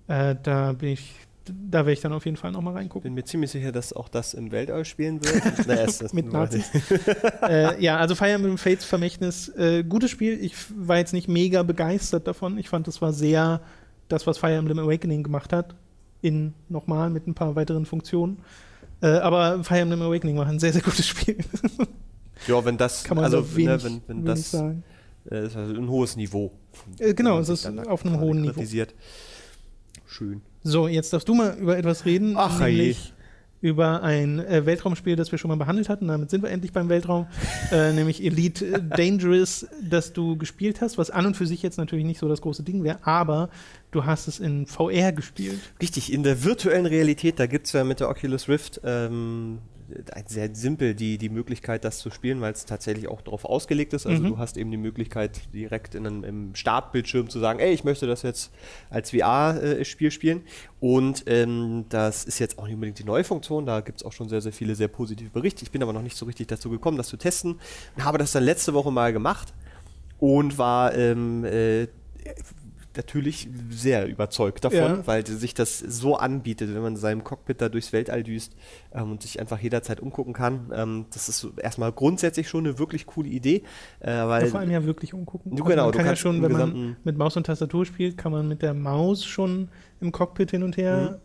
Äh, 0.09 0.35
da 0.43 0.73
bin 0.73 0.91
ich, 0.91 1.15
da 1.47 1.79
werde 1.79 1.93
ich 1.93 2.01
dann 2.01 2.13
auf 2.13 2.25
jeden 2.25 2.37
Fall 2.37 2.53
nochmal 2.53 2.75
reingucken. 2.75 3.03
bin 3.05 3.15
mir 3.15 3.25
ziemlich 3.25 3.51
sicher, 3.51 3.73
dass 3.73 3.93
auch 3.93 4.09
das 4.09 4.35
im 4.35 4.51
Weltall 4.53 4.85
spielen 4.85 5.25
wird. 5.25 5.43
Na, 5.67 5.75
es- 5.75 5.99
das- 5.99 6.13
Mit 6.13 6.33
Nazis. 6.33 6.71
äh, 7.49 7.81
ja, 7.83 7.97
also 7.97 8.15
Fire 8.15 8.31
Emblem 8.33 8.59
Fates 8.59 8.85
Vermächtnis, 8.85 9.49
äh, 9.57 9.85
gutes 9.85 10.11
Spiel. 10.11 10.39
Ich 10.45 10.55
war 10.77 10.99
jetzt 10.99 11.13
nicht 11.13 11.29
mega 11.29 11.63
begeistert 11.63 12.27
davon. 12.27 12.59
Ich 12.59 12.69
fand, 12.69 12.87
das 12.89 13.01
war 13.01 13.13
sehr 13.13 13.61
das, 14.09 14.27
was 14.27 14.39
Fire 14.39 14.55
Emblem 14.55 14.79
Awakening 14.81 15.23
gemacht 15.23 15.53
hat. 15.53 15.75
In 16.23 16.55
nochmal 16.69 17.11
mit 17.11 17.27
ein 17.27 17.35
paar 17.35 17.55
weiteren 17.57 17.87
Funktionen. 17.87 18.39
Äh, 19.01 19.07
aber 19.19 19.63
Fire 19.63 19.81
Emblem 19.81 20.03
Awakening 20.03 20.37
war 20.39 20.47
ein 20.47 20.59
sehr, 20.59 20.73
sehr 20.73 20.83
gutes 20.83 21.07
Spiel. 21.07 21.37
Ja, 22.47 22.65
wenn 22.65 22.77
das, 22.77 23.05
Kann 23.05 23.17
man 23.17 23.25
also 23.25 23.43
so 23.43 23.57
wenig, 23.57 23.69
ne, 23.69 23.85
wenn, 23.85 24.03
wenn 24.07 24.17
wenig 24.19 24.27
das 24.27 24.51
sagen. 24.51 24.85
äh, 25.31 25.47
ist 25.47 25.57
also 25.57 25.75
ein 25.75 25.89
hohes 25.89 26.17
Niveau. 26.17 26.53
Äh, 26.99 27.15
genau, 27.15 27.39
es 27.39 27.49
ist 27.49 27.67
auf 27.67 28.05
einem 28.05 28.21
hohen 28.21 28.43
Niveau. 28.43 28.53
kritisiert. 28.53 28.95
Schön. 30.07 30.43
So, 30.63 30.89
jetzt 30.89 31.13
darfst 31.13 31.29
du 31.29 31.35
mal 31.35 31.57
über 31.59 31.77
etwas 31.77 32.05
reden, 32.05 32.35
Ach, 32.37 32.61
nämlich 32.61 33.13
über 33.63 34.03
ein 34.03 34.39
äh, 34.39 34.67
Weltraumspiel, 34.67 35.17
das 35.17 35.33
wir 35.33 35.39
schon 35.39 35.49
mal 35.49 35.57
behandelt 35.57 35.89
hatten. 35.89 36.07
Damit 36.09 36.31
sind 36.31 36.43
wir 36.43 36.51
endlich 36.51 36.73
beim 36.73 36.89
Weltraum, 36.89 37.27
nämlich 37.73 38.23
Elite 38.25 38.83
Dangerous, 38.97 39.67
das 39.83 40.13
du 40.13 40.37
gespielt 40.37 40.81
hast, 40.81 40.99
was 40.99 41.11
an 41.11 41.27
und 41.27 41.37
für 41.37 41.47
sich 41.47 41.63
jetzt 41.63 41.79
natürlich 41.79 42.05
nicht 42.05 42.19
so 42.21 42.29
das 42.29 42.43
große 42.43 42.63
Ding 42.63 42.85
wäre, 42.85 42.99
aber 43.03 43.49
du 43.91 44.05
hast 44.05 44.29
es 44.29 44.39
in 44.39 44.67
VR 44.67 45.13
gespielt. 45.13 45.59
Richtig, 45.81 46.13
in 46.13 46.23
der 46.23 46.45
virtuellen 46.45 46.87
Realität, 46.87 47.41
da 47.41 47.47
gibt 47.47 47.67
es 47.67 47.73
ja 47.73 47.83
mit 47.83 47.99
der 48.01 48.09
Oculus 48.11 48.49
Rift 48.49 48.81
ähm, 48.85 49.59
sehr 50.27 50.55
simpel 50.55 50.95
die, 50.95 51.19
die 51.19 51.29
Möglichkeit, 51.29 51.85
das 51.85 51.99
zu 51.99 52.11
spielen, 52.11 52.41
weil 52.41 52.53
es 52.53 52.65
tatsächlich 52.67 53.09
auch 53.09 53.21
darauf 53.21 53.45
ausgelegt 53.45 53.93
ist. 53.93 54.07
Also 54.07 54.23
Mhm. 54.23 54.29
du 54.29 54.39
hast 54.39 54.57
eben 54.57 54.71
die 54.71 54.77
Möglichkeit, 54.77 55.41
direkt 55.53 55.95
in 55.95 56.07
einem, 56.07 56.25
im 56.25 56.55
Startbildschirm 56.55 57.29
zu 57.29 57.39
sagen, 57.39 57.59
ey, 57.59 57.73
ich 57.73 57.85
möchte 57.85 58.07
das 58.07 58.23
jetzt 58.23 58.53
als 58.91 59.11
VR-Spiel 59.11 60.11
spielen. 60.11 60.43
Und 60.81 61.25
ähm, 61.27 61.87
das 61.89 62.25
ist 62.25 62.39
jetzt 62.39 62.59
auch 62.59 62.65
nicht 62.65 62.75
unbedingt 62.75 62.99
die 62.99 63.05
neue 63.05 63.25
Funktion, 63.25 63.67
da 63.67 63.81
gibt 63.81 64.01
es 64.01 64.05
auch 64.05 64.13
schon 64.13 64.29
sehr, 64.29 64.41
sehr 64.41 64.53
viele 64.53 64.75
sehr 64.75 64.89
positive 64.89 65.31
Berichte. 65.31 65.63
Ich 65.65 65.71
bin 65.71 65.83
aber 65.83 65.93
noch 65.93 66.03
nicht 66.03 66.17
so 66.17 66.27
richtig 66.27 66.49
dazu 66.49 66.71
gekommen, 66.71 66.97
das 66.97 67.09
zu 67.09 67.17
testen 67.17 67.59
und 67.97 68.05
habe 68.05 68.19
das 68.19 68.33
dann 68.33 68.43
letzte 68.45 68.75
Woche 68.75 68.91
mal 68.91 69.13
gemacht 69.13 69.55
und 70.19 70.59
war 70.59 70.95
ähm, 70.95 71.45
äh, 71.45 71.87
natürlich 72.97 73.49
sehr 73.71 74.07
überzeugt 74.07 74.65
davon, 74.65 74.79
Ja. 74.79 75.07
weil 75.07 75.27
sich 75.27 75.55
das 75.55 75.79
so 75.79 76.17
anbietet, 76.17 76.75
wenn 76.75 76.83
man 76.83 76.95
in 76.95 76.99
seinem 76.99 77.25
Cockpit 77.25 77.61
da 77.61 77.69
durchs 77.69 77.93
Weltall 77.93 78.23
düst 78.23 78.55
ähm, 78.95 79.13
und 79.13 79.23
sich 79.23 79.41
einfach 79.41 79.59
jederzeit 79.61 80.01
umgucken 80.01 80.33
kann. 80.33 80.71
Ähm, 80.75 81.07
das 81.13 81.29
ist 81.29 81.47
erstmal 81.63 81.93
grundsätzlich 81.93 82.49
schon 82.49 82.67
eine 82.67 82.79
wirklich 82.79 83.07
coole 83.07 83.29
Idee, 83.29 83.63
äh, 84.01 84.09
weil 84.27 84.45
Ja, 84.45 84.51
vor 84.51 84.61
allem 84.61 84.71
ja 84.71 84.85
wirklich 84.85 85.15
umgucken. 85.15 85.51
Du, 85.57 85.63
Also 85.63 85.71
genau, 85.71 85.83
man 85.85 85.93
du 85.93 85.99
kann 85.99 86.07
ja 86.07 86.17
schon, 86.17 86.43
wenn 86.43 86.53
man 86.53 86.97
mit 87.05 87.17
Maus 87.19 87.37
und 87.37 87.45
Tastatur 87.47 87.85
spielt, 87.87 88.17
kann 88.17 88.33
man 88.33 88.49
mit 88.49 88.63
der 88.63 88.75
Maus 88.75 89.25
schon 89.25 89.69
im 90.01 90.13
Cockpit 90.13 90.51
hin 90.51 90.63
und 90.63 90.77
her 90.77 91.21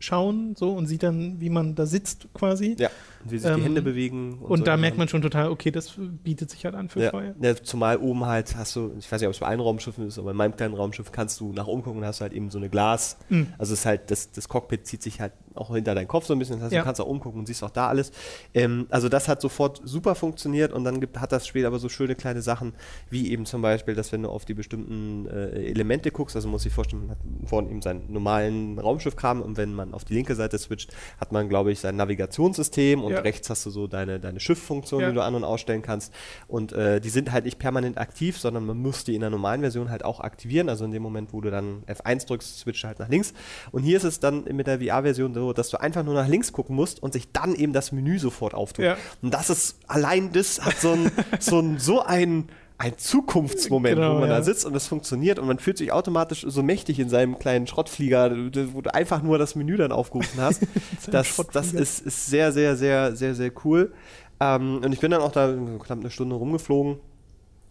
schauen, 0.00 0.54
so 0.56 0.72
und 0.72 0.86
sieht 0.86 1.02
dann, 1.02 1.40
wie 1.40 1.48
man 1.48 1.74
da 1.74 1.86
sitzt 1.86 2.28
quasi. 2.34 2.76
ja, 2.78 2.90
wie 3.28 3.38
sich 3.38 3.50
Ähm, 3.50 3.56
die 3.56 3.62
Hände 3.62 3.82
bewegen. 3.82 4.38
Und, 4.40 4.60
da 4.60 4.72
solche 4.72 4.80
merkt 4.80 4.94
Sachen. 4.94 4.98
man 4.98 5.08
schon 5.08 5.22
total, 5.22 5.50
okay, 5.50 5.70
das 5.70 5.94
bietet 5.98 6.50
sich 6.50 6.64
halt 6.64 6.74
an 6.74 6.88
für 6.88 7.00
Ja, 7.02 7.10
Feuer. 7.10 7.34
ja, 7.40 7.54
zumal 7.56 7.96
oben 7.98 8.26
halt 8.26 8.56
hast 8.56 8.76
du, 8.76 8.92
ich 8.98 9.10
weiß 9.10 9.20
nicht, 9.20 9.28
ob 9.28 9.34
es 9.34 9.40
bei 9.40 9.46
Einraumschiffen 9.46 10.06
ist, 10.06 10.18
aber 10.18 10.30
in 10.32 10.36
meinem 10.36 10.56
kleinen 10.56 10.74
Raumschiff 10.74 11.12
kannst 11.12 11.40
du 11.40 11.52
nach 11.52 11.66
oben 11.66 11.82
gucken 11.82 12.00
und 12.00 12.06
hast 12.06 12.20
halt 12.20 12.32
eben 12.32 12.50
so 12.50 12.58
eine 12.58 12.68
Glas. 12.68 13.16
Mhm. 13.28 13.48
Also 13.58 13.72
es 13.74 13.80
ist 13.80 13.86
halt, 13.86 14.10
das, 14.10 14.30
das 14.32 14.48
Cockpit 14.48 14.86
zieht 14.86 15.02
sich 15.02 15.20
halt 15.20 15.32
auch 15.54 15.74
hinter 15.74 15.94
deinen 15.94 16.08
Kopf 16.08 16.26
so 16.26 16.32
ein 16.34 16.38
bisschen. 16.38 16.56
Das 16.56 16.64
heißt, 16.64 16.72
Ja. 16.72 16.80
du 16.80 16.84
kannst 16.86 17.00
auch 17.00 17.06
umgucken 17.06 17.40
und 17.40 17.46
siehst 17.46 17.62
auch 17.62 17.70
da 17.70 17.88
alles. 17.88 18.12
Ähm, 18.54 18.86
also 18.90 19.08
das 19.08 19.28
hat 19.28 19.40
sofort 19.40 19.80
super 19.84 20.14
funktioniert 20.14 20.72
und 20.72 20.84
dann 20.84 21.00
gibt, 21.00 21.18
hat 21.20 21.32
das 21.32 21.46
Spiel 21.46 21.66
aber 21.66 21.78
so 21.78 21.88
schöne 21.88 22.14
kleine 22.14 22.42
Sachen, 22.42 22.74
wie 23.10 23.30
eben 23.30 23.46
zum 23.46 23.62
Beispiel, 23.62 23.94
dass 23.94 24.12
wenn 24.12 24.22
du 24.22 24.28
auf 24.30 24.44
die 24.44 24.54
bestimmten 24.54 25.26
äh, 25.28 25.50
Elemente 25.70 26.10
guckst, 26.10 26.36
also 26.36 26.48
muss 26.48 26.62
sich 26.62 26.72
vorstellen, 26.72 27.02
man 27.02 27.10
hat 27.12 27.18
vorne 27.46 27.70
eben 27.70 27.82
seinen 27.82 28.12
normalen 28.12 28.78
Raumschiffkram 28.78 29.42
und 29.42 29.56
wenn 29.56 29.74
man 29.74 29.94
auf 29.94 30.04
die 30.04 30.14
linke 30.14 30.34
Seite 30.34 30.58
switcht, 30.58 30.92
hat 31.20 31.32
man, 31.32 31.48
glaube 31.48 31.72
ich, 31.72 31.80
sein 31.80 31.96
Navigationssystem 31.96 33.02
und 33.02 33.12
Ja. 33.12 33.20
rechts 33.20 33.48
hast 33.50 33.64
du 33.66 33.70
so 33.70 33.86
deine, 33.86 34.20
deine 34.20 34.40
Schifffunktion, 34.40 35.00
Ja. 35.02 35.08
die 35.08 35.14
du 35.14 35.22
an- 35.22 35.34
und 35.34 35.44
ausstellen 35.44 35.82
kannst. 35.82 36.12
Und 36.48 36.72
äh, 36.72 37.00
die 37.00 37.10
sind 37.10 37.32
halt 37.32 37.44
nicht 37.44 37.58
permanent 37.58 37.98
aktiv, 37.98 38.38
sondern 38.38 38.66
man 38.66 38.78
muss 38.78 39.04
die 39.04 39.14
in 39.14 39.20
der 39.20 39.30
normalen 39.30 39.60
Version 39.60 39.90
halt 39.90 40.04
auch 40.04 40.20
aktivieren. 40.20 40.68
Also 40.68 40.84
in 40.84 40.92
dem 40.92 41.02
Moment, 41.02 41.32
wo 41.32 41.40
du 41.40 41.50
dann 41.50 41.82
F1 41.86 42.26
drückst, 42.26 42.58
switcht 42.60 42.84
halt 42.84 42.98
nach 42.98 43.08
links. 43.08 43.32
Und 43.72 43.82
hier 43.82 43.96
ist 43.96 44.04
es 44.04 44.20
dann 44.20 44.44
mit 44.44 44.66
der 44.66 44.80
VR-Version 44.80 45.34
so, 45.34 45.43
dass 45.52 45.68
du 45.70 45.80
einfach 45.80 46.02
nur 46.02 46.14
nach 46.14 46.28
links 46.28 46.52
gucken 46.52 46.76
musst 46.76 47.02
und 47.02 47.12
sich 47.12 47.32
dann 47.32 47.54
eben 47.54 47.72
das 47.72 47.92
Menü 47.92 48.18
sofort 48.18 48.54
auftut. 48.54 48.84
Ja. 48.84 48.96
Und 49.22 49.32
das 49.34 49.50
ist, 49.50 49.78
allein 49.86 50.32
das 50.32 50.64
hat 50.64 50.78
so 50.80 50.92
ein, 50.92 51.10
so 51.40 51.58
ein, 51.58 51.78
so 51.78 52.02
ein 52.02 52.48
ein 52.76 52.98
Zukunftsmoment, 52.98 53.94
Genau, 53.94 54.16
wo 54.16 54.20
man 54.20 54.28
ja. 54.28 54.38
da 54.38 54.42
sitzt 54.42 54.66
und 54.66 54.72
das 54.72 54.88
funktioniert 54.88 55.38
und 55.38 55.46
man 55.46 55.60
fühlt 55.60 55.78
sich 55.78 55.92
automatisch 55.92 56.44
so 56.46 56.60
mächtig 56.62 56.98
in 56.98 57.08
seinem 57.08 57.38
kleinen 57.38 57.68
Schrottflieger, 57.68 58.32
wo 58.72 58.80
du 58.80 58.92
einfach 58.92 59.22
nur 59.22 59.38
das 59.38 59.54
Menü 59.54 59.76
dann 59.76 59.92
aufgerufen 59.92 60.40
hast. 60.40 60.62
das 61.10 61.40
das 61.52 61.72
ist, 61.72 62.00
ist 62.00 62.26
sehr, 62.26 62.50
sehr, 62.50 62.76
sehr, 62.76 63.14
sehr, 63.14 63.36
sehr 63.36 63.52
cool. 63.64 63.92
Ähm, 64.40 64.80
und 64.84 64.92
ich 64.92 64.98
bin 64.98 65.12
dann 65.12 65.20
auch 65.20 65.30
da 65.30 65.54
knapp 65.84 66.00
eine 66.00 66.10
Stunde 66.10 66.34
rumgeflogen 66.34 66.98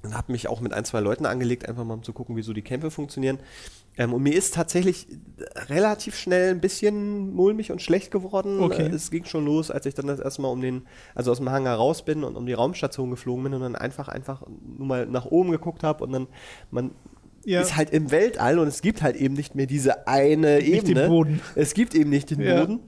und 0.04 0.16
habe 0.18 0.32
mich 0.32 0.48
auch 0.50 0.60
mit 0.62 0.74
ein, 0.74 0.86
zwei 0.86 1.00
Leuten 1.00 1.26
angelegt, 1.26 1.68
einfach 1.68 1.84
mal 1.86 1.94
um 1.96 2.04
zu 2.04 2.14
gucken, 2.14 2.36
wie 2.36 2.42
so 2.42 2.54
die 2.54 2.62
Kämpfe 2.62 2.92
funktionieren. 2.92 3.40
Ähm, 3.98 4.14
und 4.14 4.24
mir 4.24 4.34
ist 4.34 4.54
tatsächlich 4.56 5.08
relativ 5.70 6.16
schnell 6.18 6.52
ein 6.52 6.60
bisschen 6.62 7.34
mulmig 7.34 7.72
und 7.72 7.82
schlecht 7.82 8.12
geworden. 8.12 8.60
Okay. 8.62 8.88
Äh, 8.88 8.90
Es 8.96 9.12
ging 9.12 9.26
schon 9.26 9.46
los, 9.46 9.72
als 9.72 9.86
ich 9.86 9.94
dann 9.94 10.08
das 10.08 10.20
erste 10.20 10.42
Mal 10.42 10.48
um 10.50 10.62
den, 10.62 10.88
also 11.16 11.32
aus 11.32 11.38
dem 11.38 11.50
Hangar 11.50 11.78
raus 11.78 12.04
bin 12.04 12.24
und 12.24 12.36
um 12.36 12.46
die 12.46 12.54
Raumstation 12.54 13.12
geflogen 13.12 13.44
bin 13.44 13.54
und 13.54 13.62
dann 13.62 13.76
einfach, 13.76 14.08
einfach 14.08 14.44
nur 14.78 14.88
mal 14.88 15.06
nach 15.06 15.26
oben 15.26 15.52
geguckt 15.52 15.84
habe 15.84 16.04
und 16.04 16.12
dann, 16.12 16.28
man 16.72 16.92
Ja. 17.46 17.62
ist 17.62 17.76
halt 17.78 17.92
im 17.92 18.10
Weltall 18.12 18.58
und 18.60 18.68
es 18.68 18.82
gibt 18.82 19.02
halt 19.04 19.16
eben 19.16 19.36
nicht 19.36 19.54
mehr 19.56 19.68
diese 19.68 20.08
eine 20.08 20.58
Nicht 20.58 20.88
den 20.88 20.98
Ebene. 20.98 21.08
Boden. 21.08 21.42
Es 21.56 21.74
gibt 21.74 21.94
eben 21.94 22.10
nicht 22.10 22.30
den 22.32 22.42
Ja. 22.42 22.62
Boden. 22.62 22.80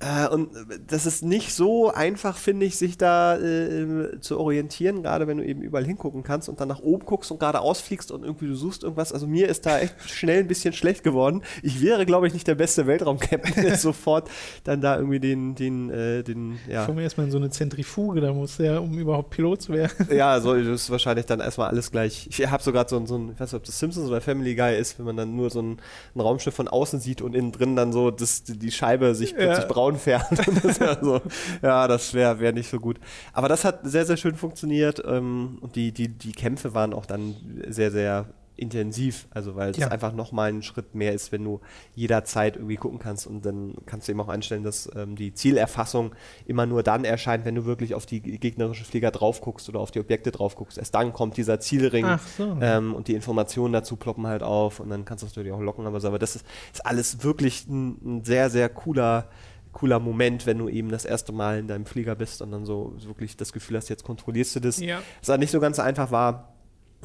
Äh, 0.00 0.28
und 0.28 0.48
das 0.86 1.04
ist 1.04 1.22
nicht 1.22 1.54
so 1.54 1.90
einfach, 1.92 2.36
finde 2.38 2.64
ich, 2.64 2.76
sich 2.76 2.96
da 2.96 3.36
äh, 3.36 4.18
zu 4.20 4.38
orientieren, 4.40 5.02
gerade 5.02 5.26
wenn 5.26 5.36
du 5.36 5.44
eben 5.44 5.60
überall 5.60 5.84
hingucken 5.84 6.22
kannst 6.22 6.48
und 6.48 6.58
dann 6.60 6.68
nach 6.68 6.80
oben 6.80 7.04
guckst 7.04 7.30
und 7.30 7.38
geradeaus 7.38 7.80
fliegst 7.82 8.10
und 8.10 8.24
irgendwie 8.24 8.46
du 8.46 8.54
suchst 8.54 8.82
irgendwas. 8.82 9.12
Also 9.12 9.26
mir 9.26 9.48
ist 9.48 9.66
da 9.66 9.78
echt 9.78 9.94
schnell 10.08 10.40
ein 10.40 10.48
bisschen 10.48 10.72
schlecht 10.72 11.04
geworden. 11.04 11.42
Ich 11.62 11.82
wäre, 11.82 12.06
glaube 12.06 12.26
ich, 12.26 12.32
nicht 12.32 12.46
der 12.46 12.54
beste 12.54 12.86
Weltraumcaptain, 12.86 13.62
der 13.64 13.76
sofort 13.76 14.30
dann 14.64 14.80
da 14.80 14.96
irgendwie 14.96 15.20
den, 15.20 15.54
den, 15.54 15.90
äh, 15.90 16.22
den, 16.22 16.58
ja. 16.66 16.86
Vor 16.86 16.94
mir 16.94 17.02
erstmal 17.02 17.26
in 17.26 17.30
so 17.32 17.38
eine 17.38 17.50
Zentrifuge, 17.50 18.22
da 18.22 18.32
muss 18.32 18.56
der, 18.56 18.82
um 18.82 18.98
überhaupt 18.98 19.28
Pilot 19.30 19.60
zu 19.62 19.72
werden. 19.74 20.08
Ja, 20.10 20.40
so 20.40 20.54
ist 20.54 20.88
wahrscheinlich 20.90 21.26
dann 21.26 21.40
erstmal 21.40 21.68
alles 21.68 21.90
gleich. 21.90 22.26
Ich 22.30 22.50
habe 22.50 22.62
sogar 22.62 22.88
so, 22.88 22.96
ein- 22.96 23.06
so 23.06 23.18
ein, 23.18 23.32
ich 23.34 23.40
weiß 23.40 23.52
nicht, 23.52 23.58
ob 23.60 23.64
das 23.64 23.78
Simpsons 23.78 24.08
oder 24.08 24.22
Family 24.22 24.54
Guy 24.54 24.78
ist, 24.78 24.98
wenn 24.98 25.04
man 25.04 25.18
dann 25.18 25.36
nur 25.36 25.50
so 25.50 25.60
ein, 25.60 25.76
ein 26.14 26.20
Raumschiff 26.20 26.54
von 26.54 26.68
außen 26.68 27.00
sieht 27.00 27.20
und 27.20 27.34
innen 27.34 27.52
drin 27.52 27.76
dann 27.76 27.92
so 27.92 28.10
das, 28.10 28.44
die 28.44 28.70
Scheibe 28.72 29.14
sich 29.14 29.34
plötzlich 29.34 29.58
Ja. 29.64 29.66
braun 29.70 29.89
Und 30.30 30.64
das 30.64 30.80
wär 30.80 30.98
so, 31.02 31.20
ja, 31.62 31.88
das 31.88 32.14
wäre 32.14 32.38
wär 32.40 32.52
nicht 32.52 32.70
so 32.70 32.78
gut. 32.78 32.98
Aber 33.32 33.48
das 33.48 33.64
hat 33.64 33.80
sehr, 33.84 34.06
sehr 34.06 34.16
schön 34.16 34.34
funktioniert 34.36 35.02
ähm, 35.06 35.58
und 35.60 35.76
die, 35.76 35.92
die, 35.92 36.08
die 36.08 36.32
Kämpfe 36.32 36.74
waren 36.74 36.92
auch 36.94 37.06
dann 37.06 37.34
sehr, 37.68 37.90
sehr 37.90 38.26
intensiv, 38.56 39.26
also 39.30 39.56
weil 39.56 39.70
es 39.70 39.78
Ja. 39.78 39.88
einfach 39.88 40.12
nochmal 40.12 40.50
ein 40.50 40.62
Schritt 40.62 40.94
mehr 40.94 41.14
ist, 41.14 41.32
wenn 41.32 41.42
du 41.42 41.60
jederzeit 41.94 42.56
irgendwie 42.56 42.76
gucken 42.76 42.98
kannst 42.98 43.26
und 43.26 43.46
dann 43.46 43.74
kannst 43.86 44.06
du 44.06 44.12
eben 44.12 44.20
auch 44.20 44.28
einstellen, 44.28 44.62
dass 44.64 44.90
ähm, 44.94 45.16
die 45.16 45.32
Zielerfassung 45.32 46.14
immer 46.44 46.66
nur 46.66 46.82
dann 46.82 47.06
erscheint, 47.06 47.46
wenn 47.46 47.54
du 47.54 47.64
wirklich 47.64 47.94
auf 47.94 48.04
die 48.04 48.20
gegnerische 48.20 48.84
Flieger 48.84 49.12
drauf 49.12 49.40
guckst 49.40 49.70
oder 49.70 49.80
auf 49.80 49.92
die 49.92 50.00
Objekte 50.00 50.30
drauf 50.30 50.56
guckst. 50.56 50.76
Erst 50.76 50.94
dann 50.94 51.14
kommt 51.14 51.38
dieser 51.38 51.58
Zielring 51.58 52.06
so. 52.36 52.58
ähm, 52.60 52.94
und 52.94 53.08
die 53.08 53.14
Informationen 53.14 53.72
dazu 53.72 53.96
ploppen 53.96 54.26
halt 54.26 54.42
auf 54.42 54.78
und 54.78 54.90
dann 54.90 55.06
kannst 55.06 55.22
du 55.22 55.26
natürlich 55.26 55.52
auch 55.52 55.60
locken, 55.60 55.86
aber, 55.86 55.98
so. 55.98 56.08
aber 56.08 56.18
das 56.18 56.36
ist, 56.36 56.44
ist 56.74 56.84
alles 56.84 57.24
wirklich 57.24 57.66
ein, 57.66 58.18
ein 58.18 58.24
sehr, 58.24 58.50
sehr 58.50 58.68
cooler 58.68 59.28
cooler 59.72 60.00
Moment, 60.00 60.46
wenn 60.46 60.58
du 60.58 60.68
eben 60.68 60.90
das 60.90 61.04
erste 61.04 61.32
Mal 61.32 61.58
in 61.58 61.68
deinem 61.68 61.86
Flieger 61.86 62.14
bist 62.14 62.42
und 62.42 62.50
dann 62.50 62.64
so 62.64 62.94
wirklich 63.04 63.36
das 63.36 63.52
Gefühl 63.52 63.76
hast, 63.76 63.88
jetzt 63.88 64.04
kontrollierst 64.04 64.56
du 64.56 64.60
das. 64.60 64.80
Ja. 64.80 65.00
Was 65.20 65.28
halt 65.28 65.40
nicht 65.40 65.50
so 65.50 65.60
ganz 65.60 65.76
so 65.76 65.82
einfach 65.82 66.10
war, 66.10 66.54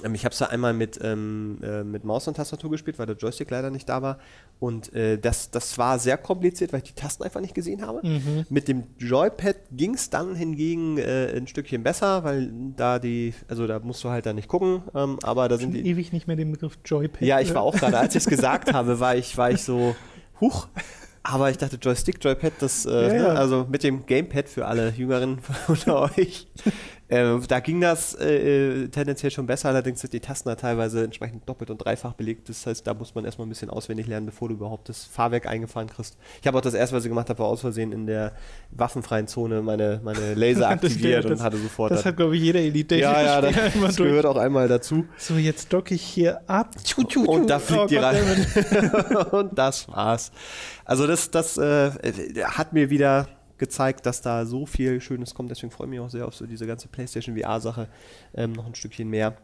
ähm, 0.03 0.13
ich 0.13 0.25
habe 0.25 0.33
es 0.33 0.39
da 0.39 0.45
einmal 0.45 0.73
mit, 0.73 0.99
ähm, 1.01 1.59
äh, 1.63 1.83
mit 1.83 2.03
Maus 2.03 2.27
und 2.27 2.35
Tastatur 2.35 2.69
gespielt, 2.71 2.99
weil 2.99 3.05
der 3.05 3.15
Joystick 3.15 3.49
leider 3.49 3.69
nicht 3.69 3.87
da 3.87 4.01
war. 4.01 4.19
Und 4.59 4.93
äh, 4.93 5.17
das, 5.17 5.51
das 5.51 5.77
war 5.77 5.99
sehr 5.99 6.17
kompliziert, 6.17 6.73
weil 6.73 6.79
ich 6.79 6.93
die 6.93 6.99
Tasten 6.99 7.23
einfach 7.23 7.39
nicht 7.39 7.53
gesehen 7.53 7.85
habe. 7.85 8.05
Mhm. 8.05 8.45
Mit 8.49 8.67
dem 8.67 8.83
Joypad 8.97 9.55
ging 9.71 9.93
es 9.93 10.09
dann 10.09 10.35
hingegen 10.35 10.97
äh, 10.97 11.33
ein 11.35 11.47
Stückchen 11.47 11.83
besser, 11.83 12.23
weil 12.23 12.51
da 12.75 12.99
die, 12.99 13.33
also 13.47 13.67
da 13.67 13.79
musst 13.79 14.03
du 14.03 14.09
halt 14.09 14.25
dann 14.25 14.35
nicht 14.35 14.47
gucken, 14.47 14.83
ähm, 14.93 15.17
aber 15.23 15.47
da 15.47 15.57
sind 15.57 15.73
die. 15.73 15.87
ewig 15.87 16.11
nicht 16.11 16.27
mehr 16.27 16.35
den 16.35 16.51
Begriff 16.51 16.77
Joypad. 16.83 17.21
Ja, 17.21 17.39
ich 17.39 17.53
war 17.53 17.61
auch 17.61 17.75
gerade, 17.75 17.97
als 17.97 18.15
ich 18.15 18.23
es 18.23 18.29
gesagt 18.29 18.73
habe, 18.73 18.99
war 18.99 19.15
ich, 19.15 19.37
war 19.37 19.51
ich 19.51 19.63
so, 19.63 19.95
huch. 20.41 20.67
Aber 21.27 21.49
ich 21.49 21.57
dachte, 21.57 21.77
Joystick, 21.81 22.23
Joypad, 22.23 22.53
das, 22.59 22.85
äh, 22.85 22.89
Ja, 22.91 23.07
ne, 23.13 23.17
ja. 23.17 23.27
also 23.29 23.65
mit 23.67 23.83
dem 23.83 24.05
Gamepad 24.05 24.47
für 24.47 24.67
alle 24.67 24.89
Jüngeren 24.91 25.39
unter 25.67 25.99
euch, 26.01 26.47
äh, 27.07 27.37
da 27.47 27.59
ging 27.59 27.81
das 27.81 28.15
äh, 28.15 28.83
äh, 28.83 28.87
tendenziell 28.87 29.31
schon 29.31 29.45
besser, 29.45 29.69
allerdings 29.69 30.01
sind 30.01 30.13
die 30.13 30.19
Tasten 30.19 30.49
da 30.49 30.55
teilweise 30.55 31.03
entsprechend 31.03 31.47
doppelt 31.47 31.69
und 31.69 31.77
dreifach 31.77 32.13
belegt. 32.13 32.49
Das 32.49 32.65
heißt, 32.65 32.85
da 32.87 32.95
muss 32.95 33.13
man 33.13 33.25
erstmal 33.25 33.45
ein 33.45 33.49
bisschen 33.49 33.69
auswendig 33.69 34.07
lernen, 34.07 34.25
bevor 34.25 34.49
du 34.49 34.55
überhaupt 34.55 34.89
das 34.89 35.05
Fahrwerk 35.05 35.45
eingefahren 35.45 35.87
kriegst. 35.87 36.17
Ich 36.41 36.47
habe 36.47 36.57
auch 36.57 36.61
das 36.61 36.73
erste, 36.73 36.95
was 36.95 37.05
ich 37.05 37.09
gemacht 37.09 37.29
habe, 37.29 37.39
war 37.39 37.47
aus 37.47 37.61
Versehen 37.61 37.91
in 37.91 38.07
der 38.07 38.33
waffenfreien 38.71 39.27
Zone 39.27 39.61
meine, 39.61 40.01
meine 40.03 40.33
Laser 40.35 40.69
aktiviert 40.69 41.25
das- 41.25 41.31
und 41.31 41.41
hatte 41.43 41.57
sofort. 41.57 41.91
Das 41.91 42.05
hat, 42.05 42.17
glaube 42.17 42.35
ich, 42.37 42.41
jeder 42.41 42.59
Elite 42.59 42.95
ja, 42.95 43.21
ja, 43.21 43.41
das, 43.41 43.55
das 43.79 43.95
gehört 43.97 44.25
auch 44.25 44.37
einmal 44.37 44.67
dazu. 44.67 45.05
So, 45.17 45.35
jetzt 45.35 45.71
docke 45.71 45.93
ich 45.93 46.01
hier 46.01 46.41
ab. 46.49 46.75
Tschu, 46.83 47.03
tschu, 47.03 47.23
tschu. 47.23 47.31
Und 47.31 47.47
da 47.49 47.59
fliegt 47.59 47.81
Oh 47.83 47.87
die 47.87 47.97
rein. 47.97 48.15
und 49.31 49.57
das 49.57 49.87
war's. 49.89 50.31
Also 50.85 51.05
das, 51.05 51.29
das 51.29 51.57
äh, 51.57 51.91
hat 52.45 52.73
mir 52.73 52.89
wieder 52.89 53.27
gezeigt, 53.57 54.05
dass 54.05 54.21
da 54.21 54.45
so 54.45 54.65
viel 54.65 55.01
Schönes 55.01 55.33
kommt. 55.33 55.51
Deswegen 55.51 55.71
freue 55.71 55.87
ich 55.87 55.91
mich 55.91 55.99
auch 55.99 56.09
sehr 56.09 56.27
auf 56.27 56.35
so 56.35 56.45
diese 56.45 56.67
ganze 56.67 56.87
PlayStation 56.87 57.37
VR-Sache 57.37 57.87
ähm, 58.33 58.53
noch 58.53 58.65
ein 58.65 58.75
Stückchen 58.75 59.09
mehr. 59.09 59.35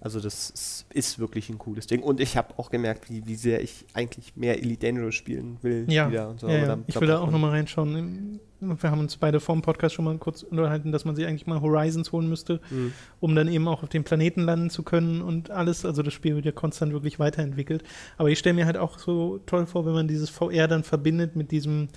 Also 0.00 0.20
das 0.20 0.84
ist, 0.90 1.18
wirklich 1.18 1.48
ein 1.50 1.58
cooles 1.58 1.88
Ding. 1.88 2.04
Und 2.04 2.20
ich 2.20 2.36
habe 2.36 2.56
auch 2.56 2.70
gemerkt, 2.70 3.10
wie, 3.10 3.26
wie 3.26 3.34
sehr 3.34 3.60
ich 3.60 3.84
eigentlich 3.94 4.36
mehr 4.36 4.56
Elite 4.62 4.86
Dangerous 4.86 5.16
spielen 5.16 5.58
will. 5.62 5.86
Ja, 5.88 6.08
wieder 6.08 6.28
und 6.28 6.38
so. 6.38 6.48
ja, 6.48 6.58
ja. 6.58 6.78
ich 6.86 7.00
will 7.00 7.08
da 7.08 7.18
auch 7.18 7.30
nochmal 7.32 7.50
reinschauen. 7.50 8.38
Wir 8.60 8.90
haben 8.90 9.00
uns 9.00 9.16
beide 9.16 9.40
vor 9.40 9.56
dem 9.56 9.62
Podcast 9.62 9.96
schon 9.96 10.04
mal 10.04 10.16
kurz 10.18 10.44
unterhalten, 10.44 10.92
dass 10.92 11.04
man 11.04 11.16
sich 11.16 11.26
eigentlich 11.26 11.48
mal 11.48 11.60
Horizons 11.60 12.12
holen 12.12 12.28
müsste, 12.28 12.60
Mhm. 12.70 12.92
um 13.18 13.34
dann 13.34 13.48
eben 13.48 13.66
auch 13.66 13.82
auf 13.82 13.88
dem 13.88 14.04
Planeten 14.04 14.42
landen 14.42 14.70
zu 14.70 14.84
können 14.84 15.20
und 15.20 15.50
alles. 15.50 15.84
Also 15.84 16.02
das 16.02 16.14
Spiel 16.14 16.36
wird 16.36 16.44
ja 16.44 16.52
konstant 16.52 16.92
wirklich 16.92 17.18
weiterentwickelt. 17.18 17.82
Aber 18.18 18.30
ich 18.30 18.38
stelle 18.38 18.54
mir 18.54 18.66
halt 18.66 18.76
auch 18.76 19.00
so 19.00 19.38
toll 19.46 19.66
vor, 19.66 19.84
wenn 19.84 19.94
man 19.94 20.06
dieses 20.06 20.30
VR 20.30 20.68
dann 20.68 20.84
verbindet 20.84 21.34
mit 21.34 21.50
diesem, 21.50 21.88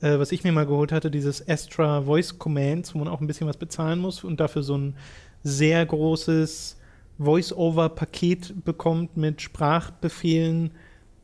äh, 0.00 0.18
was 0.18 0.32
ich 0.32 0.44
mir 0.44 0.52
mal 0.52 0.66
geholt 0.66 0.92
hatte, 0.92 1.10
dieses 1.10 1.46
Astra 1.48 2.02
Voice 2.02 2.38
Commands, 2.38 2.94
wo 2.94 2.98
man 2.98 3.08
auch 3.08 3.20
ein 3.20 3.26
bisschen 3.26 3.46
was 3.46 3.56
bezahlen 3.56 3.98
muss 3.98 4.24
und 4.24 4.40
dafür 4.40 4.62
so 4.62 4.76
ein 4.76 4.96
sehr 5.42 5.84
großes 5.84 6.76
Voice-Over-Paket 7.18 8.64
bekommt 8.64 9.16
mit 9.16 9.40
Sprachbefehlen 9.40 10.72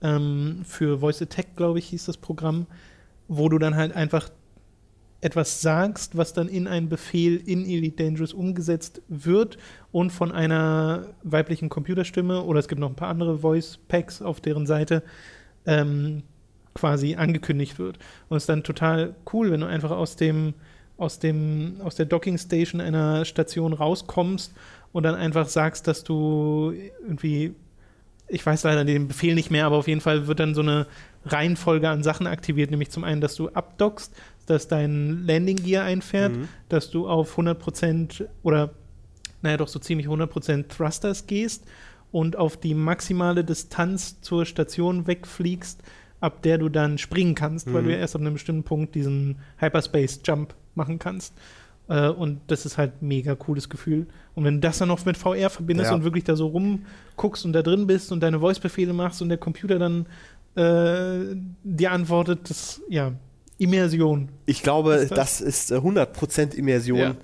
ähm, 0.00 0.62
für 0.64 0.98
Voice 0.98 1.22
Attack, 1.22 1.56
glaube 1.56 1.78
ich, 1.78 1.86
hieß 1.88 2.06
das 2.06 2.16
Programm, 2.16 2.66
wo 3.28 3.48
du 3.48 3.58
dann 3.58 3.76
halt 3.76 3.94
einfach 3.94 4.30
etwas 5.20 5.62
sagst, 5.62 6.16
was 6.16 6.32
dann 6.32 6.48
in 6.48 6.66
einen 6.66 6.88
Befehl 6.88 7.36
in 7.36 7.64
Elite 7.64 8.02
Dangerous 8.02 8.32
umgesetzt 8.32 9.02
wird 9.08 9.56
und 9.92 10.10
von 10.10 10.32
einer 10.32 11.06
weiblichen 11.22 11.68
Computerstimme 11.68 12.42
oder 12.42 12.58
es 12.58 12.66
gibt 12.66 12.80
noch 12.80 12.88
ein 12.88 12.96
paar 12.96 13.08
andere 13.08 13.38
Voice 13.38 13.78
Packs 13.86 14.20
auf 14.20 14.40
deren 14.40 14.66
Seite 14.66 15.04
ähm, 15.64 16.24
quasi 16.74 17.16
angekündigt 17.16 17.78
wird. 17.78 17.98
Und 18.28 18.36
es 18.36 18.44
ist 18.44 18.48
dann 18.48 18.62
total 18.62 19.14
cool, 19.32 19.50
wenn 19.50 19.60
du 19.60 19.66
einfach 19.66 19.90
aus 19.90 20.16
dem 20.16 20.54
aus 20.98 21.18
dem 21.18 21.76
aus 21.82 21.96
der 21.96 22.06
Docking 22.06 22.38
Station 22.38 22.80
einer 22.80 23.24
Station 23.24 23.72
rauskommst 23.72 24.52
und 24.92 25.02
dann 25.02 25.14
einfach 25.14 25.48
sagst, 25.48 25.86
dass 25.88 26.04
du 26.04 26.72
irgendwie 27.02 27.54
ich 28.28 28.44
weiß 28.46 28.62
leider 28.64 28.84
den 28.84 29.08
Befehl 29.08 29.34
nicht 29.34 29.50
mehr, 29.50 29.66
aber 29.66 29.76
auf 29.76 29.88
jeden 29.88 30.00
Fall 30.00 30.26
wird 30.26 30.40
dann 30.40 30.54
so 30.54 30.62
eine 30.62 30.86
Reihenfolge 31.26 31.88
an 31.90 32.02
Sachen 32.02 32.26
aktiviert, 32.26 32.70
nämlich 32.70 32.90
zum 32.90 33.04
einen, 33.04 33.20
dass 33.20 33.34
du 33.34 33.48
abdockst, 33.50 34.14
dass 34.46 34.68
dein 34.68 35.26
Landing 35.26 35.56
Gear 35.56 35.84
einfährt, 35.84 36.32
Mhm. 36.36 36.48
dass 36.68 36.90
du 36.90 37.08
auf 37.08 37.36
100% 37.36 38.26
oder 38.42 38.70
naja 39.42 39.56
doch 39.58 39.68
so 39.68 39.78
ziemlich 39.78 40.08
100% 40.08 40.68
Thrusters 40.68 41.26
gehst 41.26 41.64
und 42.10 42.36
auf 42.36 42.56
die 42.56 42.74
maximale 42.74 43.44
Distanz 43.44 44.20
zur 44.20 44.46
Station 44.46 45.06
wegfliegst, 45.06 45.82
ab 46.22 46.40
der 46.42 46.56
du 46.56 46.68
dann 46.70 46.96
springen 46.98 47.34
kannst, 47.34 47.72
weil 47.72 47.82
Mhm. 47.82 47.86
du 47.86 47.92
ja 47.92 47.98
erst 47.98 48.14
ab 48.14 48.20
einem 48.22 48.32
bestimmten 48.32 48.62
Punkt 48.62 48.94
diesen 48.94 49.36
Hyperspace 49.58 50.20
Jump 50.24 50.54
machen 50.74 50.98
kannst. 50.98 51.34
Äh, 51.88 52.08
und 52.08 52.40
das 52.46 52.64
ist 52.64 52.78
halt 52.78 53.02
mega 53.02 53.34
cooles 53.34 53.68
Gefühl. 53.68 54.06
Und 54.34 54.44
wenn 54.44 54.54
du 54.54 54.60
das 54.60 54.78
dann 54.78 54.88
noch 54.88 55.04
mit 55.04 55.16
VR 55.16 55.50
verbindest 55.50 55.90
Ja. 55.90 55.94
und 55.96 56.04
wirklich 56.04 56.24
da 56.24 56.36
so 56.36 56.46
rumguckst 56.46 57.44
und 57.44 57.52
da 57.52 57.60
drin 57.62 57.86
bist 57.86 58.12
und 58.12 58.20
deine 58.22 58.38
Voice-Befehle 58.40 58.92
machst 58.92 59.20
und 59.20 59.28
der 59.28 59.38
Computer 59.38 59.78
dann 59.78 60.06
äh, 60.54 61.34
dir 61.64 61.90
antwortet, 61.92 62.48
das, 62.50 62.80
ja, 62.88 63.12
Immersion. 63.58 64.30
Ich 64.46 64.62
glaube, 64.62 64.94
Ist 64.94 65.12
das- 65.12 65.38
das 65.38 65.40
ist 65.40 65.70
äh, 65.70 65.76
100% 65.76 66.54
Immersion. 66.54 66.98
Ja. 66.98 67.14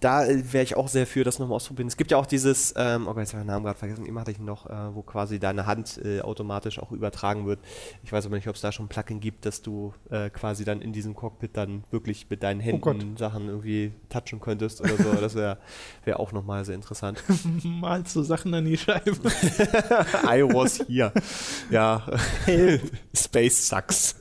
Da 0.00 0.26
äh, 0.26 0.52
wäre 0.52 0.62
ich 0.62 0.76
auch 0.76 0.88
sehr 0.88 1.06
für, 1.06 1.24
das 1.24 1.38
nochmal 1.38 1.56
auszuprobieren. 1.56 1.88
Es 1.88 1.96
gibt 1.96 2.10
ja 2.10 2.18
auch 2.18 2.26
dieses, 2.26 2.74
ähm, 2.76 3.06
oh 3.08 3.18
jetzt 3.18 3.32
habe 3.32 3.40
ich 3.40 3.44
den 3.44 3.46
Namen 3.46 3.64
gerade 3.64 3.78
vergessen, 3.78 4.04
eben 4.04 4.18
hatte 4.18 4.30
ich 4.30 4.38
ihn 4.38 4.44
noch, 4.44 4.66
äh, 4.68 4.94
wo 4.94 5.02
quasi 5.02 5.38
deine 5.38 5.64
Hand 5.66 5.98
äh, 6.04 6.20
automatisch 6.20 6.78
auch 6.78 6.92
übertragen 6.92 7.46
wird. 7.46 7.60
Ich 8.04 8.12
weiß 8.12 8.26
aber 8.26 8.36
nicht, 8.36 8.46
ob 8.48 8.56
es 8.56 8.60
da 8.60 8.72
schon 8.72 8.86
ein 8.86 8.88
Plugin 8.88 9.20
gibt, 9.20 9.46
dass 9.46 9.62
du 9.62 9.94
äh, 10.10 10.28
quasi 10.28 10.64
dann 10.64 10.82
in 10.82 10.92
diesem 10.92 11.14
Cockpit 11.14 11.56
dann 11.56 11.84
wirklich 11.90 12.26
mit 12.28 12.42
deinen 12.42 12.60
Oh. 12.60 12.64
Händen 12.64 13.16
Sachen 13.16 13.48
irgendwie 13.48 13.92
touchen 14.10 14.40
könntest 14.40 14.80
oder 14.80 14.96
so. 14.96 15.12
Das 15.14 15.34
wäre 15.34 15.58
wär 16.04 16.20
auch 16.20 16.32
nochmal 16.32 16.64
sehr 16.64 16.74
interessant. 16.74 17.22
Malst 17.62 18.12
so 18.12 18.22
Sachen 18.22 18.52
an 18.54 18.64
die 18.64 18.76
Scheibe. 18.76 19.12
I 20.24 20.42
was 20.42 20.80
here. 20.88 21.12
Ja, 21.70 22.04
Space 23.14 23.68
sucks. 23.68 24.16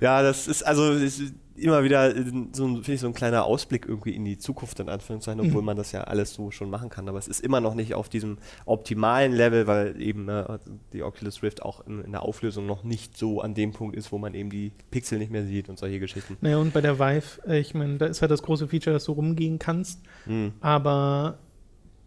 ja, 0.00 0.22
das 0.22 0.46
ist, 0.48 0.65
also 0.66 0.92
es 0.92 1.18
ist 1.20 1.34
immer 1.58 1.82
wieder 1.84 2.12
so 2.52 2.66
ein, 2.66 2.74
finde 2.76 2.92
ich, 2.92 3.00
so 3.00 3.06
ein 3.06 3.14
kleiner 3.14 3.44
Ausblick 3.46 3.86
irgendwie 3.88 4.14
in 4.14 4.26
die 4.26 4.36
Zukunft, 4.36 4.78
in 4.78 4.90
Anführungszeichen, 4.90 5.40
obwohl 5.40 5.62
Mhm. 5.62 5.66
man 5.66 5.76
das 5.78 5.90
ja 5.92 6.02
alles 6.04 6.34
so 6.34 6.50
schon 6.50 6.68
machen 6.68 6.90
kann. 6.90 7.08
Aber 7.08 7.18
es 7.18 7.28
ist 7.28 7.40
immer 7.40 7.62
noch 7.62 7.74
nicht 7.74 7.94
auf 7.94 8.10
diesem 8.10 8.36
optimalen 8.66 9.32
Level, 9.32 9.66
weil 9.66 9.98
eben 10.00 10.28
äh, 10.28 10.58
die 10.92 11.02
Oculus 11.02 11.42
Rift 11.42 11.62
auch 11.62 11.86
in, 11.86 12.02
in 12.04 12.12
der 12.12 12.22
Auflösung 12.22 12.66
noch 12.66 12.84
nicht 12.84 13.16
so 13.16 13.40
an 13.40 13.54
dem 13.54 13.72
Punkt 13.72 13.96
ist, 13.96 14.12
wo 14.12 14.18
man 14.18 14.34
eben 14.34 14.50
die 14.50 14.70
Pixel 14.90 15.18
nicht 15.18 15.32
mehr 15.32 15.46
sieht 15.46 15.70
und 15.70 15.78
solche 15.78 15.98
Geschichten. 15.98 16.36
Naja, 16.42 16.58
und 16.58 16.74
bei 16.74 16.82
der 16.82 16.98
Vive, 16.98 17.24
äh, 17.48 17.58
ich 17.58 17.72
meine, 17.72 17.96
da 17.96 18.04
ist 18.06 18.20
halt 18.20 18.30
das 18.30 18.42
große 18.42 18.68
Feature, 18.68 18.92
dass 18.92 19.04
du 19.04 19.12
rumgehen 19.12 19.58
kannst, 19.58 20.00
Hm. 20.26 20.52
aber 20.60 21.38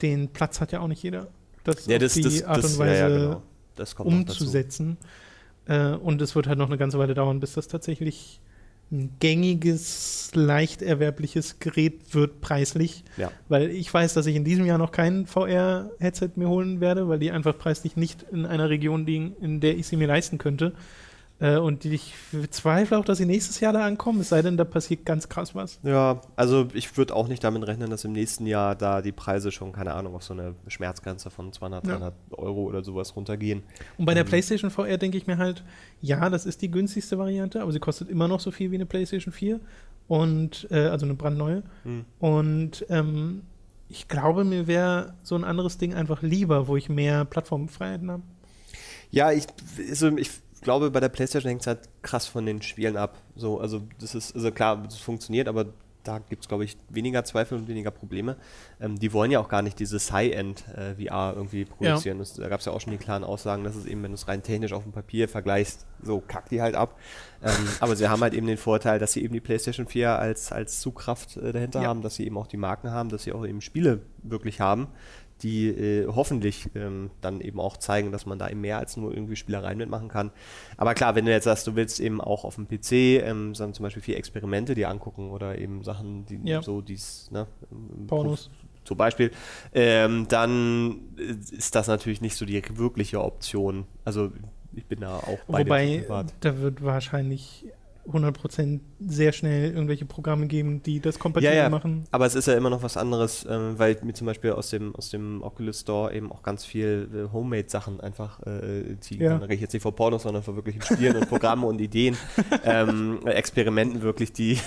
den 0.03 0.29
Platz 0.29 0.61
hat 0.61 0.71
ja 0.71 0.79
auch 0.81 0.87
nicht 0.87 1.01
jeder. 1.01 1.27
Das 1.63 1.87
Ja, 1.87 1.97
das, 1.97 2.13
die 2.13 2.21
das, 2.21 2.43
Art 2.43 2.63
das, 2.63 2.73
und 2.73 2.79
Weise 2.79 2.93
ja, 3.01 3.09
ja, 3.09 3.35
genau. 3.97 4.03
umzusetzen. 4.03 4.97
Äh, 5.65 5.93
und 5.95 6.21
es 6.21 6.35
wird 6.35 6.47
halt 6.47 6.57
noch 6.59 6.67
eine 6.67 6.77
ganze 6.77 6.99
Weile 6.99 7.15
dauern, 7.15 7.39
bis 7.39 7.53
das 7.53 7.67
tatsächlich 7.67 8.41
ein 8.91 9.11
gängiges, 9.19 10.31
leicht 10.33 10.81
erwerbliches 10.81 11.59
Gerät 11.59 12.13
wird 12.13 12.41
preislich. 12.41 13.03
Ja. 13.17 13.31
Weil 13.47 13.69
ich 13.69 13.93
weiß, 13.93 14.15
dass 14.15 14.25
ich 14.25 14.35
in 14.35 14.43
diesem 14.43 14.65
Jahr 14.65 14.77
noch 14.77 14.91
kein 14.91 15.27
VR-Headset 15.27 16.31
mir 16.35 16.49
holen 16.49 16.81
werde, 16.81 17.07
weil 17.07 17.19
die 17.19 17.31
einfach 17.31 17.57
preislich 17.57 17.95
nicht 17.95 18.23
in 18.31 18.45
einer 18.45 18.69
Region 18.69 19.05
liegen, 19.05 19.35
in 19.41 19.59
der 19.59 19.77
ich 19.77 19.87
sie 19.87 19.95
mir 19.95 20.07
leisten 20.07 20.37
könnte. 20.39 20.73
Äh, 21.39 21.57
und 21.57 21.85
ich 21.85 22.13
zweifle 22.49 22.97
auch, 22.97 23.05
dass 23.05 23.17
sie 23.17 23.25
nächstes 23.25 23.59
Jahr 23.61 23.71
da 23.71 23.85
ankommen, 23.85 24.19
es 24.19 24.29
sei 24.29 24.41
denn, 24.41 24.57
da 24.57 24.65
passiert 24.65 25.05
ganz 25.05 25.29
krass 25.29 25.55
was. 25.55 25.79
Ja, 25.83 26.21
also 26.35 26.67
ich 26.73 26.97
würde 26.97 27.15
auch 27.15 27.27
nicht 27.27 27.43
damit 27.43 27.65
rechnen, 27.65 27.89
dass 27.89 28.03
im 28.03 28.11
nächsten 28.11 28.45
Jahr 28.45 28.75
da 28.75 29.01
die 29.01 29.13
Preise 29.13 29.51
schon, 29.51 29.71
keine 29.71 29.93
Ahnung, 29.93 30.15
auf 30.15 30.23
so 30.23 30.33
eine 30.33 30.55
Schmerzgrenze 30.67 31.29
von 31.29 31.53
200, 31.53 31.85
Ja. 31.87 31.91
300 31.93 32.13
Euro 32.31 32.63
oder 32.63 32.83
sowas 32.83 33.15
runtergehen. 33.15 33.63
Und 33.97 34.05
bei 34.05 34.13
der 34.13 34.23
Ähm. 34.23 34.29
PlayStation 34.29 34.69
VR 34.69 34.97
denke 34.97 35.17
ich 35.17 35.27
mir 35.27 35.37
halt, 35.37 35.63
ja, 36.01 36.29
das 36.29 36.45
ist 36.45 36.61
die 36.61 36.71
günstigste 36.71 37.17
Variante, 37.17 37.61
aber 37.61 37.71
sie 37.71 37.79
kostet 37.79 38.09
immer 38.09 38.27
noch 38.27 38.41
so 38.41 38.51
viel 38.51 38.71
wie 38.71 38.75
eine 38.75 38.85
PlayStation 38.85 39.31
4 39.31 39.59
und 40.07 40.67
äh, 40.71 40.87
also 40.87 41.05
eine 41.05 41.15
brandneue. 41.15 41.63
Hm. 41.83 42.05
Und 42.19 42.85
ähm, 42.89 43.43
ich 43.87 44.07
glaube, 44.07 44.43
mir 44.43 44.67
wäre 44.67 45.13
so 45.23 45.35
ein 45.35 45.43
anderes 45.43 45.77
Ding 45.77 45.93
einfach 45.93 46.21
lieber, 46.21 46.67
wo 46.67 46.75
ich 46.75 46.89
mehr 46.89 47.23
Plattformfreiheiten 47.25 48.11
habe. 48.11 48.23
Ja, 49.11 49.31
ich, 49.31 49.45
also 49.89 50.15
ich 50.17 50.29
glaube, 50.61 50.91
bei 50.91 50.99
der 50.99 51.09
PlayStation 51.09 51.49
hängt 51.49 51.61
es 51.61 51.67
halt 51.67 51.79
krass 52.01 52.27
von 52.27 52.45
den 52.45 52.61
Spielen 52.61 52.97
ab. 52.97 53.17
So, 53.35 53.59
also 53.59 53.81
das 53.99 54.15
ist, 54.15 54.35
also 54.35 54.51
klar, 54.51 54.83
es 54.87 54.97
funktioniert, 54.97 55.47
aber 55.47 55.65
da 56.03 56.19
gibt 56.19 56.43
es, 56.43 56.47
glaube 56.47 56.63
ich, 56.63 56.77
weniger 56.89 57.25
Zweifel 57.25 57.57
und 57.57 57.67
weniger 57.67 57.91
Probleme. 57.91 58.37
Ähm, 58.79 58.97
die 58.97 59.11
wollen 59.11 59.31
ja 59.31 59.39
auch 59.41 59.49
gar 59.49 59.61
nicht 59.61 59.77
dieses 59.79 60.11
High-End-VR 60.11 61.33
irgendwie 61.35 61.65
produzieren. 61.65 62.19
Das, 62.19 62.33
da 62.33 62.47
gab 62.47 62.61
es 62.61 62.65
ja 62.65 62.71
auch 62.71 62.79
schon 62.81 62.91
die 62.91 62.97
klaren 62.97 63.23
Aussagen, 63.25 63.63
dass 63.63 63.75
es 63.75 63.85
eben, 63.85 64.01
wenn 64.03 64.11
du 64.11 64.15
es 64.15 64.27
rein 64.27 64.41
technisch 64.41 64.71
auf 64.73 64.83
dem 64.83 64.93
Papier 64.93 65.27
vergleichst, 65.27 65.85
so 66.01 66.21
kackt 66.25 66.51
die 66.51 66.61
halt 66.61 66.75
ab. 66.75 66.97
Ähm, 67.43 67.51
aber 67.81 67.95
sie 67.95 68.07
haben 68.07 68.21
halt 68.21 68.33
eben 68.33 68.47
den 68.47 68.57
Vorteil, 68.57 68.97
dass 68.97 69.11
sie 69.13 69.23
eben 69.23 69.33
die 69.33 69.41
PlayStation 69.41 69.87
4 69.87 70.17
als, 70.17 70.51
als 70.51 70.79
Zugkraft 70.79 71.35
äh, 71.37 71.51
dahinter 71.51 71.81
Ja. 71.81 71.89
haben, 71.89 72.01
dass 72.01 72.15
sie 72.15 72.25
eben 72.25 72.37
auch 72.37 72.47
die 72.47 72.57
Marken 72.57 72.91
haben, 72.91 73.09
dass 73.09 73.23
sie 73.23 73.33
auch 73.33 73.45
eben 73.45 73.61
Spiele 73.61 74.01
wirklich 74.23 74.61
haben, 74.61 74.87
die 75.41 75.67
äh, 75.67 76.07
hoffentlich 76.07 76.69
ähm, 76.75 77.11
dann 77.21 77.41
eben 77.41 77.59
auch 77.59 77.77
zeigen, 77.77 78.11
dass 78.11 78.25
man 78.25 78.39
da 78.39 78.49
eben 78.49 78.61
mehr 78.61 78.77
als 78.77 78.97
nur 78.97 79.13
irgendwie 79.13 79.35
Spielereien 79.35 79.77
mitmachen 79.77 80.07
kann. 80.09 80.31
Aber 80.77 80.93
klar, 80.93 81.15
wenn 81.15 81.25
du 81.25 81.31
jetzt 81.31 81.45
sagst, 81.45 81.65
du 81.67 81.75
willst 81.75 81.99
eben 81.99 82.21
auch 82.21 82.43
auf 82.43 82.55
dem 82.55 82.67
PC 82.67 82.91
ähm, 83.23 83.55
sagen 83.55 83.73
zum 83.73 83.83
Beispiel 83.83 84.03
vier 84.03 84.17
Experimente 84.17 84.75
dir 84.75 84.89
angucken 84.89 85.29
oder 85.31 85.57
eben 85.57 85.83
Sachen, 85.83 86.25
die 86.25 86.39
Ja. 86.43 86.61
so 86.61 86.81
dies, 86.81 87.29
ne, 87.31 87.47
ähm, 87.71 88.07
Pornos. 88.07 88.49
zum 88.83 88.97
Beispiel, 88.97 89.31
ähm, 89.73 90.27
dann 90.29 90.99
ist 91.17 91.75
das 91.75 91.87
natürlich 91.87 92.21
nicht 92.21 92.35
so 92.35 92.45
die 92.45 92.61
wirkliche 92.75 93.23
Option. 93.23 93.85
Also 94.05 94.31
ich 94.73 94.85
bin 94.85 94.99
da 95.01 95.17
auch 95.17 95.39
bei 95.47 95.65
Wobei, 95.65 96.05
da 96.41 96.57
wird 96.59 96.83
wahrscheinlich 96.83 97.65
100% 98.11 98.79
sehr 98.99 99.31
schnell 99.31 99.71
irgendwelche 99.71 100.05
Programme 100.05 100.47
geben, 100.47 100.81
die 100.83 100.99
das 100.99 101.19
kompatibel 101.19 101.55
Ja, 101.55 101.63
ja. 101.63 101.69
machen. 101.69 102.05
Aber 102.11 102.25
es 102.25 102.35
ist 102.35 102.47
ja 102.47 102.55
immer 102.55 102.69
noch 102.69 102.83
was 102.83 102.97
anderes, 102.97 103.45
ähm, 103.49 103.77
weil 103.77 103.97
mir 104.03 104.13
zum 104.13 104.27
Beispiel 104.27 104.51
aus 104.51 104.69
dem, 104.69 104.95
aus 104.95 105.09
dem 105.09 105.41
Oculus 105.43 105.81
Store 105.81 106.13
eben 106.13 106.31
auch 106.31 106.43
ganz 106.43 106.65
viel 106.65 107.09
äh, 107.13 107.31
Homemade-Sachen 107.33 107.99
einfach 108.01 108.39
äh, 108.45 108.99
ziehen 108.99 109.21
Ja. 109.21 109.29
kann. 109.31 109.39
Da 109.41 109.45
rede 109.45 109.55
ich 109.55 109.61
jetzt 109.61 109.73
nicht 109.73 109.83
von 109.83 109.95
Pornos, 109.95 110.23
sondern 110.23 110.43
von 110.43 110.55
wirklichen 110.55 110.81
Spielen 110.81 111.15
und 111.17 111.29
Programmen 111.29 111.63
und 111.63 111.79
Ideen, 111.81 112.17
ähm, 112.63 113.19
Experimenten 113.25 114.01
wirklich, 114.01 114.31
die 114.33 114.57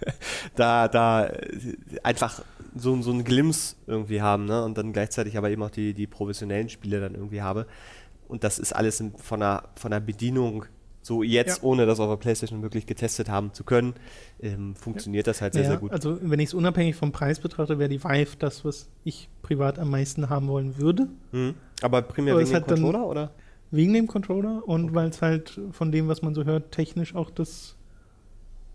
da, 0.56 0.88
da 0.88 1.26
äh, 1.26 1.76
einfach 2.02 2.42
so, 2.74 3.00
so 3.02 3.10
einen 3.10 3.24
Glimpse 3.24 3.76
irgendwie 3.86 4.20
haben 4.22 4.44
ne? 4.44 4.64
und 4.64 4.78
dann 4.78 4.92
gleichzeitig 4.92 5.36
aber 5.36 5.50
eben 5.50 5.62
auch 5.62 5.70
die, 5.70 5.94
die 5.94 6.06
professionellen 6.06 6.68
Spiele 6.68 7.00
dann 7.00 7.14
irgendwie 7.14 7.42
habe. 7.42 7.66
Und 8.28 8.44
das 8.44 8.58
ist 8.58 8.74
alles 8.74 9.02
von, 9.16 9.40
der, 9.40 9.64
von 9.76 9.90
der 9.90 10.00
Bedienung 10.00 10.66
so 11.08 11.22
jetzt, 11.24 11.58
Ja. 11.58 11.62
ohne 11.64 11.86
das 11.86 11.98
auf 11.98 12.08
der 12.08 12.16
Playstation 12.16 12.62
wirklich 12.62 12.86
getestet 12.86 13.28
haben 13.28 13.52
zu 13.52 13.64
können, 13.64 13.94
ähm, 14.40 14.76
funktioniert 14.76 15.26
das 15.26 15.40
halt 15.40 15.54
sehr, 15.54 15.62
Ja, 15.64 15.68
sehr 15.70 15.78
gut. 15.78 15.90
Also, 15.90 16.18
wenn 16.22 16.38
ich 16.38 16.48
es 16.50 16.54
unabhängig 16.54 16.94
vom 16.94 17.10
Preis 17.10 17.40
betrachte, 17.40 17.78
wäre 17.80 17.88
die 17.88 18.04
Vive 18.04 18.36
das, 18.38 18.64
was 18.64 18.88
ich 19.02 19.28
privat 19.42 19.78
am 19.80 19.90
meisten 19.90 20.28
haben 20.28 20.46
wollen 20.46 20.78
würde. 20.78 21.08
Mhm. 21.32 21.54
Aber 21.82 22.02
primär 22.02 22.34
Aber 22.34 22.42
wegen 22.42 22.52
dem 22.52 22.62
Controller, 22.64 23.06
oder? 23.06 23.30
Wegen 23.70 23.92
dem 23.94 24.06
Controller 24.06 24.62
und 24.68 24.94
weil 24.94 25.08
es 25.08 25.20
halt 25.20 25.60
von 25.72 25.90
dem, 25.90 26.08
was 26.08 26.22
man 26.22 26.34
so 26.34 26.44
hört, 26.44 26.70
technisch 26.72 27.14
auch 27.14 27.30
das 27.30 27.74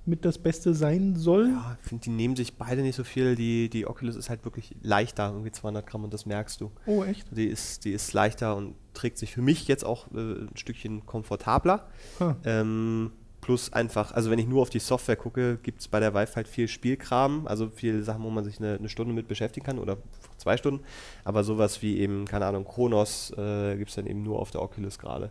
mit 0.05 0.25
das 0.25 0.37
Beste 0.37 0.73
sein 0.73 1.15
soll. 1.15 1.49
Ja, 1.49 1.77
ich 1.81 1.89
finde, 1.89 2.03
die 2.03 2.09
nehmen 2.09 2.35
sich 2.35 2.57
beide 2.57 2.81
nicht 2.81 2.95
so 2.95 3.03
viel. 3.03 3.35
Die, 3.35 3.69
die 3.69 3.87
Oculus 3.87 4.15
ist 4.15 4.29
halt 4.29 4.43
wirklich 4.43 4.75
leichter, 4.81 5.29
irgendwie 5.29 5.51
200 5.51 5.85
Gramm 5.87 6.03
und 6.03 6.13
das 6.13 6.25
merkst 6.25 6.59
du. 6.59 6.71
Oh, 6.85 7.03
echt? 7.03 7.27
Die 7.35 7.45
ist, 7.47 7.85
die 7.85 7.93
ist 7.93 8.11
leichter 8.13 8.55
und 8.55 8.75
trägt 8.93 9.17
sich 9.17 9.33
für 9.33 9.41
mich 9.41 9.67
jetzt 9.67 9.85
auch 9.85 10.11
äh, 10.11 10.17
ein 10.17 10.55
Stückchen 10.55 11.05
komfortabler. 11.05 11.87
Ha. 12.19 12.35
Ähm, 12.43 13.11
plus 13.43 13.73
einfach, 13.73 14.13
also 14.13 14.31
wenn 14.31 14.39
ich 14.39 14.47
nur 14.47 14.61
auf 14.61 14.69
die 14.69 14.79
Software 14.79 15.17
gucke, 15.17 15.57
gibt 15.61 15.81
es 15.81 15.89
bei 15.89 15.99
der 15.99 16.13
Vive 16.13 16.35
halt 16.35 16.47
viel 16.47 16.69
Spielkram, 16.69 17.45
also 17.45 17.69
viele 17.69 18.01
Sachen, 18.01 18.23
wo 18.23 18.29
man 18.29 18.45
sich 18.45 18.57
eine, 18.59 18.75
eine 18.75 18.87
Stunde 18.87 19.13
mit 19.13 19.27
beschäftigen 19.27 19.65
kann 19.65 19.79
oder 19.79 19.97
zwei 20.37 20.55
Stunden. 20.55 20.83
Aber 21.25 21.43
sowas 21.43 21.81
wie 21.81 21.99
eben, 21.99 22.23
keine 22.25 22.45
Ahnung, 22.45 22.63
Chronos 22.65 23.31
äh, 23.37 23.75
gibt 23.75 23.89
es 23.89 23.95
dann 23.95 24.07
eben 24.07 24.23
nur 24.23 24.39
auf 24.39 24.51
der 24.51 24.61
Oculus 24.61 24.97
gerade. 24.97 25.29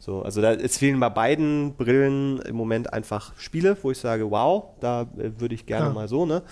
So, 0.00 0.22
also 0.22 0.42
da 0.42 0.52
es 0.54 0.76
fehlen 0.76 0.98
bei 0.98 1.08
beiden 1.08 1.74
Brillen 1.74 2.40
im 2.40 2.56
Moment 2.56 2.92
einfach 2.92 3.32
Spiele, 3.38 3.76
wo 3.82 3.92
ich 3.92 3.98
sage, 3.98 4.28
wow, 4.30 4.64
da 4.80 5.02
äh, 5.16 5.30
würde 5.38 5.54
ich 5.54 5.64
gerne 5.64 5.86
Ah. 5.86 5.92
mal 5.92 6.08
so, 6.08 6.26
ne? 6.26 6.42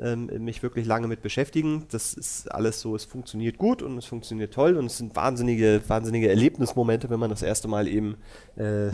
Ähm, 0.00 0.26
mich 0.44 0.62
wirklich 0.62 0.86
lange 0.86 1.06
mit 1.08 1.22
beschäftigen. 1.22 1.86
Das 1.90 2.14
ist 2.14 2.52
alles 2.52 2.80
so, 2.80 2.94
es 2.94 3.04
funktioniert 3.04 3.58
gut 3.58 3.82
und 3.82 3.96
es 3.98 4.04
funktioniert 4.04 4.52
toll 4.52 4.76
und 4.76 4.86
es 4.86 4.98
sind 4.98 5.16
wahnsinnige, 5.16 5.80
wahnsinnige 5.86 6.28
Erlebnismomente, 6.28 7.08
wenn 7.10 7.20
man 7.20 7.30
das 7.30 7.42
erste 7.42 7.68
Mal 7.68 7.88
eben 7.88 8.16
äh, 8.56 8.88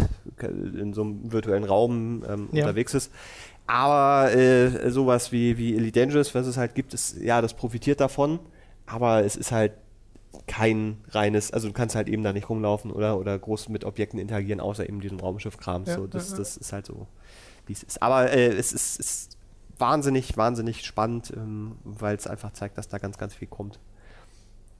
in 0.46 0.92
so 0.94 1.03
einem 1.03 1.32
virtuellen 1.32 1.64
Raum 1.64 2.24
ähm, 2.28 2.48
Ja. 2.53 2.64
unterwegs 2.64 2.94
ist. 2.94 3.11
Aber 3.66 4.32
äh, 4.34 4.90
sowas 4.90 5.32
wie, 5.32 5.57
wie 5.59 5.74
Elite 5.76 6.00
Dangerous, 6.00 6.34
was 6.34 6.46
es 6.46 6.57
halt 6.57 6.74
gibt, 6.74 6.94
ist, 6.94 7.16
ja, 7.20 7.40
das 7.40 7.55
profitiert 7.55 8.00
davon, 8.00 8.38
aber 8.86 9.24
es 9.24 9.36
ist 9.36 9.53
halt 9.53 9.72
kein 10.46 10.96
reines, 11.11 11.53
also 11.53 11.68
du 11.68 11.74
kannst 11.74 11.94
halt 11.94 12.09
eben 12.09 12.22
da 12.22 12.32
nicht 12.32 12.48
rumlaufen 12.48 12.90
oder, 12.90 13.18
oder 13.18 13.38
groß 13.38 13.68
mit 13.68 13.84
Objekten 13.84 14.18
interagieren, 14.18 14.61
außer 14.61 14.88
eben 14.88 15.00
diesem 15.00 15.20
Raumschiff-Kram. 15.20 15.84
Ja, 15.84 15.94
so, 15.96 16.07
das, 16.07 16.30
ja, 16.30 16.36
das 16.38 16.57
ist 16.57 16.72
halt 16.72 16.86
so, 16.86 17.07
wie 17.66 17.72
es 17.74 17.82
ist. 17.82 18.03
Aber 18.03 18.32
äh, 18.32 18.48
es 18.48 18.72
ist, 18.72 18.98
ist 18.98 19.32
wahnsinnig, 19.78 20.36
wahnsinnig 20.36 20.84
spannend, 20.84 21.32
ähm, 21.36 21.76
weil 21.84 22.16
es 22.16 22.26
einfach 22.26 22.52
zeigt, 22.52 22.78
dass 22.78 22.88
da 22.88 22.98
ganz, 22.98 23.18
ganz 23.18 23.34
viel 23.34 23.48
kommt. 23.48 23.78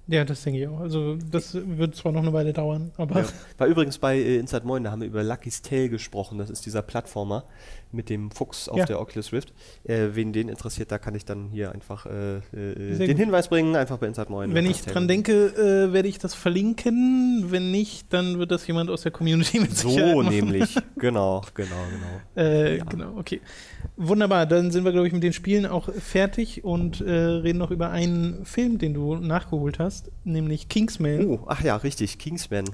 Ja, 0.09 0.25
das 0.25 0.43
denke 0.43 0.61
ich 0.61 0.67
auch. 0.69 0.81
Also, 0.81 1.17
das 1.31 1.55
wird 1.55 1.95
zwar 1.95 2.11
noch 2.13 2.23
eine 2.23 2.33
Weile 2.33 2.53
dauern, 2.53 2.91
aber 2.97 3.21
Ja. 3.21 3.27
War 3.59 3.67
übrigens 3.69 3.99
bei 3.99 4.17
äh, 4.19 4.37
Inside 4.39 4.67
Moin, 4.67 4.83
da 4.83 4.91
haben 4.91 5.01
wir 5.01 5.07
über 5.09 5.23
Lucky's 5.23 5.63
Tale 5.63 5.89
gesprochen. 5.89 6.39
Das 6.39 6.51
ist 6.51 6.67
dieser 6.67 6.83
Plattformer 6.83 7.45
mit 7.93 8.09
dem 8.11 8.31
Fuchs 8.31 8.69
auf 8.69 8.79
Ja. 8.79 8.85
der 8.87 9.01
Oculus 9.01 9.33
Rift. 9.33 9.53
Äh, 9.85 10.09
wen 10.15 10.33
den 10.33 10.49
interessiert, 10.49 10.91
da 10.91 10.99
kann 10.99 11.15
ich 11.15 11.25
dann 11.25 11.51
hier 11.51 11.71
einfach 11.73 12.07
äh, 12.07 12.39
äh, 12.39 12.41
den 12.99 13.07
gut. 13.09 13.17
Hinweis 13.17 13.49
bringen, 13.49 13.77
einfach 13.77 13.99
bei 13.99 14.07
Inside 14.09 14.31
Moin. 14.31 14.53
wenn 14.55 14.67
ich 14.67 14.83
dran 14.83 15.07
denke, 15.07 15.33
äh, 15.89 15.93
werde 15.93 16.09
ich 16.09 16.19
das 16.19 16.35
verlinken. 16.35 17.47
Wenn 17.51 17.71
nicht, 17.71 18.13
dann 18.13 18.39
wird 18.39 18.51
das 18.51 18.67
jemand 18.67 18.91
aus 18.91 19.03
der 19.03 19.13
Community 19.13 19.61
mit 19.61 19.77
So 19.77 19.91
machen. 19.91 20.31
nämlich, 20.31 20.75
genau, 20.99 21.43
genau, 21.55 21.69
genau. 22.35 22.43
Äh, 22.49 22.79
Ja. 22.79 22.85
Genau, 22.85 23.17
okay. 23.19 23.41
Wunderbar, 23.97 24.47
dann 24.47 24.71
sind 24.71 24.85
wir, 24.85 24.93
glaube 24.93 25.07
ich, 25.07 25.13
mit 25.13 25.23
den 25.23 25.33
Spielen 25.33 25.67
auch 25.67 25.93
fertig 25.93 26.65
und 26.65 27.01
reden 27.03 27.59
noch 27.59 27.71
über 27.71 27.91
einen 27.91 28.45
Film, 28.47 28.79
den 28.79 28.95
du 28.95 29.17
nachgeholt 29.17 29.79
hast, 29.79 29.92
nämlich 30.25 30.69
Kingsman. 30.69 31.27
Oh, 31.27 31.41
ach 31.47 31.63
ja, 31.63 31.77
richtig, 31.77 32.19
Kingsman. 32.19 32.65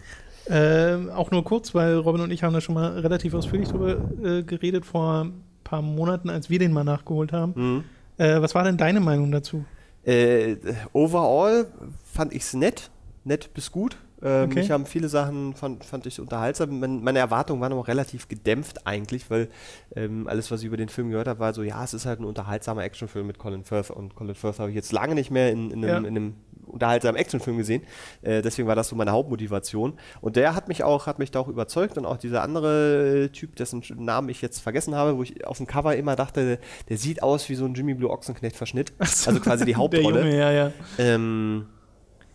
Äh, 0.47 1.11
auch 1.15 1.31
nur 1.31 1.45
kurz, 1.45 1.75
weil 1.75 1.97
Robin 1.97 2.23
und 2.23 2.31
ich 2.31 2.43
haben 2.43 2.55
da 2.55 2.61
schon 2.61 2.75
mal 2.75 2.99
relativ 3.01 3.35
ausführlich 3.35 3.69
drüber 3.69 3.97
äh, 4.25 4.43
geredet 4.43 4.87
vor 4.87 5.25
ein 5.25 5.43
paar 5.63 5.83
Monaten, 5.83 6.31
als 6.31 6.49
wir 6.49 6.59
den 6.59 6.73
mal 6.73 6.85
nachgeholt 6.85 7.33
haben. 7.33 7.53
Mhm. 7.55 7.85
Äh, 8.17 8.41
was 8.41 8.55
war 8.55 8.65
denn 8.65 8.79
deine 8.79 9.01
Meinung 9.01 9.31
dazu? 9.31 9.65
Äh, 10.05 10.57
overall 10.95 11.67
fand 12.13 12.33
ich 12.33 12.43
es 12.43 12.55
nett, 12.55 12.91
nett 13.25 13.53
bis 13.53 13.71
gut. 13.71 13.97
Ähm, 14.23 14.49
Okay. 14.51 14.61
Ich 14.61 14.71
haben 14.73 14.85
viele 14.87 15.09
Sachen, 15.09 15.55
fand, 15.55 15.85
fand 15.85 16.05
ich 16.07 16.19
unterhaltsam. 16.19 16.81
Mein, 16.81 17.05
meine 17.05 17.21
Erwartungen 17.21 17.61
waren 17.61 17.71
aber 17.73 17.87
relativ 17.87 18.27
gedämpft 18.27 18.85
eigentlich, 18.87 19.31
weil 19.31 19.49
ähm, 19.95 20.27
alles, 20.27 20.51
was 20.51 20.61
ich 20.61 20.67
über 20.67 20.77
den 20.77 20.89
Film 20.89 21.11
gehört 21.11 21.29
habe, 21.29 21.39
war 21.39 21.53
so, 21.55 21.63
ja, 21.63 21.85
es 21.85 21.95
ist 21.95 22.05
halt 22.07 22.19
ein 22.21 22.25
unterhaltsamer 22.25 22.83
Actionfilm 22.83 23.27
mit 23.29 23.39
Colin 23.39 23.63
Firth. 23.63 23.91
Und 23.91 24.17
Colin 24.17 24.35
Firth 24.35 24.59
habe 24.59 24.71
ich 24.71 24.75
jetzt 24.77 24.91
lange 24.93 25.15
nicht 25.15 25.31
mehr 25.31 25.53
in, 25.53 25.71
in, 25.71 25.85
einem, 25.85 25.89
Ja. 25.89 25.99
in 25.99 26.17
einem 26.17 26.35
unterhaltsamen 26.69 27.21
Actionfilm 27.21 27.57
gesehen. 27.59 27.83
Äh, 28.23 28.43
deswegen 28.43 28.69
war 28.69 28.77
das 28.77 28.89
so 28.89 28.97
meine 28.97 29.13
Hauptmotivation. 29.13 29.95
Und 30.21 30.37
der 30.37 30.55
hat 30.55 30.69
mich 30.69 30.85
auch, 30.85 31.07
hat 31.07 31.19
mich 31.19 31.31
da 31.31 31.41
auch 31.41 31.49
überzeugt 31.49 31.99
und 31.99 32.07
auch 32.07 32.17
dieser 32.17 32.43
andere 32.43 33.31
Typ, 33.33 33.57
dessen 33.57 33.83
Namen 33.97 34.29
ich 34.29 34.43
jetzt 34.43 34.61
vergessen 34.61 34.95
habe, 34.95 35.17
wo 35.17 35.23
ich 35.23 35.47
auf 35.47 35.57
dem 35.57 35.67
Cover 35.67 35.97
immer 35.97 36.17
dachte, 36.17 36.59
der 36.89 36.97
sieht 36.97 37.23
aus 37.23 37.49
wie 37.49 37.55
so 37.55 37.65
ein 37.65 37.75
Jimmy 37.75 37.95
Blue 37.95 38.11
Ochsenknecht-Verschnitt. 38.11 38.93
So, 39.05 39.31
Also 39.31 39.41
quasi 39.41 39.65
die 39.65 39.77
Hauptrolle. 39.77 40.21
Junge, 40.21 40.39
ja, 40.39 40.53
ja. 40.53 40.73
Ähm, 40.99 41.67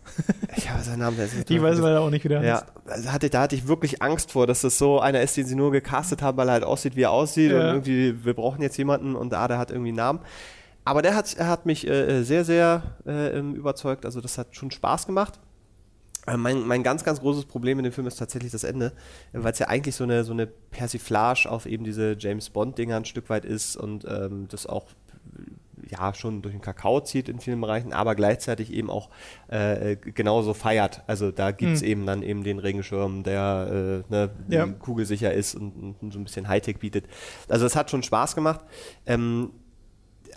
ich 0.56 0.70
habe 0.70 0.82
seinen 0.82 0.98
Namen. 0.98 1.16
Ich 1.48 1.62
weiß 1.62 1.78
leider 1.78 2.00
auch 2.00 2.10
nicht, 2.10 2.24
wie 2.24 2.28
der 2.28 2.42
ja, 2.42 2.54
heißt. 2.56 2.64
also 2.86 3.12
hatte, 3.12 3.30
da 3.30 3.40
hatte 3.42 3.56
ich 3.56 3.66
wirklich 3.68 4.02
Angst 4.02 4.32
vor, 4.32 4.46
dass 4.46 4.60
das 4.60 4.76
so 4.76 5.00
einer 5.00 5.22
ist, 5.22 5.36
den 5.36 5.46
sie 5.46 5.54
nur 5.54 5.72
gecastet 5.72 6.20
haben, 6.20 6.36
weil 6.36 6.48
er 6.48 6.52
halt 6.52 6.64
aussieht, 6.64 6.94
wie 6.94 7.02
er 7.02 7.10
aussieht 7.10 7.50
Ja. 7.52 7.58
und 7.58 7.64
irgendwie, 7.66 8.24
wir 8.24 8.34
brauchen 8.34 8.60
jetzt 8.60 8.76
jemanden 8.76 9.16
und 9.16 9.32
ah, 9.32 9.48
der 9.48 9.56
hat 9.58 9.70
irgendwie 9.70 9.88
einen 9.90 9.96
Namen. 9.96 10.20
Aber 10.84 11.00
der 11.02 11.14
hat, 11.16 11.34
er 11.34 11.48
hat 11.48 11.66
mich 11.66 11.86
äh, 11.88 12.22
sehr, 12.24 12.44
sehr 12.44 12.82
äh, 13.06 13.38
ähm, 13.38 13.54
überzeugt, 13.54 14.04
also 14.04 14.20
das 14.20 14.36
hat 14.38 14.54
schon 14.54 14.70
Spaß 14.70 15.06
gemacht. 15.06 15.40
Äh, 16.26 16.36
Mein, 16.36 16.66
mein 16.66 16.82
ganz, 16.82 17.04
ganz 17.04 17.20
großes 17.20 17.46
Problem 17.46 17.78
in 17.78 17.84
dem 17.84 17.92
Film 17.92 18.06
ist 18.06 18.16
tatsächlich 18.18 18.52
das 18.52 18.64
Ende, 18.64 18.92
weil 19.32 19.52
es 19.52 19.58
ja 19.58 19.68
eigentlich 19.68 19.94
so 19.94 20.04
eine, 20.04 20.24
so 20.24 20.32
eine 20.32 20.46
Persiflage 20.46 21.50
auf 21.50 21.66
eben 21.66 21.84
diese 21.84 22.16
James 22.18 22.50
Bond-Dinger 22.50 22.96
ein 22.96 23.04
Stück 23.04 23.30
weit 23.30 23.44
ist 23.44 23.76
und 23.76 24.04
ähm, 24.08 24.46
das 24.48 24.66
auch 24.66 24.86
ja 25.90 26.14
schon 26.14 26.40
durch 26.40 26.54
den 26.54 26.62
Kakao 26.62 27.00
zieht 27.00 27.28
in 27.28 27.40
vielen 27.40 27.60
Bereichen, 27.60 27.92
aber 27.92 28.14
gleichzeitig 28.14 28.72
eben 28.72 28.88
auch 28.90 29.10
äh, 29.48 29.96
genauso 29.96 30.54
feiert. 30.54 31.02
Also 31.06 31.30
da 31.30 31.50
gibt 31.50 31.72
es 31.72 31.80
Hm. 31.82 31.88
eben 31.88 32.06
dann 32.06 32.22
eben 32.22 32.42
den 32.42 32.58
Regenschirm, 32.58 33.22
der 33.22 34.02
äh, 34.08 34.12
ne, 34.12 34.30
Ja. 34.48 34.66
kugelsicher 34.66 35.32
ist 35.34 35.54
und, 35.54 35.96
und 36.00 36.12
so 36.12 36.18
ein 36.18 36.24
bisschen 36.24 36.48
Hightech 36.48 36.78
bietet. 36.78 37.06
Also 37.48 37.66
es 37.66 37.76
hat 37.76 37.90
schon 37.90 38.02
Spaß 38.02 38.34
gemacht. 38.34 38.60
Ähm, 39.04 39.50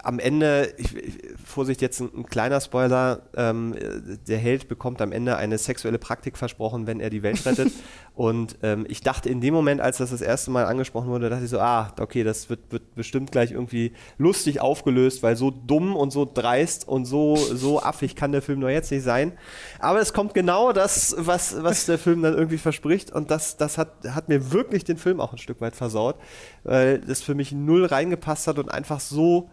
am 0.08 0.20
Ende, 0.20 0.74
ich, 0.78 0.96
ich, 0.96 1.18
Vorsicht, 1.44 1.82
jetzt 1.82 2.00
ein, 2.00 2.10
ein 2.16 2.26
kleiner 2.26 2.62
Spoiler, 2.62 3.24
ähm, 3.36 3.74
äh, 3.74 4.18
der 4.26 4.38
Held 4.38 4.70
bekommt 4.70 5.02
am 5.02 5.12
Ende 5.12 5.36
eine 5.36 5.58
sexuelle 5.58 5.98
Praktik 5.98 6.38
versprochen, 6.38 6.88
wenn 6.88 7.02
er 7.02 7.10
die 7.10 7.24
Welt 7.24 7.46
rettet. 7.46 7.74
und 8.16 8.58
ähm, 8.64 8.86
ich 8.88 9.02
dachte 9.02 9.28
in 9.28 9.42
dem 9.42 9.54
Moment, 9.54 9.82
als 9.82 9.98
das 9.98 10.12
das 10.12 10.22
erste 10.22 10.50
Mal 10.50 10.64
angesprochen 10.64 11.10
wurde, 11.10 11.30
dachte 11.30 11.44
ich 11.44 11.50
so, 11.50 11.60
ah, 11.60 11.94
okay, 12.00 12.24
das 12.24 12.50
wird, 12.50 12.72
wird 12.72 12.96
bestimmt 12.96 13.34
gleich 13.34 13.52
irgendwie 13.52 13.92
lustig 14.18 14.62
aufgelöst, 14.62 15.24
weil 15.24 15.36
so 15.36 15.52
dumm 15.52 15.94
und 15.94 16.12
so 16.12 16.24
dreist 16.24 16.88
und 16.88 17.04
so, 17.04 17.36
so 17.36 17.84
affig 17.84 18.16
kann 18.16 18.32
der 18.32 18.42
Film 18.42 18.60
nur 18.60 18.70
jetzt 18.70 18.90
nicht 18.92 19.04
sein. 19.04 19.34
Aber 19.78 20.00
es 20.00 20.14
kommt 20.14 20.34
genau 20.34 20.72
das, 20.72 21.18
was, 21.18 21.62
was 21.62 21.86
der 21.86 21.98
Film 21.98 22.22
dann 22.22 22.34
irgendwie 22.34 22.60
verspricht 22.60 23.12
und 23.12 23.30
das, 23.30 23.58
das 23.58 23.78
hat, 23.78 23.92
hat 24.08 24.30
mir 24.30 24.54
wirklich 24.54 24.86
den 24.86 24.96
Film 24.96 25.20
auch 25.20 25.34
ein 25.34 25.38
Stück 25.38 25.60
weit 25.60 25.76
versaut, 25.76 26.16
weil 26.64 27.00
das 27.00 27.22
für 27.22 27.36
mich 27.36 27.52
null 27.52 27.84
reingepasst 27.84 28.48
hat 28.48 28.58
und 28.58 28.72
einfach 28.72 29.02
so 29.02 29.50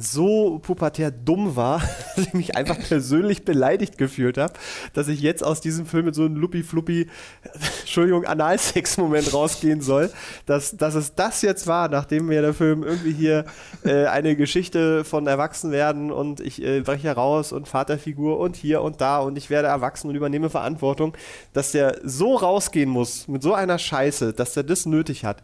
so 0.00 0.60
pubertär 0.60 1.10
dumm 1.10 1.56
war, 1.56 1.82
dass 2.16 2.26
ich 2.26 2.32
mich 2.32 2.56
einfach 2.56 2.78
persönlich 2.78 3.44
beleidigt 3.44 3.98
gefühlt 3.98 4.38
habe, 4.38 4.54
dass 4.94 5.08
ich 5.08 5.20
jetzt 5.20 5.42
aus 5.44 5.60
diesem 5.60 5.86
Film 5.86 6.06
mit 6.06 6.14
so 6.14 6.24
einem 6.24 6.36
luppi-fluppi, 6.36 7.08
Entschuldigung, 7.80 8.24
Analsex-Moment 8.24 9.34
rausgehen 9.34 9.80
soll, 9.80 10.10
dass, 10.46 10.76
dass 10.76 10.94
es 10.94 11.16
das 11.16 11.42
jetzt 11.42 11.66
war, 11.66 11.88
nachdem 11.88 12.26
mir 12.26 12.40
der 12.42 12.54
Film 12.54 12.84
irgendwie 12.84 13.12
hier 13.12 13.44
äh, 13.84 14.06
eine 14.06 14.36
Geschichte 14.36 15.04
von 15.04 15.26
Erwachsenwerden 15.26 16.12
und 16.12 16.38
ich 16.38 16.62
äh, 16.62 16.80
breche 16.80 17.10
raus 17.10 17.50
und 17.50 17.66
Vaterfigur 17.66 18.38
und 18.38 18.54
hier 18.54 18.82
und 18.82 19.00
da 19.00 19.18
und 19.18 19.36
ich 19.36 19.50
werde 19.50 19.66
erwachsen 19.66 20.08
und 20.08 20.14
übernehme 20.14 20.48
Verantwortung, 20.48 21.16
dass 21.52 21.72
der 21.72 21.98
so 22.04 22.36
rausgehen 22.36 22.88
muss 22.88 23.26
mit 23.26 23.42
so 23.42 23.52
einer 23.52 23.78
Scheiße, 23.78 24.32
dass 24.32 24.54
der 24.54 24.62
das 24.62 24.86
nötig 24.86 25.24
hat. 25.24 25.42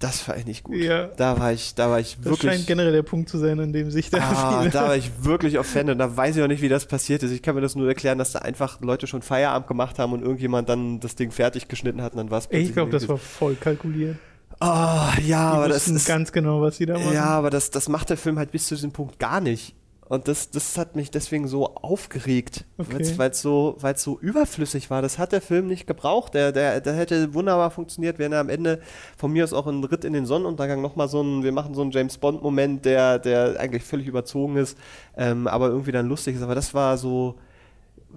Das 0.00 0.26
war 0.26 0.36
echt 0.36 0.46
nicht 0.48 0.64
gut. 0.64 0.76
Ja. 0.76 1.08
Da 1.16 1.38
war 1.38 1.52
ich, 1.52 1.74
da 1.74 1.90
war 1.90 2.00
ich 2.00 2.16
Das 2.16 2.24
wirklich. 2.24 2.50
scheint 2.52 2.66
generell 2.66 2.90
der 2.92 3.02
Punkt 3.02 3.28
zu 3.28 3.36
sein, 3.38 3.60
an 3.60 3.72
dem 3.72 3.90
sich 3.90 4.08
da 4.10 4.18
Ah, 4.18 4.66
da 4.68 4.88
war 4.88 4.96
ich 4.96 5.10
wirklich 5.20 5.58
offended. 5.58 6.00
Da 6.00 6.16
weiß 6.16 6.36
ich 6.36 6.42
auch 6.42 6.48
nicht, 6.48 6.62
wie 6.62 6.68
das 6.70 6.86
passiert 6.86 7.22
ist. 7.22 7.30
Ich 7.32 7.42
kann 7.42 7.54
mir 7.54 7.60
das 7.60 7.76
nur 7.76 7.86
erklären, 7.86 8.16
dass 8.16 8.32
da 8.32 8.38
einfach 8.40 8.80
Leute 8.80 9.06
schon 9.06 9.20
Feierabend 9.20 9.68
gemacht 9.68 9.98
haben 9.98 10.14
und 10.14 10.22
irgendjemand 10.22 10.68
dann 10.70 11.00
das 11.00 11.16
Ding 11.16 11.30
fertig 11.30 11.68
geschnitten 11.68 12.00
hat 12.02 12.12
und 12.12 12.18
dann 12.18 12.30
war 12.30 12.38
es 12.38 12.48
Ich 12.50 12.72
glaube, 12.72 12.90
das 12.90 13.08
war 13.08 13.18
voll 13.18 13.54
kalkuliert. 13.56 14.16
Ah, 14.58 15.12
ja, 15.24 15.50
Die 15.52 15.56
aber 15.58 15.68
das 15.68 15.86
ist. 15.86 16.06
ganz 16.06 16.32
genau, 16.32 16.60
was 16.62 16.78
sie 16.78 16.86
da 16.86 16.94
machen. 16.94 17.12
Ja, 17.14 17.26
aber 17.26 17.50
das, 17.50 17.70
das 17.70 17.88
macht 17.88 18.10
der 18.10 18.16
Film 18.16 18.38
halt 18.38 18.50
bis 18.52 18.66
zu 18.66 18.74
diesem 18.74 18.92
Punkt 18.92 19.18
gar 19.18 19.40
nicht. 19.40 19.74
Und 20.10 20.26
das, 20.26 20.50
das 20.50 20.76
hat 20.76 20.96
mich 20.96 21.12
deswegen 21.12 21.46
so 21.46 21.72
aufgeregt, 21.76 22.64
Okay. 22.78 23.12
weil 23.16 23.30
es 23.30 23.40
so, 23.40 23.76
weil's 23.78 24.02
so 24.02 24.18
überflüssig 24.18 24.90
war. 24.90 25.02
Das 25.02 25.18
hat 25.18 25.30
der 25.30 25.40
Film 25.40 25.68
nicht 25.68 25.86
gebraucht. 25.86 26.34
Der, 26.34 26.50
der, 26.50 26.80
der 26.80 26.94
hätte 26.94 27.32
wunderbar 27.32 27.70
funktioniert, 27.70 28.18
wenn 28.18 28.32
er 28.32 28.40
am 28.40 28.48
Ende 28.48 28.80
von 29.16 29.30
mir 29.30 29.44
aus 29.44 29.52
auch 29.52 29.68
ein 29.68 29.84
Ritt 29.84 30.04
in 30.04 30.12
den 30.12 30.26
Sonnenuntergang 30.26 30.82
nochmal 30.82 31.08
so 31.08 31.22
ein, 31.22 31.44
wir 31.44 31.52
machen 31.52 31.74
so 31.74 31.82
einen 31.82 31.92
James 31.92 32.18
Bond-Moment, 32.18 32.84
der, 32.86 33.20
der 33.20 33.60
eigentlich 33.60 33.84
völlig 33.84 34.08
überzogen 34.08 34.56
ist, 34.56 34.76
ähm, 35.16 35.46
aber 35.46 35.68
irgendwie 35.68 35.92
dann 35.92 36.08
lustig 36.08 36.34
ist. 36.34 36.42
Aber 36.42 36.56
das 36.56 36.74
war 36.74 36.98
so, 36.98 37.36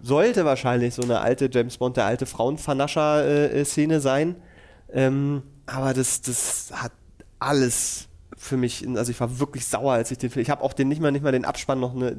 sollte 0.02 0.46
wahrscheinlich 0.46 0.96
so 0.96 1.04
eine 1.04 1.20
alte 1.20 1.48
James 1.54 1.78
Bond, 1.78 1.96
der 1.98 2.06
alte 2.06 2.26
Frauenvernascher-Szene 2.26 4.00
sein. 4.00 4.38
Ähm, 4.92 5.44
aber 5.68 5.94
das, 5.94 6.24
das 6.24 6.72
hat 6.74 6.92
alles 7.38 8.08
für 8.38 8.58
mich, 8.58 8.88
also 8.96 9.12
ich 9.12 9.20
war 9.20 9.40
wirklich 9.40 9.66
sauer, 9.68 9.94
als 9.94 10.12
ich 10.12 10.18
den 10.18 10.30
Film, 10.30 10.42
ich 10.42 10.50
habe 10.50 10.64
auch 10.64 10.74
den 10.74 10.88
nicht 10.88 11.02
mal, 11.02 11.12
nicht 11.12 11.24
mal 11.24 11.32
den 11.32 11.46
Abspann 11.46 11.80
noch 11.80 11.94
ne, 11.94 12.16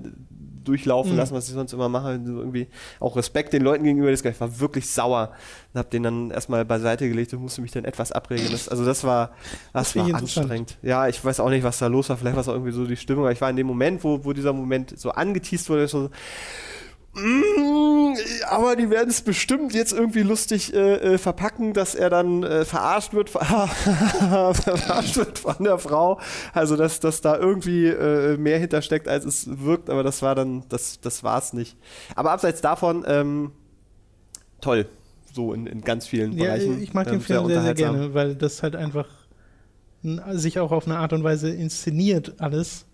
durchlaufen 0.64 1.12
Mhm. 1.12 1.18
lassen, 1.18 1.34
was 1.34 1.48
ich 1.48 1.54
sonst 1.54 1.72
immer 1.72 1.88
mache, 1.88 2.20
so 2.24 2.38
irgendwie 2.38 2.68
auch 3.00 3.16
Respekt 3.16 3.52
den 3.52 3.62
Leuten 3.62 3.84
gegenüber, 3.84 4.10
das 4.10 4.24
ich 4.24 4.40
war 4.40 4.60
wirklich 4.60 4.88
sauer 4.90 5.32
und 5.72 5.78
habe 5.78 5.90
den 5.90 6.02
dann 6.02 6.30
erstmal 6.30 6.64
beiseite 6.64 7.08
gelegt 7.08 7.34
und 7.34 7.42
musste 7.42 7.60
mich 7.60 7.72
dann 7.72 7.84
etwas 7.84 8.12
abregen. 8.12 8.48
Das, 8.50 8.68
also 8.68 8.84
das 8.84 9.04
war, 9.04 9.32
das, 9.72 9.92
Das 9.92 9.96
war 9.96 10.14
anstrengend. 10.14 10.78
Ja, 10.82 11.08
ich 11.08 11.22
weiß 11.22 11.40
auch 11.40 11.50
nicht, 11.50 11.64
was 11.64 11.78
da 11.78 11.86
los 11.88 12.08
war, 12.08 12.16
vielleicht 12.16 12.36
war 12.36 12.40
es 12.42 12.48
auch 12.48 12.54
irgendwie 12.54 12.72
so 12.72 12.86
die 12.86 12.96
Stimmung, 12.96 13.24
aber 13.24 13.32
ich 13.32 13.40
war 13.40 13.50
in 13.50 13.56
dem 13.56 13.66
Moment, 13.66 14.04
wo, 14.04 14.24
wo 14.24 14.32
dieser 14.32 14.52
Moment 14.52 14.98
so 14.98 15.10
angeteased 15.10 15.68
wurde, 15.68 15.86
so, 15.88 16.10
aber 18.48 18.76
die 18.76 18.90
werden 18.90 19.10
es 19.10 19.22
bestimmt 19.22 19.72
jetzt 19.74 19.92
irgendwie 19.92 20.22
lustig 20.22 20.74
äh, 20.74 21.14
äh, 21.14 21.18
verpacken, 21.18 21.72
dass 21.72 21.94
er 21.94 22.10
dann 22.10 22.42
äh, 22.42 22.64
verarscht 22.64 23.12
wird, 23.14 23.30
verarscht 23.30 25.16
wird 25.16 25.38
von 25.38 25.56
der 25.60 25.78
Frau. 25.78 26.18
Also 26.52 26.76
dass, 26.76 27.00
dass 27.00 27.20
da 27.20 27.36
irgendwie 27.36 27.86
äh, 27.86 28.36
mehr 28.36 28.58
hintersteckt, 28.58 29.08
als 29.08 29.24
es 29.24 29.46
wirkt, 29.64 29.90
aber 29.90 30.02
das 30.02 30.22
war 30.22 30.34
dann, 30.34 30.64
das, 30.68 31.00
das 31.00 31.22
war 31.24 31.38
es 31.38 31.52
nicht. 31.52 31.76
Aber 32.16 32.32
abseits 32.32 32.60
davon, 32.60 33.04
ähm, 33.06 33.52
toll. 34.60 34.86
So 35.32 35.52
in, 35.52 35.66
in 35.66 35.80
ganz 35.82 36.06
vielen 36.06 36.32
Ja, 36.32 36.44
Bereichen. 36.44 36.80
ich 36.82 36.94
mag 36.94 37.06
Ähm, 37.08 37.14
den 37.14 37.20
Film 37.20 37.46
sehr, 37.46 37.48
sehr 37.48 37.58
unterhaltsam. 37.58 37.94
gerne, 37.94 38.14
weil 38.14 38.34
das 38.36 38.62
halt 38.62 38.76
einfach 38.76 39.06
sich 40.32 40.58
auch 40.58 40.70
auf 40.70 40.86
eine 40.86 40.98
Art 40.98 41.12
und 41.12 41.24
Weise 41.24 41.50
inszeniert 41.50 42.34
alles, 42.38 42.84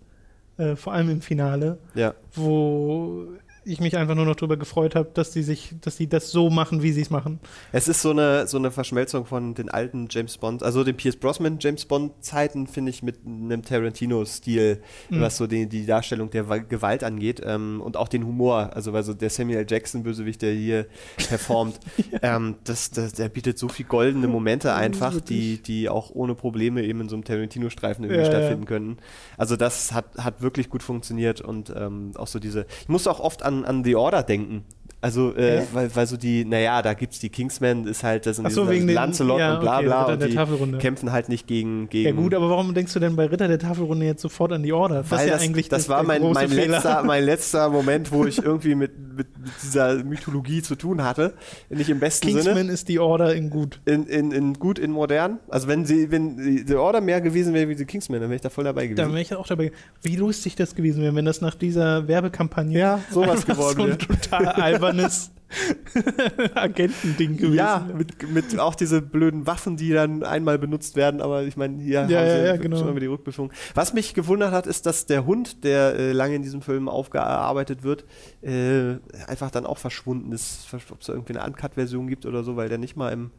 äh, 0.57 0.75
vor 0.75 0.93
allem 0.93 1.09
im 1.09 1.21
Finale, 1.21 1.77
Ja. 1.93 2.13
wo 2.33 3.27
ich 3.63 3.79
mich 3.79 3.95
einfach 3.97 4.15
nur 4.15 4.25
noch 4.25 4.35
darüber 4.35 4.57
gefreut 4.57 4.95
habe, 4.95 5.09
dass 5.13 5.31
die 5.31 5.43
sich, 5.43 5.75
dass 5.81 5.97
die 5.97 6.07
das 6.07 6.31
so 6.31 6.49
machen, 6.49 6.81
wie 6.81 6.91
sie 6.91 7.01
es 7.01 7.09
machen. 7.09 7.39
Es 7.71 7.87
ist 7.87 8.01
so 8.01 8.09
eine, 8.09 8.47
so 8.47 8.57
eine 8.57 8.71
Verschmelzung 8.71 9.25
von 9.25 9.53
den 9.53 9.69
alten 9.69 10.07
James 10.09 10.37
Bond, 10.37 10.63
also 10.63 10.83
den 10.83 10.97
Pierce 10.97 11.15
Brosnan 11.17 11.57
James 11.59 11.85
Bond 11.85 12.13
Zeiten, 12.23 12.65
finde 12.67 12.89
ich, 12.89 13.03
mit 13.03 13.19
einem 13.25 13.61
Tarantino-Stil, 13.63 14.81
Mhm. 15.09 15.21
was 15.21 15.37
so 15.37 15.47
die, 15.47 15.67
die 15.67 15.85
Darstellung 15.85 16.29
der 16.31 16.49
Wa- 16.49 16.57
Gewalt 16.57 17.03
angeht 17.03 17.41
ähm, 17.45 17.81
und 17.81 17.97
auch 17.97 18.07
den 18.07 18.25
Humor. 18.25 18.71
Also, 18.73 18.93
weil 18.93 19.03
so 19.03 19.13
der 19.13 19.29
Samuel 19.29 19.65
Jackson 19.69 20.03
Bösewicht, 20.03 20.41
der 20.41 20.53
hier 20.53 20.87
performt, 21.29 21.79
ähm, 22.21 22.55
das, 22.63 22.91
das, 22.91 23.13
der 23.13 23.29
bietet 23.29 23.57
so 23.59 23.67
viel 23.69 23.85
goldene 23.85 24.27
Momente 24.27 24.73
einfach, 24.75 25.19
die, 25.21 25.61
die 25.61 25.89
auch 25.89 26.09
ohne 26.13 26.35
Probleme 26.35 26.83
eben 26.83 27.01
in 27.01 27.09
so 27.09 27.15
einem 27.15 27.23
Tarantino-Streifen 27.23 28.03
irgendwie 28.05 28.21
Ja, 28.23 28.27
ja. 28.31 28.31
stattfinden 28.37 28.65
könnten. 28.65 28.97
Also, 29.37 29.55
das 29.55 29.91
hat, 29.93 30.17
hat 30.17 30.41
wirklich 30.41 30.69
gut 30.69 30.83
funktioniert 30.83 31.41
und 31.41 31.71
ähm, 31.75 32.11
auch 32.15 32.27
so 32.27 32.39
diese, 32.39 32.65
ich 32.81 32.89
musste 32.89 33.11
auch 33.11 33.19
oft 33.19 33.43
an, 33.43 33.50
an 33.51 33.83
The 33.83 33.95
Order 33.95 34.23
denken. 34.23 34.63
Also, 35.03 35.35
äh, 35.35 35.63
weil, 35.73 35.95
weil 35.95 36.05
so 36.05 36.15
die, 36.15 36.45
naja, 36.45 36.79
da 36.83 36.93
gibt's 36.93 37.17
die 37.19 37.29
Kingsmen, 37.29 37.87
ist 37.87 38.03
halt, 38.03 38.27
das 38.27 38.35
sind 38.35 38.45
Ach 38.45 38.51
so, 38.51 38.69
wegen 38.69 38.85
den- 38.85 38.93
Lancelot 38.95 39.39
ja, 39.39 39.55
und 39.55 39.61
bla 39.61 39.77
okay, 39.77 39.85
bla 39.87 40.03
und 40.05 40.19
der 40.21 40.27
die 40.27 40.35
Tafelrunde. 40.35 40.77
kämpfen 40.77 41.11
halt 41.11 41.27
nicht 41.27 41.47
gegen, 41.47 41.89
gegen 41.89 42.07
Ja 42.07 42.13
gut, 42.13 42.35
aber 42.35 42.51
warum 42.51 42.73
denkst 42.75 42.93
du 42.93 42.99
denn 42.99 43.15
bei 43.15 43.25
Ritter 43.25 43.47
der 43.47 43.57
Tafelrunde 43.57 44.05
jetzt 44.05 44.21
sofort 44.21 44.51
an 44.53 44.61
die 44.61 44.71
Order? 44.73 44.97
Das 45.01 45.09
weil 45.09 45.19
ist 45.21 45.25
ja 45.25 45.33
das, 45.33 45.41
eigentlich 45.41 45.69
das 45.69 45.87
der- 45.87 45.95
war 45.95 46.03
mein, 46.03 46.21
mein, 46.31 46.49
Fehler. 46.49 46.67
letzter, 46.73 47.03
mein 47.05 47.23
letzter 47.23 47.69
Moment, 47.69 48.11
wo 48.11 48.25
ich 48.25 48.43
irgendwie 48.43 48.75
mit, 48.75 48.91
mit, 49.17 49.25
dieser 49.63 50.03
Mythologie 50.03 50.61
zu 50.61 50.75
tun 50.75 51.03
hatte. 51.03 51.33
Nicht 51.71 51.89
im 51.89 51.99
besten 51.99 52.27
Sinne. 52.27 52.43
Kingsman 52.43 52.69
ist 52.69 52.87
die 52.87 52.99
Order 52.99 53.33
in 53.33 53.49
gut. 53.49 53.79
In, 53.85 54.05
in, 54.05 54.31
in 54.31 54.53
gut, 54.53 54.77
in 54.77 54.91
modern. 54.91 55.39
Also 55.49 55.67
wenn 55.67 55.83
sie, 55.85 56.11
wenn 56.11 56.37
die 56.67 56.75
Order 56.75 57.01
mehr 57.01 57.21
gewesen 57.21 57.55
wäre 57.55 57.67
wie 57.69 57.75
die 57.75 57.85
Kingsmen, 57.85 58.19
dann 58.21 58.29
wäre 58.29 58.35
ich 58.35 58.41
da 58.41 58.49
voll 58.51 58.65
dabei 58.65 58.83
Da 58.85 58.89
gewesen. 58.93 59.09
wäre 59.13 59.21
ich 59.21 59.33
auch 59.35 59.47
dabei. 59.47 59.71
Wie 60.03 60.15
lustig 60.15 60.55
das 60.57 60.75
gewesen 60.75 61.01
wäre, 61.01 61.15
wenn 61.15 61.25
das 61.25 61.41
nach 61.41 61.55
dieser 61.55 62.07
Werbekampagne 62.07 62.77
Ja, 62.77 62.99
sowas 63.09 63.47
geworden 63.47 63.77
so 63.77 63.87
wäre. 63.87 63.97
total 63.97 64.45
albernes 64.91 65.31
Agentending 66.55 67.37
gewesen 67.37 67.53
Ja, 67.55 67.87
mit, 67.93 68.31
mit 68.31 68.57
auch 68.59 68.75
diese 68.75 69.01
blöden 69.01 69.47
Waffen, 69.47 69.77
die 69.77 69.91
dann 69.91 70.23
einmal 70.23 70.57
benutzt 70.57 70.95
werden, 70.95 71.21
aber 71.21 71.43
ich 71.43 71.57
meine, 71.57 71.81
hier 71.81 71.93
Ja, 71.93 72.01
haben 72.03 72.09
ja, 72.11 72.37
sie 72.39 72.45
ja, 72.45 72.55
genau. 72.57 72.77
schon 72.77 72.87
immer 72.89 72.99
die 72.99 73.07
Rückbeführung. 73.07 73.51
Was 73.73 73.93
mich 73.93 74.13
gewundert 74.13 74.51
hat, 74.51 74.67
ist, 74.67 74.85
dass 74.85 75.05
der 75.05 75.25
Hund, 75.25 75.63
der 75.63 75.95
äh, 75.95 76.11
lange 76.13 76.35
in 76.35 76.43
diesem 76.43 76.61
Film 76.61 76.87
aufgearbeitet 76.87 77.83
wird, 77.83 78.05
äh, 78.41 78.95
einfach 79.27 79.51
dann 79.51 79.65
auch 79.65 79.77
verschwunden 79.77 80.31
ist. 80.31 80.67
Ob 80.91 81.01
es 81.01 81.07
da 81.07 81.13
irgendwie 81.13 81.37
eine 81.37 81.45
Uncut-Version 81.45 82.07
gibt 82.07 82.25
oder 82.25 82.43
so, 82.43 82.55
weil 82.55 82.69
der 82.69 82.77
nicht 82.77 82.95
mal 82.95 83.11
im, 83.11 83.31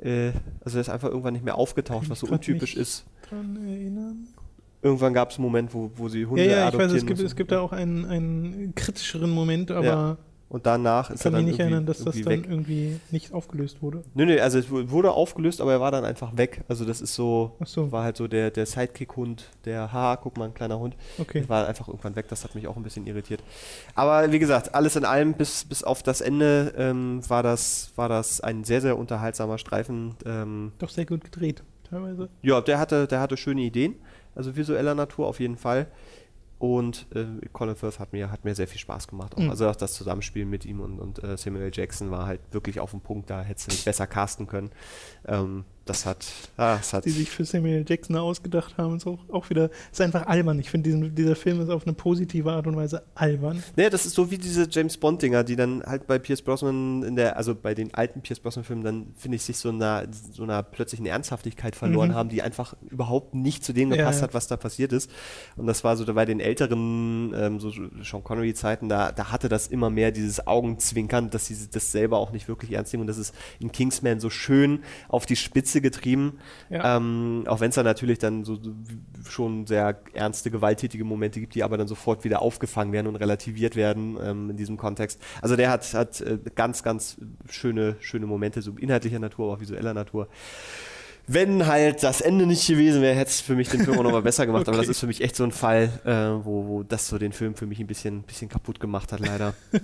äh, 0.00 0.28
also 0.60 0.74
der 0.74 0.82
ist 0.82 0.88
einfach 0.90 1.08
irgendwann 1.08 1.32
nicht 1.32 1.44
mehr 1.44 1.56
aufgetaucht, 1.56 2.08
was 2.08 2.20
so 2.20 2.28
untypisch 2.28 2.76
ist. 2.76 3.04
Dran 3.28 3.56
erinnern. 3.56 4.28
Irgendwann 4.80 5.12
gab 5.12 5.30
es 5.30 5.38
einen 5.38 5.44
Moment, 5.44 5.74
wo, 5.74 5.90
wo 5.96 6.08
sie 6.08 6.24
Hunde 6.24 6.44
Ja, 6.44 6.58
ja, 6.58 6.68
ich 6.68 6.78
weiß, 6.78 6.92
es 6.92 7.04
gibt, 7.04 7.18
es 7.18 7.34
gibt 7.34 7.50
da 7.50 7.60
auch 7.60 7.72
einen, 7.72 8.04
einen 8.04 8.74
kritischeren 8.76 9.28
Moment, 9.28 9.72
aber 9.72 9.84
Ja, 9.84 10.16
Und 10.50 10.64
danach 10.64 11.10
ich 11.10 11.16
ist 11.16 11.20
er 11.20 11.24
kann 11.24 11.32
dann 11.34 11.44
mich 11.44 11.52
nicht 11.52 11.60
irgendwie, 11.60 11.72
erinnern, 11.74 11.86
dass 11.86 12.02
das 12.04 12.14
dann 12.16 12.24
weg. 12.26 12.46
irgendwie 12.48 13.00
nicht 13.10 13.34
aufgelöst 13.34 13.82
wurde. 13.82 14.02
Nö, 14.14 14.24
nö, 14.24 14.40
also 14.40 14.58
es 14.58 14.70
wu- 14.70 14.88
wurde 14.90 15.10
aufgelöst, 15.12 15.60
aber 15.60 15.72
er 15.72 15.80
war 15.80 15.90
dann 15.90 16.06
einfach 16.06 16.34
weg. 16.38 16.64
Also 16.68 16.86
das 16.86 17.02
ist 17.02 17.14
so, 17.14 17.56
so. 17.66 17.92
war 17.92 18.02
halt 18.04 18.16
so 18.16 18.28
der, 18.28 18.50
der 18.50 18.64
Sidekick-Hund, 18.64 19.44
der, 19.66 19.92
haha, 19.92 20.16
guck 20.16 20.38
mal, 20.38 20.46
ein 20.46 20.54
kleiner 20.54 20.78
Hund. 20.78 20.96
Okay. 21.18 21.46
War 21.48 21.68
einfach 21.68 21.86
irgendwann 21.88 22.16
weg, 22.16 22.28
das 22.28 22.44
hat 22.44 22.54
mich 22.54 22.66
auch 22.66 22.78
ein 22.78 22.82
bisschen 22.82 23.06
irritiert. 23.06 23.42
Aber 23.94 24.32
wie 24.32 24.38
gesagt, 24.38 24.74
alles 24.74 24.96
in 24.96 25.04
allem, 25.04 25.34
bis, 25.34 25.66
bis 25.66 25.84
auf 25.84 26.02
das 26.02 26.22
Ende 26.22 26.72
ähm, 26.78 27.20
war, 27.28 27.42
das, 27.42 27.92
war 27.96 28.08
das 28.08 28.40
ein 28.40 28.64
sehr, 28.64 28.80
sehr 28.80 28.98
unterhaltsamer 28.98 29.58
Streifen. 29.58 30.14
Ähm, 30.24 30.72
Doch 30.78 30.88
sehr 30.88 31.04
gut 31.04 31.24
gedreht, 31.24 31.62
teilweise. 31.90 32.30
ja, 32.40 32.62
der 32.62 32.78
hatte, 32.78 33.06
der 33.06 33.20
hatte 33.20 33.36
schöne 33.36 33.60
Ideen, 33.60 33.96
also 34.34 34.56
visueller 34.56 34.94
Natur 34.94 35.26
auf 35.26 35.40
jeden 35.40 35.58
Fall. 35.58 35.88
Und 36.58 37.06
äh, 37.14 37.24
Colin 37.52 37.76
Firth 37.76 38.00
hat 38.00 38.12
mir, 38.12 38.32
hat 38.32 38.44
mir 38.44 38.54
sehr 38.54 38.66
viel 38.66 38.80
Spaß 38.80 39.06
gemacht. 39.06 39.38
Mhm. 39.38 39.50
Also 39.50 39.68
auch 39.68 39.76
das 39.76 39.94
Zusammenspiel 39.94 40.44
mit 40.44 40.64
ihm 40.64 40.80
und, 40.80 40.98
und 40.98 41.22
äh, 41.22 41.36
Samuel. 41.36 41.70
Jackson 41.72 42.10
war 42.10 42.26
halt 42.26 42.40
wirklich 42.50 42.80
auf 42.80 42.90
dem 42.90 43.00
Punkt, 43.00 43.30
da 43.30 43.42
hättest 43.42 43.68
du 43.68 43.72
nicht 43.72 43.84
besser 43.84 44.06
casten 44.06 44.46
können. 44.46 44.70
Ähm, 45.26 45.64
das 45.88 46.06
hat, 46.06 46.26
ah, 46.56 46.76
das 46.76 46.92
hat 46.92 47.04
Die 47.04 47.10
sich 47.10 47.30
für 47.30 47.44
Samuel 47.44 47.84
Jackson 47.88 48.16
ausgedacht 48.16 48.76
haben, 48.78 48.96
ist 48.96 49.06
auch, 49.06 49.18
auch 49.30 49.48
wieder, 49.50 49.70
ist 49.90 50.00
einfach 50.00 50.26
albern. 50.26 50.58
Ich 50.58 50.70
finde, 50.70 51.10
dieser 51.10 51.36
Film 51.36 51.60
ist 51.60 51.70
auf 51.70 51.84
eine 51.86 51.94
positive 51.94 52.50
Art 52.52 52.66
und 52.66 52.76
Weise 52.76 53.02
albern. 53.14 53.62
Nee, 53.76 53.90
das 53.90 54.06
ist 54.06 54.14
so 54.14 54.30
wie 54.30 54.38
diese 54.38 54.68
James 54.70 54.96
Bond-Dinger, 54.96 55.44
die 55.44 55.56
dann 55.56 55.82
halt 55.84 56.06
bei 56.06 56.18
Pierce 56.18 56.42
Brosnan 56.42 57.02
in 57.02 57.16
der, 57.16 57.36
also 57.36 57.54
bei 57.54 57.74
den 57.74 57.94
alten 57.94 58.20
Pierce 58.20 58.40
Brosnan-Filmen, 58.40 58.84
dann 58.84 59.06
finde 59.16 59.36
ich, 59.36 59.42
sich 59.42 59.56
so 59.58 59.70
einer, 59.70 60.06
so 60.32 60.42
einer 60.42 60.62
plötzlichen 60.62 61.06
Ernsthaftigkeit 61.06 61.74
verloren 61.76 62.10
Mhm. 62.10 62.14
haben, 62.14 62.28
die 62.28 62.42
einfach 62.42 62.74
überhaupt 62.90 63.34
nicht 63.34 63.64
zu 63.64 63.72
dem 63.72 63.90
Ja, 63.90 63.96
gepasst 63.96 64.20
ja. 64.20 64.24
hat, 64.28 64.34
was 64.34 64.46
da 64.46 64.56
passiert 64.56 64.92
ist. 64.92 65.10
Und 65.56 65.66
das 65.66 65.84
war 65.84 65.96
so 65.96 66.04
bei 66.12 66.24
den 66.24 66.40
älteren, 66.40 67.32
ähm, 67.34 67.60
so 67.60 67.70
Sean 68.02 68.22
Connery-Zeiten, 68.24 68.88
da, 68.88 69.12
da 69.12 69.30
hatte 69.32 69.48
das 69.48 69.66
immer 69.68 69.90
mehr 69.90 70.10
dieses 70.12 70.46
Augenzwinkern, 70.46 71.30
dass 71.30 71.46
sie 71.46 71.56
das 71.70 71.92
selber 71.92 72.18
auch 72.18 72.32
nicht 72.32 72.48
wirklich 72.48 72.72
ernst 72.72 72.92
nehmen. 72.92 73.02
Und 73.02 73.06
das 73.06 73.18
ist 73.18 73.34
in 73.60 73.72
Kingsman 73.72 74.20
so 74.20 74.30
schön 74.30 74.80
auf 75.08 75.26
die 75.26 75.36
Spitze 75.36 75.77
getrieben. 75.80 76.38
Ja. 76.70 76.96
Ähm, 76.96 77.44
auch 77.46 77.60
wenn 77.60 77.70
es 77.70 77.74
da 77.74 77.82
natürlich 77.82 78.18
dann 78.18 78.44
so, 78.44 78.56
so 78.56 78.72
schon 79.28 79.66
sehr 79.66 80.00
ernste, 80.12 80.50
gewalttätige 80.50 81.04
Momente 81.04 81.40
gibt, 81.40 81.54
die 81.54 81.62
aber 81.62 81.76
dann 81.76 81.88
sofort 81.88 82.24
wieder 82.24 82.42
aufgefangen 82.42 82.92
werden 82.92 83.06
und 83.06 83.16
relativiert 83.16 83.76
werden 83.76 84.18
ähm, 84.22 84.50
in 84.50 84.56
diesem 84.56 84.76
Kontext. 84.76 85.20
Also 85.42 85.56
der 85.56 85.70
hat, 85.70 85.92
hat 85.94 86.20
äh, 86.20 86.38
ganz, 86.54 86.82
ganz 86.82 87.16
schöne, 87.48 87.96
schöne 88.00 88.26
Momente, 88.26 88.62
so 88.62 88.72
inhaltlicher 88.72 89.18
Natur, 89.18 89.46
aber 89.46 89.54
auch 89.54 89.60
visueller 89.60 89.94
Natur. 89.94 90.28
Wenn 91.30 91.66
halt 91.66 92.02
das 92.02 92.20
Ende 92.22 92.46
nicht 92.46 92.66
gewesen 92.66 93.02
wäre, 93.02 93.14
hätte 93.14 93.30
es 93.30 93.40
für 93.42 93.54
mich 93.54 93.68
den 93.68 93.84
Film 93.84 93.98
auch 93.98 94.02
nochmal 94.02 94.22
besser 94.22 94.46
gemacht. 94.46 94.66
Aber 94.66 94.76
das 94.78 94.86
Okay. 94.86 94.90
ist 94.92 95.00
für 95.00 95.06
mich 95.06 95.20
echt 95.20 95.36
so 95.36 95.44
ein 95.44 95.52
Fall, 95.52 95.90
äh, 96.04 96.44
wo, 96.44 96.66
wo 96.66 96.82
das 96.82 97.06
so 97.06 97.18
den 97.18 97.32
Film 97.32 97.54
für 97.54 97.66
mich 97.66 97.78
ein 97.80 97.86
bisschen, 97.86 98.22
bisschen 98.22 98.48
kaputt 98.48 98.80
gemacht 98.80 99.12
hat, 99.12 99.20
leider. 99.20 99.54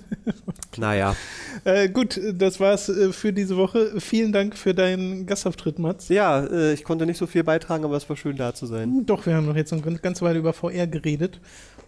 Naja. 0.76 1.14
Äh, 1.62 1.88
gut, 1.88 2.20
das 2.34 2.58
war's 2.58 2.88
äh, 2.88 3.12
für 3.12 3.32
diese 3.32 3.56
Woche. 3.56 4.00
Vielen 4.00 4.32
Dank 4.32 4.56
für 4.56 4.74
deinen 4.74 5.24
Gastauftritt, 5.24 5.78
Mats. 5.78 6.08
Ja, 6.08 6.44
äh, 6.44 6.72
ich 6.72 6.82
konnte 6.82 7.06
nicht 7.06 7.18
so 7.18 7.28
viel 7.28 7.44
beitragen, 7.44 7.84
aber 7.84 7.96
es 7.96 8.08
war 8.08 8.16
schön 8.16 8.36
da 8.36 8.54
zu 8.54 8.66
sein. 8.66 9.06
Doch, 9.06 9.24
wir 9.24 9.36
haben 9.36 9.46
noch 9.46 9.54
jetzt 9.54 9.72
eine 9.72 9.82
ganz- 9.82 10.02
ganze 10.02 10.24
Weile 10.24 10.40
über 10.40 10.52
VR 10.52 10.88
geredet 10.88 11.38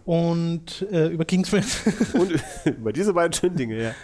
und 0.05 0.85
äh, 0.89 1.07
über 1.07 1.25
Kingsman. 1.25 1.65
Und 2.13 2.31
über 2.65 2.93
diese 2.93 3.11
beiden 3.13 3.33
schönen 3.33 3.57
Dinge, 3.57 3.81
ja. 3.83 3.91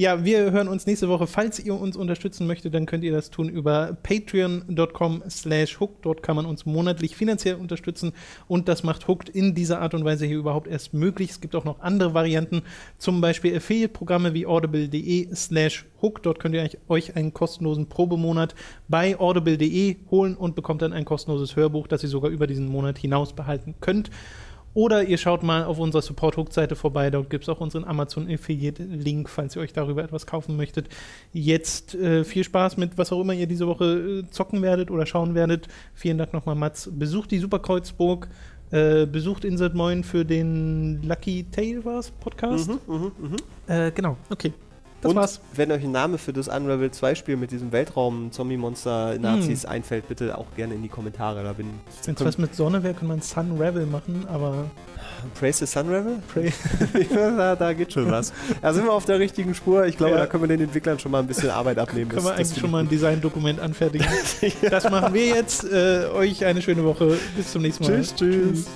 Ja, 0.00 0.24
wir 0.24 0.52
hören 0.52 0.68
uns 0.68 0.86
nächste 0.86 1.08
Woche. 1.08 1.26
Falls 1.26 1.58
ihr 1.58 1.74
uns 1.74 1.96
unterstützen 1.96 2.46
möchtet, 2.46 2.72
dann 2.72 2.86
könnt 2.86 3.02
ihr 3.02 3.10
das 3.10 3.30
tun 3.30 3.48
über 3.48 3.96
patreon.com 4.04 5.24
slash 5.28 5.80
hooked. 5.80 6.06
Dort 6.06 6.22
kann 6.22 6.36
man 6.36 6.46
uns 6.46 6.66
monatlich 6.66 7.16
finanziell 7.16 7.56
unterstützen 7.56 8.12
und 8.46 8.68
das 8.68 8.84
macht 8.84 9.08
Hooked 9.08 9.28
in 9.28 9.56
dieser 9.56 9.80
Art 9.80 9.94
und 9.94 10.04
Weise 10.04 10.24
hier 10.24 10.38
überhaupt 10.38 10.68
erst 10.68 10.94
möglich. 10.94 11.30
Es 11.30 11.40
gibt 11.40 11.56
auch 11.56 11.64
noch 11.64 11.80
andere 11.80 12.14
Varianten, 12.14 12.62
zum 12.98 13.20
Beispiel 13.20 13.56
Affiliate-Programme 13.56 14.34
wie 14.34 14.46
audible.de 14.46 15.34
slash 15.34 15.84
hooked. 16.00 16.24
Dort 16.26 16.38
könnt 16.38 16.54
ihr 16.54 16.70
euch- 16.86 17.16
einen 17.16 17.34
kostenlosen 17.34 17.88
Probemonat 17.88 18.54
bei 18.86 19.18
audible.de 19.18 19.96
holen 20.12 20.36
und 20.36 20.54
bekommt 20.54 20.80
dann 20.82 20.92
ein 20.92 21.06
kostenloses 21.06 21.56
Hörbuch, 21.56 21.88
das 21.88 22.04
ihr 22.04 22.08
sogar 22.08 22.30
über 22.30 22.46
diesen 22.46 22.68
Monat 22.68 22.98
hinaus 22.98 23.32
behalten 23.32 23.74
könnt. 23.80 24.10
Oder 24.74 25.04
ihr 25.04 25.18
schaut 25.18 25.42
mal 25.42 25.64
auf 25.64 25.78
unserer 25.78 26.02
Support-Hook-Seite 26.02 26.76
vorbei. 26.76 27.10
Dort 27.10 27.30
gibt 27.30 27.44
es 27.44 27.48
auch 27.48 27.60
unseren 27.60 27.84
Amazon-Affiliate-Link, 27.84 29.28
falls 29.28 29.56
ihr 29.56 29.62
euch 29.62 29.72
darüber 29.72 30.04
etwas 30.04 30.26
kaufen 30.26 30.56
möchtet. 30.56 30.88
Jetzt 31.32 31.94
äh, 31.94 32.24
viel 32.24 32.44
Spaß 32.44 32.76
mit 32.76 32.98
was 32.98 33.12
auch 33.12 33.20
immer 33.20 33.32
ihr 33.32 33.46
diese 33.46 33.66
Woche 33.66 34.24
äh, 34.26 34.30
zocken 34.30 34.62
werdet 34.62 34.90
oder 34.90 35.06
schauen 35.06 35.34
werdet. 35.34 35.68
Vielen 35.94 36.18
Dank 36.18 36.32
nochmal, 36.32 36.54
Mats. 36.54 36.90
Besucht 36.92 37.30
die 37.30 37.38
Superkreuzburg. 37.38 38.28
Äh, 38.70 39.06
besucht 39.06 39.46
Insert 39.46 39.74
Moin 39.74 40.04
für 40.04 40.26
den 40.26 41.02
Lucky 41.02 41.46
Tale 41.50 41.80
Podcast. 42.20 42.68
Mhm, 42.68 42.78
mhm, 42.86 43.12
mhm. 43.18 43.36
Äh, 43.66 43.90
genau, 43.92 44.18
okay. 44.28 44.52
Das 45.00 45.10
und 45.10 45.16
war's. 45.16 45.40
wenn 45.54 45.70
euch 45.70 45.84
ein 45.84 45.92
Name 45.92 46.18
für 46.18 46.32
das 46.32 46.48
Unravel 46.48 46.90
2 46.90 47.14
Spiel 47.14 47.36
mit 47.36 47.50
diesem 47.52 47.70
Weltraum-Zombie-Monster-Nazis 47.70 49.64
einfällt, 49.64 50.08
bitte 50.08 50.36
auch 50.36 50.46
gerne 50.56 50.74
in 50.74 50.82
die 50.82 50.88
Kommentare. 50.88 51.44
Da 51.44 51.52
bin 51.52 51.68
Wenn 52.04 52.14
es 52.16 52.24
was 52.24 52.36
mit 52.38 52.54
Sonne 52.56 52.82
wäre, 52.82 52.94
könnte 52.94 53.06
man 53.06 53.20
Sun 53.22 53.56
Ravel 53.60 53.86
machen, 53.86 54.26
aber 54.28 54.64
Praise 55.38 55.64
the 55.64 55.66
Sunravel? 55.72 56.18
Ja, 57.14 57.30
da, 57.36 57.56
da 57.56 57.72
geht 57.72 57.92
schon 57.92 58.10
was. 58.10 58.32
Da 58.60 58.72
sind 58.74 58.84
wir 58.84 58.92
auf 58.92 59.04
der 59.04 59.18
richtigen 59.20 59.54
Spur. 59.54 59.86
Ich 59.86 59.96
glaube, 59.96 60.12
Ja. 60.14 60.18
da 60.18 60.26
können 60.26 60.42
wir 60.44 60.48
den 60.48 60.60
Entwicklern 60.62 60.98
schon 60.98 61.12
mal 61.12 61.20
ein 61.20 61.26
bisschen 61.28 61.50
Arbeit 61.50 61.78
abnehmen. 61.78 62.08
können 62.10 62.24
wir 62.24 62.30
Das- 62.30 62.38
eigentlich 62.40 62.58
schon 62.60 62.70
mal 62.70 62.80
ein 62.80 62.88
Designdokument 62.88 63.60
anfertigen. 63.60 64.06
Das 64.70 64.90
machen 64.90 65.14
wir 65.14 65.26
jetzt. 65.26 65.64
Äh, 65.64 66.06
euch 66.14 66.44
eine 66.44 66.60
schöne 66.62 66.82
Woche. 66.84 67.16
Bis 67.36 67.52
zum 67.52 67.62
nächsten 67.62 67.84
Mal. 67.84 67.92
Tschüss, 67.96 68.14
tschüss. 68.16 68.66